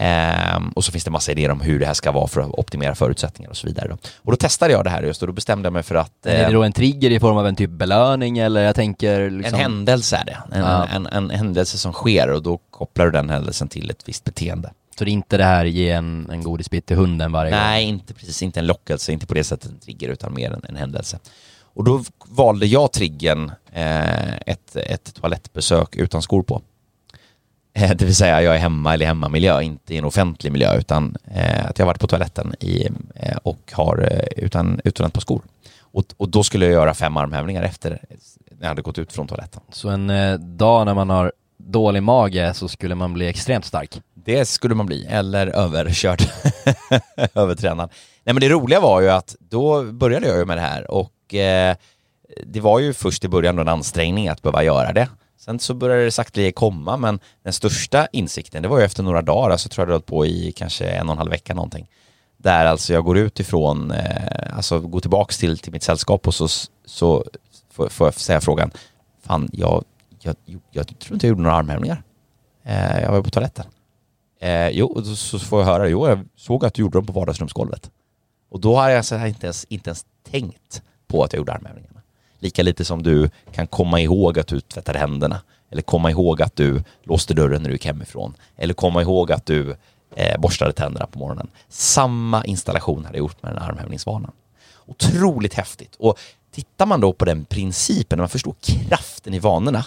Um, 0.00 0.68
och 0.68 0.84
så 0.84 0.92
finns 0.92 1.04
det 1.04 1.10
massa 1.10 1.32
idéer 1.32 1.50
om 1.50 1.60
hur 1.60 1.78
det 1.78 1.86
här 1.86 1.94
ska 1.94 2.12
vara 2.12 2.26
för 2.26 2.40
att 2.40 2.50
optimera 2.50 2.94
förutsättningar 2.94 3.50
och 3.50 3.56
så 3.56 3.66
vidare. 3.66 3.88
Då. 3.88 3.96
Och 4.16 4.32
då 4.32 4.36
testade 4.36 4.72
jag 4.72 4.84
det 4.84 4.90
här 4.90 5.02
just 5.02 5.22
och 5.22 5.26
då 5.26 5.32
bestämde 5.32 5.66
jag 5.66 5.72
mig 5.72 5.82
för 5.82 5.94
att... 5.94 6.26
Eh, 6.26 6.40
är 6.40 6.46
det 6.46 6.52
då 6.52 6.62
en 6.62 6.72
trigger 6.72 7.10
i 7.10 7.20
form 7.20 7.36
av 7.36 7.46
en 7.46 7.56
typ 7.56 7.70
belöning 7.70 8.38
eller 8.38 8.62
jag 8.62 8.74
tänker 8.74 9.30
liksom... 9.30 9.54
En 9.54 9.60
händelse 9.60 10.16
är 10.16 10.24
det. 10.24 10.38
En, 10.52 10.60
ja. 10.60 10.86
en, 10.86 11.06
en, 11.06 11.30
en, 11.30 11.30
händelse 11.30 11.78
som 11.78 11.92
sker 11.92 12.30
och 12.30 12.42
då 12.42 12.58
kopplar 12.70 13.04
du 13.04 13.12
den 13.12 13.30
händelsen 13.30 13.68
till 13.68 13.90
ett 13.90 14.08
visst 14.08 14.24
beteende. 14.24 14.70
Så 14.98 15.04
det 15.04 15.10
är 15.10 15.12
inte 15.12 15.36
det 15.36 15.44
här 15.44 15.64
ge 15.64 15.90
en, 15.90 16.30
en 16.30 16.42
godisbit 16.42 16.86
till 16.86 16.96
hunden 16.96 17.32
varje 17.32 17.50
Nej, 17.50 17.60
gång? 17.60 17.70
Nej, 17.70 17.84
inte 17.84 18.14
precis. 18.14 18.42
Inte 18.42 18.60
en 18.60 18.66
lockelse, 18.66 19.12
inte 19.12 19.26
på 19.26 19.34
det 19.34 19.44
sättet 19.44 19.70
en 19.70 19.78
trigger 19.78 20.08
utan 20.08 20.34
mer 20.34 20.52
en, 20.52 20.62
en 20.68 20.76
händelse. 20.76 21.18
Och 21.62 21.84
då 21.84 22.04
valde 22.24 22.66
jag 22.66 22.92
triggern 22.92 23.52
eh, 23.72 24.36
ett, 24.36 24.76
ett 24.76 25.14
toalettbesök 25.14 25.96
utan 25.96 26.22
skor 26.22 26.42
på. 26.42 26.62
Eh, 27.76 27.90
det 27.96 28.04
vill 28.04 28.16
säga 28.16 28.42
jag 28.42 28.54
är 28.54 28.58
hemma 28.58 28.94
eller 28.94 29.06
hemmamiljö, 29.06 29.62
inte 29.62 29.94
i 29.94 29.98
en 29.98 30.04
offentlig 30.04 30.52
miljö 30.52 30.78
utan 30.78 31.16
eh, 31.34 31.66
att 31.66 31.78
jag 31.78 31.86
har 31.86 31.90
varit 31.90 32.00
på 32.00 32.06
toaletten 32.06 32.54
i, 32.60 32.88
eh, 33.14 33.36
och 33.42 33.72
har 33.72 34.22
utan, 34.36 34.80
utan 34.84 35.06
ett 35.06 35.12
par 35.12 35.20
skor. 35.20 35.42
Och, 35.80 36.04
och 36.16 36.28
då 36.28 36.42
skulle 36.42 36.64
jag 36.64 36.72
göra 36.72 36.94
fem 36.94 37.16
armhävningar 37.16 37.62
efter 37.62 37.90
när 38.50 38.60
jag 38.60 38.68
hade 38.68 38.82
gått 38.82 38.98
ut 38.98 39.12
från 39.12 39.28
toaletten. 39.28 39.62
Så 39.72 39.88
en 39.88 40.12
dag 40.56 40.86
när 40.86 40.94
man 40.94 41.10
har 41.10 41.32
dålig 41.58 42.02
mage 42.02 42.54
så 42.54 42.68
skulle 42.68 42.94
man 42.94 43.14
bli 43.14 43.26
extremt 43.26 43.64
stark? 43.64 44.00
Det 44.14 44.44
skulle 44.44 44.74
man 44.74 44.86
bli, 44.86 45.06
eller 45.10 45.46
överkörd, 45.46 46.22
övertränad. 47.34 47.90
Nej 48.24 48.34
men 48.34 48.40
det 48.40 48.48
roliga 48.48 48.80
var 48.80 49.00
ju 49.00 49.10
att 49.10 49.36
då 49.38 49.82
började 49.82 50.28
jag 50.28 50.38
ju 50.38 50.44
med 50.44 50.56
det 50.56 50.62
här 50.62 50.90
och 50.90 51.34
eh, 51.34 51.76
det 52.46 52.60
var 52.60 52.78
ju 52.80 52.92
först 52.92 53.24
i 53.24 53.28
början 53.28 53.58
en 53.58 53.68
ansträngning 53.68 54.28
att 54.28 54.42
behöva 54.42 54.64
göra 54.64 54.92
det. 54.92 55.08
Sen 55.38 55.58
så 55.58 55.74
började 55.74 56.04
det 56.04 56.10
sakteliga 56.10 56.52
komma, 56.52 56.96
men 56.96 57.20
den 57.42 57.52
största 57.52 58.06
insikten, 58.12 58.62
det 58.62 58.68
var 58.68 58.78
ju 58.78 58.84
efter 58.84 59.02
några 59.02 59.22
dagar, 59.22 59.50
alltså 59.50 59.68
tror 59.68 59.82
jag 59.82 59.88
det 59.88 59.94
höll 59.94 60.02
på 60.02 60.26
i 60.26 60.52
kanske 60.52 60.86
en 60.86 61.08
och 61.08 61.12
en 61.12 61.18
halv 61.18 61.30
vecka 61.30 61.54
någonting. 61.54 61.90
Där 62.36 62.66
alltså 62.66 62.92
jag 62.92 63.04
går 63.04 63.18
ut 63.18 63.40
ifrån, 63.40 63.90
eh, 63.90 64.56
alltså 64.56 64.80
går 64.80 65.00
tillbaks 65.00 65.38
till, 65.38 65.58
till 65.58 65.72
mitt 65.72 65.82
sällskap 65.82 66.26
och 66.26 66.34
så, 66.34 66.48
så 66.84 67.24
får, 67.70 67.88
får 67.88 68.06
jag 68.06 68.14
säga 68.14 68.40
frågan, 68.40 68.70
fan 69.22 69.48
jag, 69.52 69.84
jag, 70.20 70.36
jag, 70.44 70.60
jag 70.70 70.98
tror 70.98 71.14
inte 71.14 71.26
jag 71.26 71.28
gjorde 71.28 71.42
några 71.42 71.56
armhävningar. 71.56 72.02
Eh, 72.64 73.02
jag 73.02 73.12
var 73.12 73.22
på 73.22 73.30
toaletten. 73.30 73.64
Eh, 74.40 74.68
jo, 74.68 74.86
och 74.86 75.06
så 75.06 75.38
får 75.38 75.60
jag 75.60 75.66
höra, 75.66 75.88
jo 75.88 76.08
jag 76.08 76.24
såg 76.36 76.64
att 76.64 76.74
du 76.74 76.82
gjorde 76.82 76.98
dem 76.98 77.06
på 77.06 77.12
vardagsrumsgolvet. 77.12 77.90
Och 78.50 78.60
då 78.60 78.76
har 78.76 78.88
jag 78.88 78.96
alltså 78.96 79.26
inte, 79.26 79.46
ens, 79.46 79.64
inte 79.64 79.90
ens 79.90 80.04
tänkt 80.30 80.82
på 81.06 81.24
att 81.24 81.32
jag 81.32 81.38
gjorde 81.38 81.52
armhävningar. 81.52 81.95
Lika 82.38 82.62
lite 82.62 82.84
som 82.84 83.02
du 83.02 83.30
kan 83.52 83.66
komma 83.66 84.00
ihåg 84.00 84.38
att 84.38 84.46
du 84.46 84.60
tvättade 84.60 84.98
händerna 84.98 85.40
Eller 85.70 85.82
komma 85.82 86.10
ihåg 86.10 86.42
att 86.42 86.56
du 86.56 86.82
låste 87.02 87.34
dörren 87.34 87.62
när 87.62 87.68
du 87.68 87.74
gick 87.74 87.86
hemifrån. 87.86 88.34
Eller 88.56 88.74
komma 88.74 89.02
ihåg 89.02 89.32
att 89.32 89.46
du 89.46 89.76
eh, 90.16 90.40
borstade 90.40 90.72
tänderna 90.72 91.06
på 91.06 91.18
morgonen. 91.18 91.48
Samma 91.68 92.44
installation 92.44 93.04
hade 93.04 93.18
jag 93.18 93.24
gjort 93.24 93.42
med 93.42 93.52
den 93.52 93.62
här 93.62 93.68
armhävningsvanan. 93.68 94.32
Otroligt 94.86 95.54
häftigt. 95.54 95.96
Och 95.98 96.18
tittar 96.52 96.86
man 96.86 97.00
då 97.00 97.12
på 97.12 97.24
den 97.24 97.44
principen, 97.44 98.16
när 98.16 98.22
man 98.22 98.28
förstår 98.28 98.54
kraften 98.60 99.34
i 99.34 99.38
vanorna, 99.38 99.84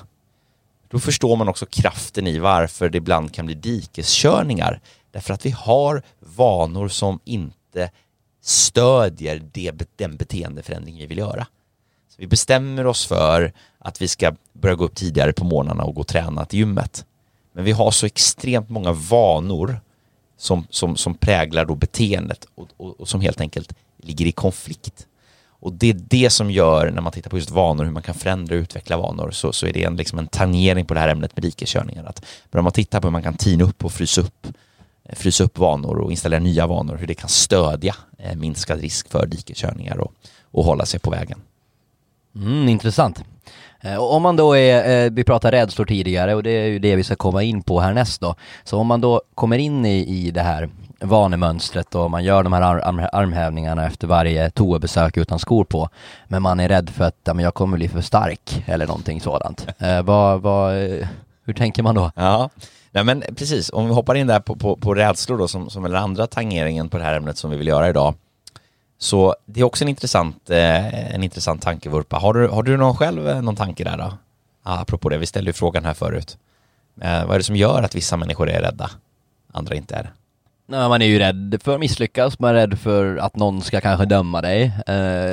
då 0.87 0.99
förstår 0.99 1.35
man 1.35 1.47
också 1.47 1.65
kraften 1.65 2.27
i 2.27 2.39
varför 2.39 2.89
det 2.89 2.97
ibland 2.97 3.33
kan 3.33 3.45
bli 3.45 3.55
dikeskörningar. 3.55 4.81
Därför 5.11 5.33
att 5.33 5.45
vi 5.45 5.51
har 5.51 6.03
vanor 6.19 6.87
som 6.87 7.19
inte 7.25 7.91
stödjer 8.41 9.41
det, 9.53 9.71
den 9.95 10.17
beteendeförändring 10.17 10.97
vi 10.97 11.05
vill 11.05 11.17
göra. 11.17 11.47
Vi 12.19 12.27
bestämmer 12.27 12.87
oss 12.87 13.05
för 13.05 13.53
att 13.77 14.01
vi 14.01 14.07
ska 14.07 14.35
börja 14.53 14.75
gå 14.75 14.83
upp 14.83 14.95
tidigare 14.95 15.33
på 15.33 15.45
morgnarna 15.45 15.83
och 15.83 15.95
gå 15.95 16.01
och 16.01 16.07
träna 16.07 16.45
till 16.45 16.59
gymmet. 16.59 17.05
Men 17.53 17.63
vi 17.63 17.71
har 17.71 17.91
så 17.91 18.05
extremt 18.05 18.69
många 18.69 18.91
vanor 18.91 19.79
som, 20.37 20.67
som, 20.69 20.95
som 20.95 21.13
präglar 21.13 21.65
då 21.65 21.75
beteendet 21.75 22.45
och, 22.55 22.67
och, 22.77 22.99
och 22.99 23.07
som 23.07 23.21
helt 23.21 23.41
enkelt 23.41 23.73
ligger 23.97 24.25
i 24.25 24.31
konflikt. 24.31 25.07
Och 25.47 25.73
det 25.73 25.89
är 25.89 25.93
det 25.93 26.29
som 26.29 26.51
gör, 26.51 26.91
när 26.91 27.01
man 27.01 27.11
tittar 27.11 27.29
på 27.29 27.37
just 27.37 27.51
vanor, 27.51 27.83
hur 27.83 27.91
man 27.91 28.03
kan 28.03 28.15
förändra 28.15 28.55
och 28.55 28.59
utveckla 28.59 28.97
vanor, 28.97 29.31
så, 29.31 29.53
så 29.53 29.65
är 29.65 29.73
det 29.73 29.83
en, 29.83 29.95
liksom 29.95 30.19
en 30.19 30.27
tangering 30.27 30.85
på 30.85 30.93
det 30.93 30.99
här 30.99 31.09
ämnet 31.09 31.35
med 31.35 31.43
dikeskörningar. 31.43 32.03
Att 32.03 32.25
börjar 32.51 32.63
man 32.63 32.71
titta 32.71 33.01
på 33.01 33.07
hur 33.07 33.11
man 33.11 33.23
kan 33.23 33.37
tina 33.37 33.63
upp 33.63 33.85
och 33.85 33.91
frysa 33.91 34.21
upp, 34.21 34.47
eh, 35.03 35.15
frysa 35.15 35.43
upp 35.43 35.57
vanor 35.57 35.99
och 35.99 36.11
installera 36.11 36.39
nya 36.39 36.67
vanor, 36.67 36.97
hur 36.97 37.07
det 37.07 37.13
kan 37.13 37.29
stödja 37.29 37.95
eh, 38.17 38.35
minskad 38.35 38.79
risk 38.79 39.09
för 39.09 39.25
dikeskörningar 39.25 39.97
och, 39.97 40.13
och 40.43 40.63
hålla 40.63 40.85
sig 40.85 40.99
på 40.99 41.11
vägen. 41.11 41.41
Mm, 42.39 42.69
intressant. 42.69 43.23
Eh, 43.81 43.95
och 43.95 44.13
om 44.13 44.21
man 44.21 44.35
då 44.35 44.57
är, 44.57 45.05
eh, 45.05 45.11
vi 45.11 45.23
pratade 45.23 45.57
rädslor 45.57 45.85
tidigare 45.85 46.35
och 46.35 46.43
det 46.43 46.51
är 46.51 46.67
ju 46.67 46.79
det 46.79 46.95
vi 46.95 47.03
ska 47.03 47.15
komma 47.15 47.43
in 47.43 47.61
på 47.61 47.79
härnäst 47.79 48.21
då. 48.21 48.35
Så 48.63 48.77
om 48.77 48.87
man 48.87 49.01
då 49.01 49.21
kommer 49.35 49.57
in 49.57 49.85
i, 49.85 50.25
i 50.25 50.31
det 50.31 50.41
här 50.41 50.69
vanemönstret 51.01 51.95
och 51.95 52.11
man 52.11 52.23
gör 52.23 52.43
de 52.43 52.53
här 52.53 52.61
arm, 52.61 53.01
armhävningarna 53.13 53.85
efter 53.85 54.07
varje 54.07 54.49
toabesök 54.49 55.17
utan 55.17 55.39
skor 55.39 55.65
på. 55.65 55.89
Men 56.27 56.41
man 56.41 56.59
är 56.59 56.69
rädd 56.69 56.89
för 56.89 57.03
att 57.03 57.15
ja, 57.23 57.33
men 57.33 57.43
jag 57.43 57.53
kommer 57.53 57.77
bli 57.77 57.87
för 57.87 58.01
stark 58.01 58.63
eller 58.65 58.87
någonting 58.87 59.21
sådant. 59.21 59.67
Eh, 59.77 60.01
vad, 60.01 60.41
vad, 60.41 60.83
eh, 60.83 61.07
hur 61.45 61.53
tänker 61.53 61.83
man 61.83 61.95
då? 61.95 62.11
Ja, 62.15 62.49
Nej, 62.91 63.03
men 63.03 63.23
precis. 63.35 63.69
Om 63.69 63.87
vi 63.87 63.93
hoppar 63.93 64.15
in 64.15 64.27
där 64.27 64.39
på, 64.39 64.55
på, 64.55 64.75
på 64.75 64.93
rädslor 64.93 65.37
då, 65.37 65.47
som, 65.47 65.69
som 65.69 65.85
är 65.85 65.89
den 65.89 65.97
andra 65.97 66.27
tangeringen 66.27 66.89
på 66.89 66.97
det 66.97 67.03
här 67.03 67.13
ämnet 67.13 67.37
som 67.37 67.51
vi 67.51 67.57
vill 67.57 67.67
göra 67.67 67.89
idag. 67.89 68.13
Så 69.01 69.35
det 69.45 69.59
är 69.59 69.63
också 69.63 69.83
en 69.83 69.89
intressant, 69.89 70.49
eh, 70.49 71.13
en 71.15 71.23
intressant 71.23 71.61
tankevurpa. 71.61 72.17
Har 72.17 72.33
du, 72.33 72.47
har 72.47 72.63
du 72.63 72.77
någon 72.77 72.95
själv 72.95 73.29
eh, 73.29 73.41
någon 73.41 73.55
tanke 73.55 73.83
där 73.83 73.97
då? 73.97 74.13
Ah, 74.63 74.79
apropå 74.79 75.09
det, 75.09 75.17
vi 75.17 75.25
ställde 75.25 75.49
ju 75.49 75.53
frågan 75.53 75.85
här 75.85 75.93
förut. 75.93 76.37
Eh, 77.01 77.25
vad 77.25 77.33
är 77.33 77.37
det 77.37 77.43
som 77.43 77.55
gör 77.55 77.83
att 77.83 77.95
vissa 77.95 78.17
människor 78.17 78.49
är 78.49 78.61
rädda, 78.61 78.89
andra 79.51 79.75
inte 79.75 79.95
är 79.95 80.03
det? 80.03 80.09
Nej, 80.67 80.89
man 80.89 81.01
är 81.01 81.05
ju 81.05 81.19
rädd 81.19 81.59
för 81.63 81.73
att 81.73 81.79
misslyckas, 81.79 82.39
man 82.39 82.49
är 82.49 82.53
rädd 82.53 82.79
för 82.79 83.17
att 83.17 83.35
någon 83.35 83.61
ska 83.61 83.81
kanske 83.81 84.05
döma 84.05 84.41
dig. 84.41 84.71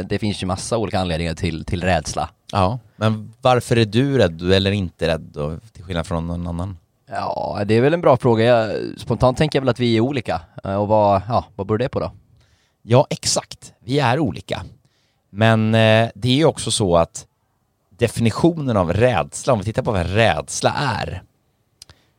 Det 0.09 0.19
finns 0.21 0.43
ju 0.43 0.47
massa 0.47 0.79
olika 0.79 1.01
anledningar 1.01 1.35
till, 1.35 1.65
till 1.65 1.83
rädsla. 1.83 2.31
Ja, 2.53 2.79
men 2.97 3.33
varför 3.41 3.77
är 3.77 3.85
du 3.85 4.19
rädd 4.19 4.53
eller 4.53 4.73
inte 4.73 5.09
rädd 5.09 5.21
då, 5.33 5.57
till 5.73 5.85
skillnad 5.85 6.07
från 6.07 6.27
någon 6.27 6.47
annan? 6.47 6.77
Ja, 7.11 7.63
det 7.67 7.75
är 7.75 7.81
väl 7.81 7.95
en 7.95 8.01
bra 8.01 8.17
fråga. 8.17 8.45
Jag, 8.45 8.77
spontant 8.99 9.39
tänker 9.39 9.59
jag 9.59 9.63
väl 9.63 9.69
att 9.69 9.81
vi 9.81 9.97
är 9.97 10.01
olika. 10.01 10.41
Och 10.63 10.89
vad, 10.89 11.23
ja, 11.29 11.45
vad 11.57 11.67
beror 11.67 11.79
det 11.79 11.89
på 11.89 12.01
då? 12.01 12.11
Ja, 12.89 13.07
exakt. 13.11 13.73
Vi 13.85 13.99
är 13.99 14.19
olika. 14.19 14.63
Men 15.31 15.75
eh, 15.75 16.09
det 16.15 16.29
är 16.29 16.37
ju 16.37 16.45
också 16.45 16.71
så 16.71 16.97
att 16.97 17.27
definitionen 17.99 18.77
av 18.77 18.93
rädsla, 18.93 19.53
om 19.53 19.59
vi 19.59 19.65
tittar 19.65 19.83
på 19.83 19.93
vad 19.93 20.07
rädsla 20.07 20.73
är, 20.73 21.23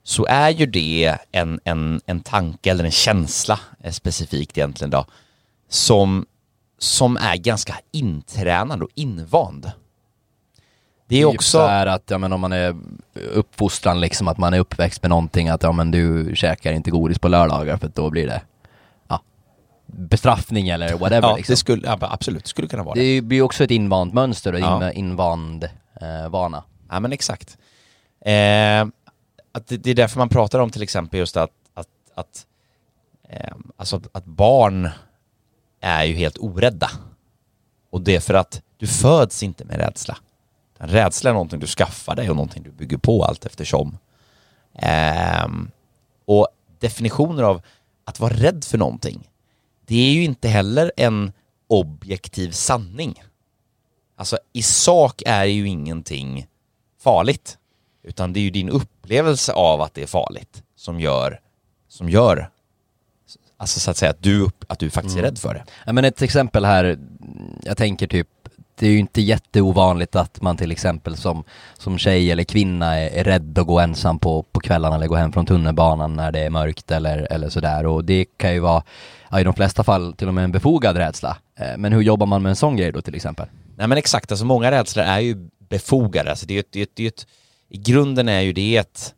så 0.04 0.26
är 0.26 0.50
ju 0.50 0.66
det 0.66 1.18
en, 1.32 1.60
en, 1.64 2.02
en 2.06 2.20
tanke 2.20 2.72
eller 2.72 2.84
en 2.84 2.92
känsla 2.92 3.60
eh, 3.84 3.92
specifikt 3.92 4.58
egentligen 4.58 4.92
då, 4.92 5.06
som, 5.70 6.26
som 6.78 7.18
är 7.18 7.36
ganska 7.36 7.76
intränad 7.92 8.84
och 8.84 8.90
invand. 8.96 9.72
Det 11.08 11.22
är 11.22 11.26
också... 11.26 11.58
Det 11.58 11.64
är 11.64 11.86
att, 11.86 12.04
ja 12.10 12.18
men 12.18 12.34
om 12.34 12.42
man 12.42 12.52
är 12.52 12.78
uppfostran 13.34 14.00
liksom, 14.00 14.28
att 14.28 14.38
man 14.38 14.54
är 14.54 14.60
uppväxt 14.60 15.02
med 15.02 15.10
någonting, 15.10 15.50
att 15.50 15.64
ja 15.64 15.72
men 15.72 15.92
du 15.92 16.32
käkar 16.36 16.74
inte 16.74 16.92
godis 16.92 17.20
på 17.20 17.28
lördagar 17.28 17.78
för 17.78 17.92
då 17.94 18.10
blir 18.10 18.28
det 18.28 18.42
bestraffning 19.88 20.69
eller 20.69 20.97
whatever. 20.97 21.28
Ja, 21.28 21.36
liksom. 21.36 21.54
det 21.54 21.58
skulle, 21.58 21.88
ja, 21.88 21.97
absolut, 22.02 22.43
det 22.43 22.50
skulle 22.50 22.67
kunna 22.67 22.84
vara 22.84 22.95
det. 22.95 23.15
Det 23.15 23.21
blir 23.21 23.41
också 23.41 23.63
ett 23.63 23.71
invant 23.71 24.13
mönster 24.13 24.54
och 24.54 24.60
ja. 24.60 24.91
invand 24.91 25.63
eh, 26.02 26.30
vana. 26.30 26.63
Ja 26.89 27.00
men 27.00 27.13
exakt. 27.13 27.58
Eh, 28.21 28.86
att 29.52 29.67
det, 29.67 29.78
det, 29.78 29.91
är 29.91 29.95
därför 29.95 30.19
man 30.19 30.30
pratar 30.30 30.60
om 30.60 30.69
till 30.69 30.84
exempel 30.84 31.19
just 31.19 31.38
att, 31.38 31.52
att, 31.73 31.88
att, 32.15 32.45
eh, 33.30 33.56
alltså 33.78 34.02
att 34.12 34.26
barn 34.26 34.89
är 35.82 36.04
ju 36.04 36.13
helt 36.13 36.38
orädda. 36.38 36.89
Och 37.89 38.02
det 38.02 38.15
är 38.15 38.19
för 38.19 38.34
att 38.34 38.62
du 38.78 38.88
föds 38.88 39.43
inte 39.43 39.65
med 39.65 39.78
rädsla. 39.78 40.17
Rädsla 40.78 41.30
är 41.30 41.34
någonting 41.34 41.60
du 41.60 41.67
skaffar 41.67 42.15
dig 42.15 42.30
och 42.30 42.36
någonting 42.36 42.63
du 42.63 42.71
bygger 42.71 42.97
på 42.97 43.23
allt 43.23 43.45
eftersom. 43.45 43.97
Eh, 44.73 45.47
och 46.26 46.47
definitioner 46.80 47.43
av 47.43 47.62
att 48.06 48.19
vara 48.19 48.34
rädd 48.34 48.63
för 48.63 48.78
någonting 48.78 49.28
det 49.88 49.95
är 49.95 50.13
ju 50.13 50.23
inte 50.23 50.47
heller 50.47 50.91
en 50.97 51.32
objektiv 51.67 52.52
sanning. 52.52 53.23
Alltså 54.15 54.38
i 54.54 54.62
sak 54.62 55.21
är 55.26 55.45
ju 55.45 55.67
ingenting 55.67 56.47
farligt, 57.04 57.58
utan 58.04 58.34
det 58.34 58.39
är 58.39 58.41
ju 58.41 58.50
din 58.50 58.69
upplevelse 58.69 59.54
av 59.54 59.82
att 59.82 59.93
det 59.93 60.02
är 60.02 60.08
farligt 60.08 60.63
som 60.76 61.00
gör, 61.00 61.41
som 61.88 62.10
gör 62.10 62.50
Alltså 63.60 63.80
så 63.80 63.91
att 63.91 63.97
säga 63.97 64.12
att 64.12 64.23
du, 64.23 64.50
att 64.67 64.80
du 64.80 64.89
faktiskt 64.89 65.15
är 65.15 65.19
mm. 65.19 65.30
rädd 65.30 65.39
för 65.39 65.54
det. 65.54 65.63
Ja, 65.86 65.93
men 65.93 66.06
ett 66.06 66.21
exempel 66.21 66.65
här, 66.65 66.97
jag 67.63 67.78
tänker 67.78 68.08
typ 68.08 68.28
det 68.80 68.88
är 68.88 68.91
ju 68.91 69.00
inte 69.00 69.21
jätteovanligt 69.21 70.15
att 70.15 70.41
man 70.41 70.58
till 70.58 70.71
exempel 70.71 71.17
som, 71.17 71.43
som 71.78 71.97
tjej 71.97 72.32
eller 72.32 72.43
kvinna 72.43 72.95
är, 73.00 73.10
är 73.10 73.23
rädd 73.23 73.60
att 73.60 73.67
gå 73.67 73.80
ensam 73.80 74.19
på, 74.19 74.43
på 74.43 74.60
kvällarna 74.60 74.95
eller 74.95 75.08
gå 75.08 75.15
hem 75.15 75.32
från 75.32 75.45
tunnelbanan 75.45 76.15
när 76.15 76.32
det 76.32 76.39
är 76.39 76.50
mörkt 76.50 76.91
eller, 76.91 77.28
eller 77.32 77.50
sådär 77.50 77.86
och 77.86 78.04
det 78.04 78.26
kan 78.38 78.54
ju 78.54 78.60
vara 78.60 78.84
ja, 79.30 79.40
i 79.40 79.44
de 79.44 79.54
flesta 79.54 79.84
fall 79.84 80.13
till 80.13 80.28
och 80.28 80.34
med 80.34 80.44
en 80.44 80.52
befogad 80.52 80.98
rädsla. 80.98 81.38
Eh, 81.60 81.78
men 81.78 81.94
hur 81.94 82.02
jobbar 82.02 82.26
man 82.26 82.42
med 82.42 82.50
en 82.50 82.56
sån 82.56 82.76
grej 82.76 82.92
då 82.92 83.02
till 83.02 83.16
exempel? 83.16 83.48
Nej 83.76 83.88
men 83.88 83.98
exakt, 83.98 84.32
alltså 84.32 84.46
många 84.46 84.72
rädslor 84.72 85.06
är 85.06 85.20
ju 85.20 85.50
befogade. 85.70 86.30
Alltså 86.30 86.46
det 86.46 86.56
är 86.56 86.60
ett, 86.60 86.72
det 86.72 86.80
är 86.80 86.84
ett, 86.84 86.96
det 86.96 87.04
är 87.04 87.08
ett, 87.08 87.28
I 87.70 87.78
grunden 87.78 88.30
är 88.30 88.42
ju 88.42 88.54
det 88.54 88.78
ett, 88.78 89.16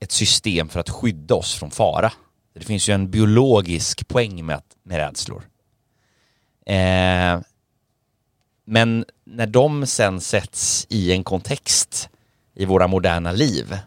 ett 0.00 0.12
system 0.12 0.68
för 0.68 0.80
att 0.80 0.90
skydda 0.90 1.34
oss 1.34 1.54
från 1.54 1.70
fara. 1.70 2.12
Det 2.54 2.64
finns 2.64 2.88
ju 2.88 2.94
en 2.94 3.10
biologisk 3.10 4.08
poäng 4.08 4.46
med, 4.46 4.62
med 4.82 4.96
rädslor. 4.96 5.42
Eh, 6.66 7.40
men 8.64 9.04
när 9.24 9.46
de 9.46 9.86
sen 9.86 10.20
sätts 10.20 10.86
i 10.88 11.12
en 11.12 11.24
kontext 11.24 12.08
i 12.54 12.64
våra 12.64 12.86
moderna 12.86 13.32
liv 13.32 13.78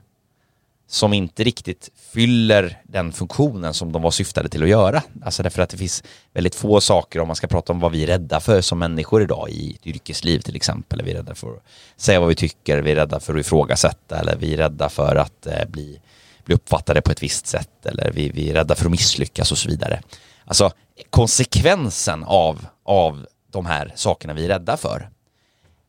som 0.87 1.13
inte 1.13 1.43
riktigt 1.43 1.89
fyller 2.13 2.81
den 2.83 3.11
funktionen 3.11 3.73
som 3.73 3.91
de 3.91 4.01
var 4.01 4.11
syftade 4.11 4.49
till 4.49 4.63
att 4.63 4.69
göra. 4.69 5.03
Alltså 5.23 5.43
därför 5.43 5.61
att 5.61 5.69
det 5.69 5.77
finns 5.77 6.03
väldigt 6.33 6.55
få 6.55 6.81
saker 6.81 7.19
om 7.19 7.27
man 7.27 7.35
ska 7.35 7.47
prata 7.47 7.73
om 7.73 7.79
vad 7.79 7.91
vi 7.91 8.03
är 8.03 8.07
rädda 8.07 8.39
för 8.39 8.61
som 8.61 8.79
människor 8.79 9.21
idag 9.21 9.49
i 9.49 9.75
ett 9.75 9.87
yrkesliv 9.87 10.39
till 10.39 10.55
exempel. 10.55 11.01
Vi 11.01 11.11
är 11.11 11.15
rädda 11.15 11.35
för 11.35 11.47
att 11.47 11.63
säga 11.97 12.19
vad 12.19 12.29
vi 12.29 12.35
tycker, 12.35 12.81
vi 12.81 12.91
är 12.91 12.95
rädda 12.95 13.19
för 13.19 13.33
att 13.35 13.39
ifrågasätta 13.39 14.19
eller 14.19 14.35
vi 14.35 14.53
är 14.53 14.57
rädda 14.57 14.89
för 14.89 15.15
att 15.15 15.47
eh, 15.47 15.65
bli, 15.67 15.99
bli 16.45 16.55
uppfattade 16.55 17.01
på 17.01 17.11
ett 17.11 17.23
visst 17.23 17.47
sätt 17.47 17.85
eller 17.85 18.11
vi, 18.11 18.29
vi 18.29 18.49
är 18.49 18.53
rädda 18.53 18.75
för 18.75 18.85
att 18.85 18.91
misslyckas 18.91 19.51
och 19.51 19.57
så 19.57 19.69
vidare. 19.69 20.01
Alltså 20.45 20.71
konsekvensen 21.09 22.23
av, 22.23 22.65
av 22.83 23.25
de 23.51 23.65
här 23.65 23.91
sakerna 23.95 24.33
vi 24.33 24.45
är 24.45 24.47
rädda 24.47 24.77
för, 24.77 25.09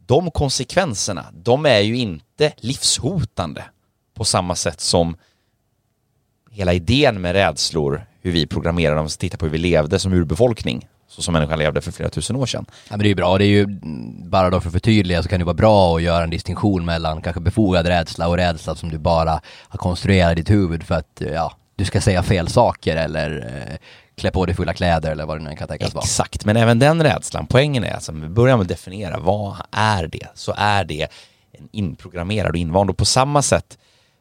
de 0.07 0.31
konsekvenserna, 0.31 1.26
de 1.33 1.66
är 1.66 1.81
ju 1.81 1.96
inte 1.96 2.52
livshotande 2.57 3.64
på 4.14 4.24
samma 4.24 4.54
sätt 4.54 4.81
som 4.81 5.16
hela 6.51 6.73
idén 6.73 7.21
med 7.21 7.33
rädslor, 7.33 8.07
hur 8.23 8.33
vi 8.33 8.47
programmerar 8.47 8.97
dem, 8.97 9.09
tittar 9.09 9.39
på 9.39 9.45
hur 9.45 9.53
vi 9.53 9.59
levde 9.59 9.99
som 9.99 10.13
urbefolkning, 10.13 10.89
så 11.09 11.23
som 11.23 11.33
människan 11.33 11.59
levde 11.59 11.81
för 11.81 11.93
flera 11.93 12.11
tusen 12.11 12.37
år 12.37 12.47
sedan. 12.47 12.67
Ja 12.69 12.75
men 12.91 12.99
det 12.99 13.07
är 13.07 13.09
ju 13.09 13.15
bra, 13.15 13.39
det 13.39 13.45
är 13.45 13.49
ju, 13.49 13.67
bara 14.29 14.51
då 14.51 14.61
för 14.61 14.69
att 14.69 14.73
förtydliga 14.73 15.23
så 15.23 15.29
kan 15.29 15.39
det 15.39 15.45
vara 15.45 15.55
bra 15.55 15.97
att 15.97 16.03
göra 16.03 16.25
en 16.25 16.31
distinktion 16.31 16.85
mellan 16.85 17.23
kanske 17.23 17.41
befogad 17.41 17.87
rädsla 17.87 18.29
och 18.29 18.37
rädsla 18.37 18.75
som 18.75 18.89
du 18.89 18.99
bara 18.99 19.41
har 19.69 19.79
konstruerat 19.79 20.33
i 20.33 20.35
ditt 20.35 20.51
huvud 20.51 20.83
för 20.83 20.95
att, 20.95 21.23
ja, 21.33 21.53
du 21.77 21.85
ska 21.85 22.01
säga 22.01 22.23
fel 22.23 22.49
saker 22.49 22.97
eller 22.97 23.47
eh, 23.71 23.77
klä 24.17 24.31
på 24.31 24.46
dig 24.46 24.55
fulla 24.55 24.75
kläder 24.75 25.11
eller 25.11 25.27
vad 25.27 25.40
det 25.40 25.44
nu 25.44 25.57
kan 25.57 25.69
tänkas 25.69 25.94
vara. 25.94 26.03
Exakt, 26.03 26.44
men 26.44 26.57
även 26.57 26.79
den 26.79 27.03
rädslan, 27.03 27.46
poängen 27.46 27.85
är 27.85 27.94
alltså, 27.94 28.13
vi 28.13 28.29
börjar 28.29 28.57
med 28.57 28.63
att 28.63 28.69
definiera 28.69 29.19
vad 29.19 29.57
är 29.71 30.07
det? 30.07 30.27
Så 30.35 30.55
är 30.57 30.85
det 30.85 31.09
en 31.53 31.69
inprogrammerad 31.73 32.51
och 32.51 32.57
invand 32.57 32.90
och 32.90 32.96
på 32.96 33.05
samma 33.05 33.42
sätt 33.42 33.79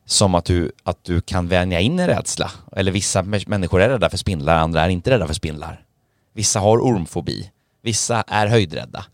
som 0.09 0.35
att 0.35 0.45
du, 0.45 0.71
att 0.83 1.03
du 1.03 1.21
kan 1.21 1.47
vänja 1.47 1.79
in 1.79 1.99
en 1.99 2.07
rädsla. 2.07 2.51
Eller 2.71 2.91
vissa 2.91 3.23
människor 3.23 3.81
är 3.81 3.89
rädda 3.89 4.09
för 4.09 4.17
spindlar, 4.17 4.55
andra 4.55 4.81
är 4.81 4.89
inte 4.89 5.11
rädda 5.11 5.27
för 5.27 5.33
spindlar. 5.33 5.85
Vissa 6.33 6.59
har 6.59 6.77
ormfobi, 6.77 7.51
vissa 7.81 8.21
är 8.27 8.47
höjdrädda. 8.47 9.05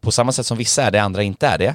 På 0.00 0.12
samma 0.12 0.32
sätt 0.32 0.46
som 0.46 0.58
vissa 0.58 0.82
är 0.82 0.90
det, 0.90 1.02
andra 1.02 1.22
inte 1.22 1.46
är 1.46 1.58
det. 1.58 1.74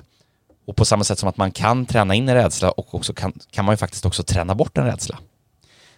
Och 0.65 0.75
på 0.75 0.86
samma 0.86 1.03
sätt 1.03 1.19
som 1.19 1.30
att 1.30 1.38
man 1.38 1.51
kan 1.51 1.86
träna 1.86 2.15
in 2.15 2.30
en 2.30 2.36
rädsla 2.36 2.71
och 2.71 2.95
också 2.95 3.13
kan, 3.13 3.34
kan 3.51 3.65
man 3.65 3.73
ju 3.73 3.78
faktiskt 3.78 4.05
också 4.05 4.23
träna 4.23 4.55
bort 4.55 4.78
en 4.78 4.86
rädsla. 4.86 5.19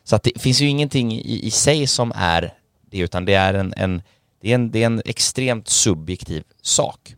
Så 0.04 0.16
att 0.16 0.24
det 0.24 0.42
finns 0.42 0.62
ju 0.62 0.68
ingenting 0.68 1.14
i, 1.14 1.48
i 1.48 1.52
sig 1.52 1.88
som 1.88 2.12
är 2.16 2.54
det, 2.90 2.98
utan 2.98 3.26
det 3.26 3.34
är 3.34 3.54
en, 3.54 3.74
en, 3.78 4.02
det 4.42 4.52
är 4.52 4.56
en, 4.56 4.72
det 4.72 4.82
är 4.84 4.86
en 4.86 5.02
extremt 5.06 5.68
subjektiv 5.68 6.44
sak. 6.62 7.16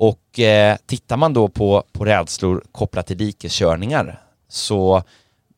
Och 0.00 0.38
eh, 0.38 0.76
tittar 0.86 1.16
man 1.16 1.32
då 1.32 1.48
på, 1.48 1.84
på 1.92 2.04
rädslor 2.04 2.64
kopplat 2.72 3.06
till 3.06 3.18
dikeskörningar 3.18 4.22
så 4.48 5.02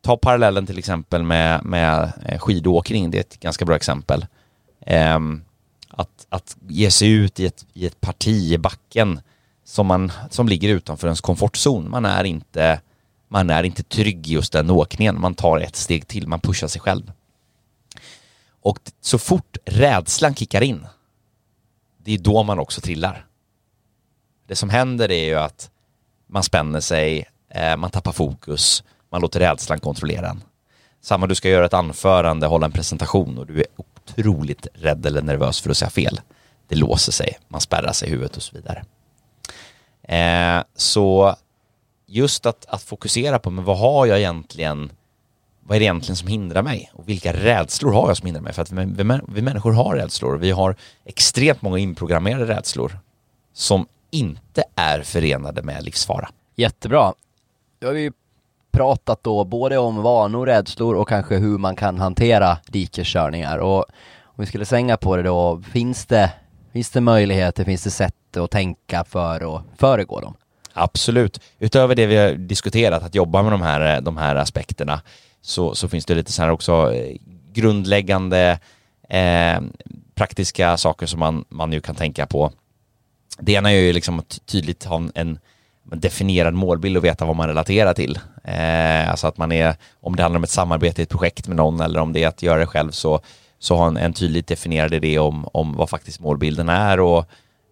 ta 0.01 0.17
parallellen 0.17 0.67
till 0.67 0.79
exempel 0.79 1.23
med, 1.23 1.65
med 1.65 2.13
eh, 2.27 2.39
skidåkning, 2.39 3.11
det 3.11 3.19
är 3.19 3.21
ett 3.21 3.41
ganska 3.41 3.65
bra 3.65 3.77
exempel. 3.77 4.27
Eh, 4.81 5.19
att, 5.89 6.27
att 6.29 6.57
ge 6.69 6.91
sig 6.91 7.11
ut 7.11 7.41
i 7.41 7.47
ett, 7.47 7.67
i 7.73 7.87
ett 7.87 8.01
parti 8.01 8.53
i 8.53 8.59
backen 8.59 9.21
som, 9.65 9.87
man, 9.87 10.13
som 10.31 10.49
ligger 10.49 10.69
utanför 10.69 11.07
ens 11.07 11.21
komfortzon. 11.21 11.91
Man 11.91 12.05
är, 12.05 12.25
inte, 12.25 12.81
man 13.29 13.51
är 13.51 13.63
inte 13.63 13.83
trygg 13.83 14.29
i 14.29 14.33
just 14.33 14.53
den 14.53 14.71
åkningen. 14.71 15.21
Man 15.21 15.35
tar 15.35 15.59
ett 15.59 15.77
steg 15.77 16.07
till, 16.07 16.29
man 16.29 16.41
pushar 16.41 16.69
sig 16.69 16.81
själv. 16.81 17.13
Och 18.63 18.79
så 19.01 19.19
fort 19.19 19.57
rädslan 19.65 20.35
kickar 20.35 20.63
in, 20.63 20.87
det 21.99 22.15
är 22.15 22.19
då 22.19 22.43
man 22.43 22.59
också 22.59 22.81
trillar. 22.81 23.27
Det 24.53 24.57
som 24.57 24.71
händer 24.71 25.11
är 25.11 25.25
ju 25.25 25.35
att 25.35 25.71
man 26.27 26.43
spänner 26.43 26.81
sig, 26.81 27.29
eh, 27.51 27.77
man 27.77 27.91
tappar 27.91 28.13
fokus, 28.13 28.85
man 29.11 29.21
låter 29.21 29.41
rädslan 29.41 29.81
kontrollera 29.81 30.29
en. 30.29 30.43
Samma 31.01 31.27
du 31.27 31.35
ska 31.35 31.49
göra 31.49 31.67
ett 31.67 31.75
anförande, 31.75 32.47
hålla 32.47 32.67
en 32.67 32.73
presentation 32.73 33.39
och 33.39 33.47
du 33.47 33.61
är 33.61 33.67
otroligt 33.77 34.67
rädd 34.75 35.07
eller 35.07 35.23
nervös 35.23 35.61
för 35.61 35.71
att 35.71 35.77
säga 35.77 35.91
fel. 35.91 36.21
Det 36.69 36.75
låser 36.75 37.13
sig, 37.13 37.39
man 37.49 37.61
spärrar 37.61 37.93
sig 37.93 38.09
i 38.09 38.11
huvudet 38.11 38.37
och 38.37 38.43
så 38.43 38.57
vidare. 38.57 38.85
Eh, 40.03 40.65
så 40.77 41.37
just 42.07 42.47
att, 42.47 42.67
att 42.67 42.83
fokusera 42.83 43.39
på, 43.39 43.51
men 43.51 43.65
vad 43.65 43.79
har 43.79 44.07
jag 44.07 44.19
egentligen, 44.19 44.93
vad 45.61 45.77
är 45.77 45.81
det 45.81 45.85
egentligen 45.85 46.17
som 46.17 46.29
hindrar 46.29 46.63
mig? 46.63 46.91
Och 46.95 47.09
vilka 47.09 47.33
rädslor 47.33 47.93
har 47.93 48.09
jag 48.09 48.17
som 48.17 48.27
hindrar 48.27 48.43
mig? 48.43 48.53
För 48.53 48.63
att 48.63 48.73
vi, 48.73 48.85
vi, 48.85 49.21
vi 49.29 49.43
människor 49.43 49.73
har 49.73 49.97
rädslor. 49.97 50.37
Vi 50.37 50.51
har 50.51 50.77
extremt 51.05 51.63
många 51.63 51.79
inprogrammerade 51.79 52.47
rädslor 52.47 52.99
som 53.53 53.87
inte 54.13 54.65
är 54.75 55.03
förenade 55.03 55.63
med 55.63 55.85
livsfara. 55.85 56.29
Jättebra. 56.57 57.15
Då 57.79 57.87
har 57.87 57.95
vi 57.95 58.13
pratat 58.73 59.23
då 59.23 59.45
både 59.45 59.79
om 59.79 60.03
vanor, 60.03 60.47
rädslor 60.47 60.95
och 60.95 61.09
kanske 61.09 61.37
hur 61.37 61.59
man 61.59 61.77
kan 61.77 61.99
hantera 61.99 62.59
dikeskörningar. 62.67 63.59
Och 63.59 63.85
om 64.25 64.37
vi 64.37 64.47
skulle 64.47 64.65
svänga 64.65 64.97
på 64.97 65.17
det 65.17 65.23
då, 65.23 65.63
finns 65.73 66.07
det, 66.07 66.33
finns 66.73 66.91
det 66.91 67.01
möjligheter, 67.01 67.65
finns 67.65 67.85
det 67.85 67.91
sätt 67.91 68.37
att 68.37 68.51
tänka 68.51 69.05
för 69.05 69.57
att 69.57 69.63
föregå 69.77 70.21
dem? 70.21 70.35
Absolut. 70.73 71.41
Utöver 71.59 71.95
det 71.95 72.07
vi 72.07 72.17
har 72.17 72.33
diskuterat, 72.33 73.03
att 73.03 73.15
jobba 73.15 73.43
med 73.43 73.53
de 73.53 73.63
här, 73.63 74.01
de 74.01 74.17
här 74.17 74.37
aspekterna, 74.37 75.01
så, 75.41 75.75
så 75.75 75.89
finns 75.89 76.07
det 76.07 76.15
lite 76.15 76.33
så 76.33 76.43
här 76.43 76.51
också 76.51 76.95
eh, 76.95 77.17
grundläggande 77.53 78.59
eh, 79.09 79.61
praktiska 80.15 80.77
saker 80.77 81.07
som 81.07 81.21
man, 81.21 81.45
man 81.49 81.73
ju 81.73 81.81
kan 81.81 81.95
tänka 81.95 82.27
på. 82.27 82.53
Det 83.39 83.53
ena 83.53 83.73
är 83.73 83.77
ju 83.77 83.93
liksom 83.93 84.19
att 84.19 84.41
tydligt 84.47 84.85
ha 84.85 85.03
en, 85.15 85.39
definierad 85.85 86.55
målbild 86.55 86.97
och 86.97 87.05
veta 87.05 87.25
vad 87.25 87.37
man 87.37 87.49
relaterar 87.49 87.95
till. 87.95 88.19
Eh, 88.45 89.11
alltså 89.11 89.27
att 89.27 89.39
man 89.39 89.53
är, 89.53 89.77
om 90.01 90.17
det 90.17 90.23
handlar 90.23 90.39
om 90.39 90.45
ett 90.45 90.51
samarbete 90.51 91.03
i 91.03 91.05
ett 91.05 91.09
projekt 91.09 91.49
med 91.49 91.57
någon 91.57 91.81
eller 91.81 92.01
om 92.01 92.13
det 92.13 92.23
är 92.23 92.29
att 92.29 92.43
göra 92.43 92.61
det 92.61 92.67
själv 92.67 92.91
så, 92.91 93.21
så 93.59 93.77
ha 93.77 93.87
en, 93.87 93.97
en 93.97 94.13
tydligt 94.13 94.47
definierad 94.47 94.95
idé 94.95 95.19
om, 95.19 95.49
om 95.53 95.77
vad 95.77 95.91
faktiskt 95.91 96.21
målbilden 96.21 96.69
är 96.69 97.01
och 97.01 97.27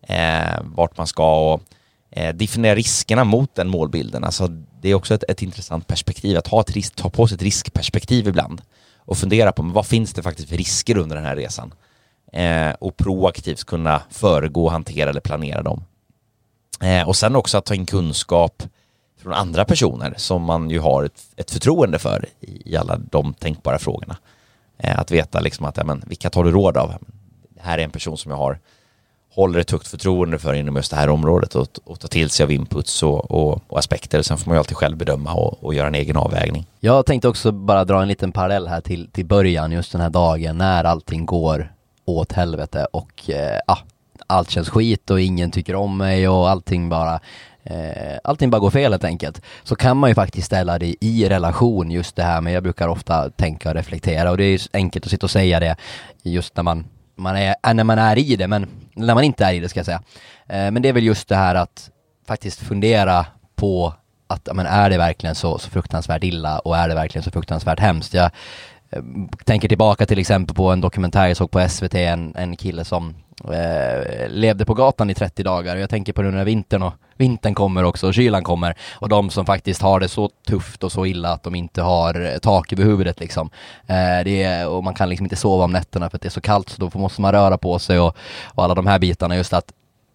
eh, 0.09 0.61
vart 0.65 0.97
man 0.97 1.07
ska 1.07 1.53
och 1.53 1.63
eh, 2.11 2.35
definiera 2.35 2.75
riskerna 2.75 3.25
mot 3.25 3.55
den 3.55 3.69
målbilden. 3.69 4.25
Alltså 4.25 4.49
det 4.81 4.89
är 4.89 4.95
också 4.95 5.15
ett, 5.15 5.25
ett 5.29 5.43
intressant 5.43 5.87
perspektiv 5.87 6.39
att 6.39 6.47
ha 6.47 6.61
ett 6.61 6.71
risk, 6.71 6.95
ta 6.95 7.11
på 7.11 7.29
sig 7.29 7.35
ett 7.35 7.43
riskperspektiv 7.43 8.29
ibland 8.29 8.63
och 8.99 9.17
fundera 9.17 9.53
på 9.53 9.63
men 9.63 9.73
vad 9.73 9.87
finns 9.87 10.13
det 10.13 10.23
faktiskt 10.23 10.49
för 10.49 10.57
risker 10.57 10.97
under 10.97 11.17
den 11.17 11.25
här 11.25 11.37
resan 11.37 11.75
eh, 12.33 12.71
och 12.81 12.97
proaktivt 12.97 13.65
kunna 13.65 14.03
föregå, 14.11 14.69
hantera 14.69 15.11
eller 15.11 15.21
planera 15.21 15.63
dem. 15.63 15.85
Eh, 16.83 17.09
och 17.09 17.17
sen 17.17 17.37
också 17.37 17.59
att 17.59 17.65
ta 17.65 17.75
in 17.75 17.87
kunskap 17.87 18.63
från 19.23 19.33
andra 19.33 19.65
personer 19.65 20.15
som 20.17 20.43
man 20.43 20.71
ju 20.71 20.79
har 20.79 21.05
ett, 21.05 21.23
ett 21.37 21.51
förtroende 21.51 21.99
för 21.99 22.25
i, 22.41 22.73
i, 22.73 22.77
alla 22.77 22.97
de 22.97 23.35
tänkbara 23.35 23.79
frågorna. 23.79 24.17
Eh, 24.79 24.99
att 24.99 25.11
veta 25.11 25.41
liksom 25.41 25.67
att, 25.67 25.77
ja, 25.77 25.85
men, 25.85 26.03
vilka 26.07 26.31
tar 26.31 26.45
du 26.45 26.51
råd 26.51 26.77
av? 26.77 26.95
Det 27.49 27.61
här 27.63 27.79
är 27.79 27.85
en 27.85 27.91
person 27.91 28.17
som 28.17 28.31
jag 28.31 28.39
har 28.39 28.59
håller 29.33 29.59
ett 29.59 29.71
högt 29.71 29.89
förtroende 29.89 30.39
för 30.39 30.55
inom 30.55 30.77
just 30.77 30.91
det 30.91 30.97
här 30.97 31.09
området 31.09 31.55
och, 31.55 31.69
och 31.85 32.01
ta 32.01 32.09
till 32.09 32.31
sig 32.31 32.45
av 32.45 32.53
inputs 32.53 33.03
och, 33.03 33.31
och, 33.31 33.63
och, 33.67 33.79
aspekter. 33.79 34.23
Sen 34.23 34.39
får 34.39 34.51
man 34.51 34.55
ju 34.55 34.59
alltid 34.59 34.77
själv 34.77 34.97
bedöma 34.97 35.35
och, 35.35 35.65
och 35.65 35.75
göra 35.75 35.87
en 35.87 35.95
egen 35.95 36.17
avvägning. 36.17 36.67
Jag 36.81 37.07
tänkte 37.07 37.29
också 37.29 37.53
bara 37.53 37.85
dra 37.85 38.03
en 38.03 38.09
liten 38.09 38.33
parallell 38.33 38.69
här 38.69 38.81
till, 38.81 39.11
till 39.11 39.27
början, 39.27 39.73
just 39.73 39.93
den 39.93 40.01
här 40.01 40.11
dagen 40.11 40.59
när 40.59 40.85
allting 40.85 41.27
går 41.27 41.73
åt 42.19 42.33
helvete 42.33 42.87
och 42.93 43.31
eh, 43.31 43.59
ah, 43.67 43.79
allt 44.27 44.51
känns 44.51 44.69
skit 44.69 45.11
och 45.11 45.21
ingen 45.21 45.51
tycker 45.51 45.75
om 45.75 45.97
mig 45.97 46.29
och 46.29 46.51
allting 46.51 46.89
bara 46.89 47.21
eh, 47.65 48.19
allting 48.25 48.51
bara 48.51 48.59
går 48.59 48.71
fel 48.71 48.93
helt 48.93 49.05
enkelt, 49.05 49.43
så 49.63 49.77
kan 49.77 49.97
man 49.97 50.11
ju 50.11 50.15
faktiskt 50.15 50.47
ställa 50.47 50.79
det 50.79 50.95
i 51.05 51.29
relation 51.29 51.91
just 51.91 52.17
det 52.17 52.23
här 52.23 52.41
med, 52.41 52.53
jag 52.53 52.63
brukar 52.63 52.89
ofta 52.89 53.31
tänka 53.31 53.69
och 53.69 53.75
reflektera 53.75 54.31
och 54.31 54.37
det 54.37 54.45
är 54.45 54.51
ju 54.51 54.59
enkelt 54.73 55.05
att 55.05 55.11
sitta 55.11 55.27
och 55.27 55.31
säga 55.31 55.61
det 55.61 55.77
just 56.23 56.57
när 56.57 56.63
man, 56.63 56.85
man 57.17 57.37
är, 57.37 57.55
äh, 57.67 57.75
när 57.75 57.85
man 57.85 57.99
är 57.99 58.19
i 58.19 58.37
det, 58.37 58.49
men 58.49 58.67
när 58.95 59.15
man 59.15 59.25
inte 59.25 59.45
är 59.45 59.53
i 59.53 59.61
det 59.61 59.69
ska 59.69 59.79
jag 59.79 59.87
säga. 59.87 60.03
Eh, 60.47 60.71
men 60.71 60.83
det 60.83 60.89
är 60.89 60.93
väl 60.93 61.05
just 61.05 61.29
det 61.29 61.37
här 61.37 61.55
att 61.55 61.91
faktiskt 62.27 62.61
fundera 62.61 63.27
på 63.57 63.95
att, 64.27 64.49
men 64.53 64.67
är 64.67 64.91
det 64.91 64.99
verkligen 64.99 65.35
så, 65.35 65.59
så 65.59 65.71
fruktansvärt 65.71 66.25
illa 66.25 66.59
och 66.59 66.77
är 66.77 66.89
det 66.89 66.95
verkligen 66.95 67.23
så 67.23 67.31
fruktansvärt 67.31 67.81
hemskt? 67.81 68.15
Jag 68.15 68.31
Eh, 68.91 69.03
tänker 69.45 69.69
tillbaka 69.69 70.07
till 70.07 70.19
exempel 70.19 70.57
på 70.57 70.71
en 70.71 70.81
dokumentär 70.81 71.27
jag 71.27 71.37
såg 71.37 71.51
på 71.51 71.69
SVT, 71.69 71.95
en, 71.95 72.35
en 72.37 72.57
kille 72.57 72.85
som 72.85 73.15
eh, 73.45 74.29
levde 74.29 74.65
på 74.65 74.75
gatan 74.75 75.11
i 75.11 75.15
30 75.15 75.43
dagar. 75.43 75.77
Jag 75.77 75.91
tänker 75.91 76.13
på 76.13 76.23
nu 76.23 76.31
när 76.31 76.45
vintern, 76.45 76.83
och, 76.83 76.93
vintern 77.17 77.55
kommer 77.55 77.85
också 77.85 78.07
och 78.07 78.15
kylan 78.15 78.43
kommer 78.43 78.75
och 78.95 79.09
de 79.09 79.31
som 79.31 79.47
faktiskt 79.47 79.83
har 79.83 80.01
det 80.01 80.09
så 80.09 80.31
tufft 80.49 80.85
och 80.85 80.93
så 80.93 81.07
illa 81.07 81.33
att 81.33 81.43
de 81.43 81.55
inte 81.55 81.83
har 81.83 82.33
eh, 82.33 82.39
tak 82.39 82.73
över 82.73 82.85
huvudet 82.85 83.21
liksom. 83.21 83.51
Eh, 83.87 84.25
det 84.25 84.43
är, 84.43 84.69
och 84.69 84.85
man 84.85 84.95
kan 84.95 85.09
liksom 85.09 85.27
inte 85.27 85.37
sova 85.37 85.65
om 85.65 85.73
nätterna 85.73 86.11
för 86.11 86.17
att 86.17 86.23
det 86.23 86.29
är 86.29 86.31
så 86.31 86.41
kallt 86.41 86.69
så 86.69 86.89
då 86.89 86.99
måste 86.99 87.21
man 87.21 87.33
röra 87.33 87.59
på 87.59 87.79
sig 87.79 88.01
och, 88.01 88.17
och 88.45 88.65
alla 88.65 88.75
de 88.75 88.87
här 88.87 88.99
bitarna. 88.99 89.37
Just 89.37 89.53
att 89.53 89.73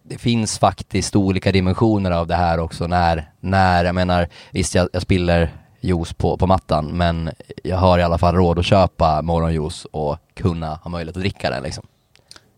det 0.08 0.18
finns 0.18 0.58
faktiskt 0.58 1.16
olika 1.16 1.52
dimensioner 1.52 2.10
av 2.10 2.26
det 2.26 2.34
här 2.34 2.58
också 2.58 2.86
när, 2.86 3.30
när 3.40 3.84
jag 3.84 3.94
menar, 3.94 4.28
visst 4.50 4.74
jag, 4.74 4.88
jag 4.92 5.02
spiller 5.02 5.50
juice 5.86 6.12
på, 6.12 6.36
på 6.36 6.46
mattan 6.46 6.86
men 6.86 7.30
jag 7.64 7.76
har 7.76 7.98
i 7.98 8.02
alla 8.02 8.18
fall 8.18 8.34
råd 8.34 8.58
att 8.58 8.66
köpa 8.66 9.22
morgonjuice 9.22 9.84
och 9.84 10.18
kunna 10.34 10.74
ha 10.74 10.90
möjlighet 10.90 11.16
att 11.16 11.22
dricka 11.22 11.50
den 11.50 11.62
liksom. 11.62 11.86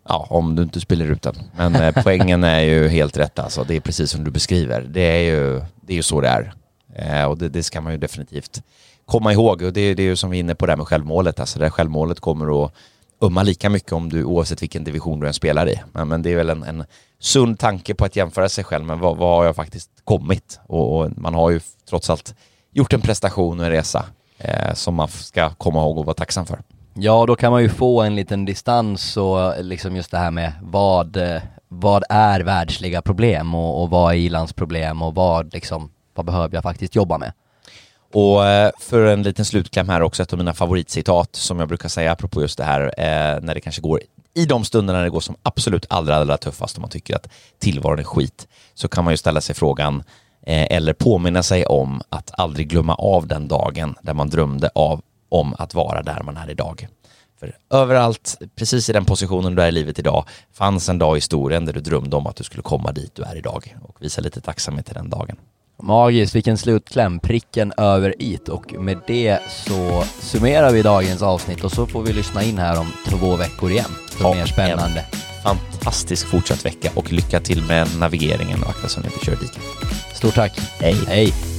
Ja, 0.08 0.26
om 0.30 0.54
du 0.54 0.62
inte 0.62 0.80
spiller 0.80 1.06
ut 1.06 1.22
den. 1.22 1.34
Men 1.56 1.74
eh, 1.74 1.94
poängen 2.02 2.44
är 2.44 2.60
ju 2.60 2.88
helt 2.88 3.16
rätt 3.16 3.38
alltså. 3.38 3.64
Det 3.64 3.76
är 3.76 3.80
precis 3.80 4.10
som 4.10 4.24
du 4.24 4.30
beskriver. 4.30 4.80
Det 4.80 5.00
är 5.00 5.22
ju, 5.22 5.62
det 5.80 5.92
är 5.92 5.96
ju 5.96 6.02
så 6.02 6.20
det 6.20 6.28
är. 6.28 6.54
Eh, 6.94 7.24
och 7.24 7.38
det, 7.38 7.48
det, 7.48 7.62
ska 7.62 7.80
man 7.80 7.92
ju 7.92 7.98
definitivt 7.98 8.62
komma 9.06 9.32
ihåg. 9.32 9.62
Och 9.62 9.72
det, 9.72 9.94
det 9.94 10.02
är 10.02 10.06
ju 10.06 10.16
som 10.16 10.30
vi 10.30 10.36
är 10.36 10.40
inne 10.40 10.54
på 10.54 10.66
det 10.66 10.72
här 10.72 10.76
med 10.76 10.86
självmålet. 10.86 11.40
Alltså 11.40 11.58
det 11.58 11.64
här 11.64 11.70
självmålet 11.70 12.20
kommer 12.20 12.64
att 12.64 12.72
umma 13.20 13.42
lika 13.42 13.70
mycket 13.70 13.92
om 13.92 14.08
du, 14.08 14.24
oavsett 14.24 14.62
vilken 14.62 14.84
division 14.84 15.20
du 15.20 15.26
än 15.26 15.34
spelar 15.34 15.68
i. 15.68 15.80
Men, 15.92 16.08
men 16.08 16.22
det 16.22 16.32
är 16.32 16.36
väl 16.36 16.50
en, 16.50 16.62
en 16.62 16.84
sund 17.18 17.58
tanke 17.58 17.94
på 17.94 18.04
att 18.04 18.16
jämföra 18.16 18.48
sig 18.48 18.64
själv 18.64 18.84
med 18.84 18.98
vad, 18.98 19.16
vad 19.16 19.36
har 19.36 19.44
jag 19.44 19.56
faktiskt 19.56 19.90
kommit? 20.04 20.60
Och, 20.66 20.98
och, 20.98 21.18
man 21.18 21.34
har 21.34 21.50
ju 21.50 21.60
trots 21.88 22.10
allt 22.10 22.34
gjort 22.78 22.92
en 22.92 23.00
prestation 23.00 23.60
och 23.60 23.66
en 23.66 23.72
resa 23.72 24.04
eh, 24.38 24.74
som 24.74 24.94
man 24.94 25.08
ska 25.08 25.50
komma 25.50 25.80
ihåg 25.80 25.98
och 25.98 26.04
vara 26.04 26.14
tacksam 26.14 26.46
för. 26.46 26.58
Ja, 26.94 27.26
då 27.26 27.36
kan 27.36 27.52
man 27.52 27.62
ju 27.62 27.68
få 27.68 28.02
en 28.02 28.16
liten 28.16 28.44
distans 28.44 29.16
och 29.16 29.64
liksom 29.64 29.96
just 29.96 30.10
det 30.10 30.18
här 30.18 30.30
med 30.30 30.52
vad, 30.62 31.18
vad 31.68 32.04
är 32.08 32.40
världsliga 32.40 33.02
problem 33.02 33.54
och, 33.54 33.82
och 33.82 33.90
vad 33.90 34.12
är 34.12 34.16
ilandsproblem 34.16 35.02
och 35.02 35.14
vad 35.14 35.54
liksom, 35.54 35.90
vad 36.14 36.26
behöver 36.26 36.54
jag 36.54 36.62
faktiskt 36.62 36.94
jobba 36.94 37.18
med? 37.18 37.32
Och 38.14 38.46
eh, 38.46 38.70
för 38.80 39.06
en 39.06 39.22
liten 39.22 39.44
slutkläm 39.44 39.88
här 39.88 40.02
också, 40.02 40.22
ett 40.22 40.32
av 40.32 40.38
mina 40.38 40.54
favoritcitat 40.54 41.36
som 41.36 41.58
jag 41.58 41.68
brukar 41.68 41.88
säga 41.88 42.12
apropå 42.12 42.42
just 42.42 42.58
det 42.58 42.64
här, 42.64 42.82
eh, 42.82 43.40
när 43.42 43.54
det 43.54 43.60
kanske 43.60 43.82
går 43.82 44.00
i 44.34 44.46
de 44.46 44.64
stunderna 44.64 44.98
när 44.98 45.04
det 45.04 45.10
går 45.10 45.20
som 45.20 45.36
absolut 45.42 45.86
allra, 45.90 46.16
allra 46.16 46.36
tuffast 46.36 46.76
och 46.76 46.80
man 46.80 46.90
tycker 46.90 47.16
att 47.16 47.28
tillvaron 47.58 47.98
är 47.98 48.04
skit, 48.04 48.48
så 48.74 48.88
kan 48.88 49.04
man 49.04 49.12
ju 49.12 49.16
ställa 49.16 49.40
sig 49.40 49.54
frågan 49.54 49.94
eh, 49.96 50.02
eller 50.48 50.92
påminna 50.92 51.42
sig 51.42 51.66
om 51.66 52.02
att 52.08 52.30
aldrig 52.32 52.68
glömma 52.68 52.94
av 52.94 53.26
den 53.26 53.48
dagen 53.48 53.94
där 54.02 54.14
man 54.14 54.30
drömde 54.30 54.70
av 54.74 55.02
om 55.28 55.54
att 55.58 55.74
vara 55.74 56.02
där 56.02 56.22
man 56.22 56.36
är 56.36 56.50
idag. 56.50 56.88
För 57.40 57.56
överallt, 57.70 58.36
precis 58.56 58.90
i 58.90 58.92
den 58.92 59.04
positionen 59.04 59.54
du 59.54 59.62
är 59.62 59.68
i 59.68 59.72
livet 59.72 59.98
idag, 59.98 60.24
fanns 60.52 60.88
en 60.88 60.98
dag 60.98 61.16
i 61.16 61.18
historien 61.18 61.64
där 61.64 61.72
du 61.72 61.80
drömde 61.80 62.16
om 62.16 62.26
att 62.26 62.36
du 62.36 62.44
skulle 62.44 62.62
komma 62.62 62.92
dit 62.92 63.14
du 63.14 63.22
är 63.22 63.36
idag 63.36 63.76
och 63.82 63.96
visa 64.02 64.20
lite 64.20 64.40
tacksamhet 64.40 64.86
till 64.86 64.94
den 64.94 65.10
dagen. 65.10 65.36
Magiskt, 65.82 66.34
vilken 66.34 66.58
slutkläm, 66.58 67.20
pricken 67.20 67.72
över 67.76 68.14
it 68.18 68.48
och 68.48 68.72
med 68.72 68.98
det 69.06 69.38
så 69.48 70.04
summerar 70.20 70.72
vi 70.72 70.82
dagens 70.82 71.22
avsnitt 71.22 71.64
och 71.64 71.72
så 71.72 71.86
får 71.86 72.02
vi 72.02 72.12
lyssna 72.12 72.42
in 72.42 72.58
här 72.58 72.80
om 72.80 72.86
två 73.06 73.36
veckor 73.36 73.70
igen 73.70 73.90
för 74.10 74.24
ja, 74.24 74.34
mer 74.34 74.46
spännande. 74.46 75.04
fantastisk 75.42 76.26
fortsatt 76.26 76.64
vecka 76.64 76.90
och 76.94 77.12
lycka 77.12 77.40
till 77.40 77.62
med 77.64 77.88
navigeringen 77.98 78.62
och 78.62 78.68
akta 78.68 78.88
så 78.88 79.00
ni 79.00 79.06
inte 79.06 79.24
kör 79.24 79.36
diket. 79.36 80.07
Stort 80.18 80.34
tack. 80.34 80.52
Hej. 80.80 80.96
Hej. 81.06 81.57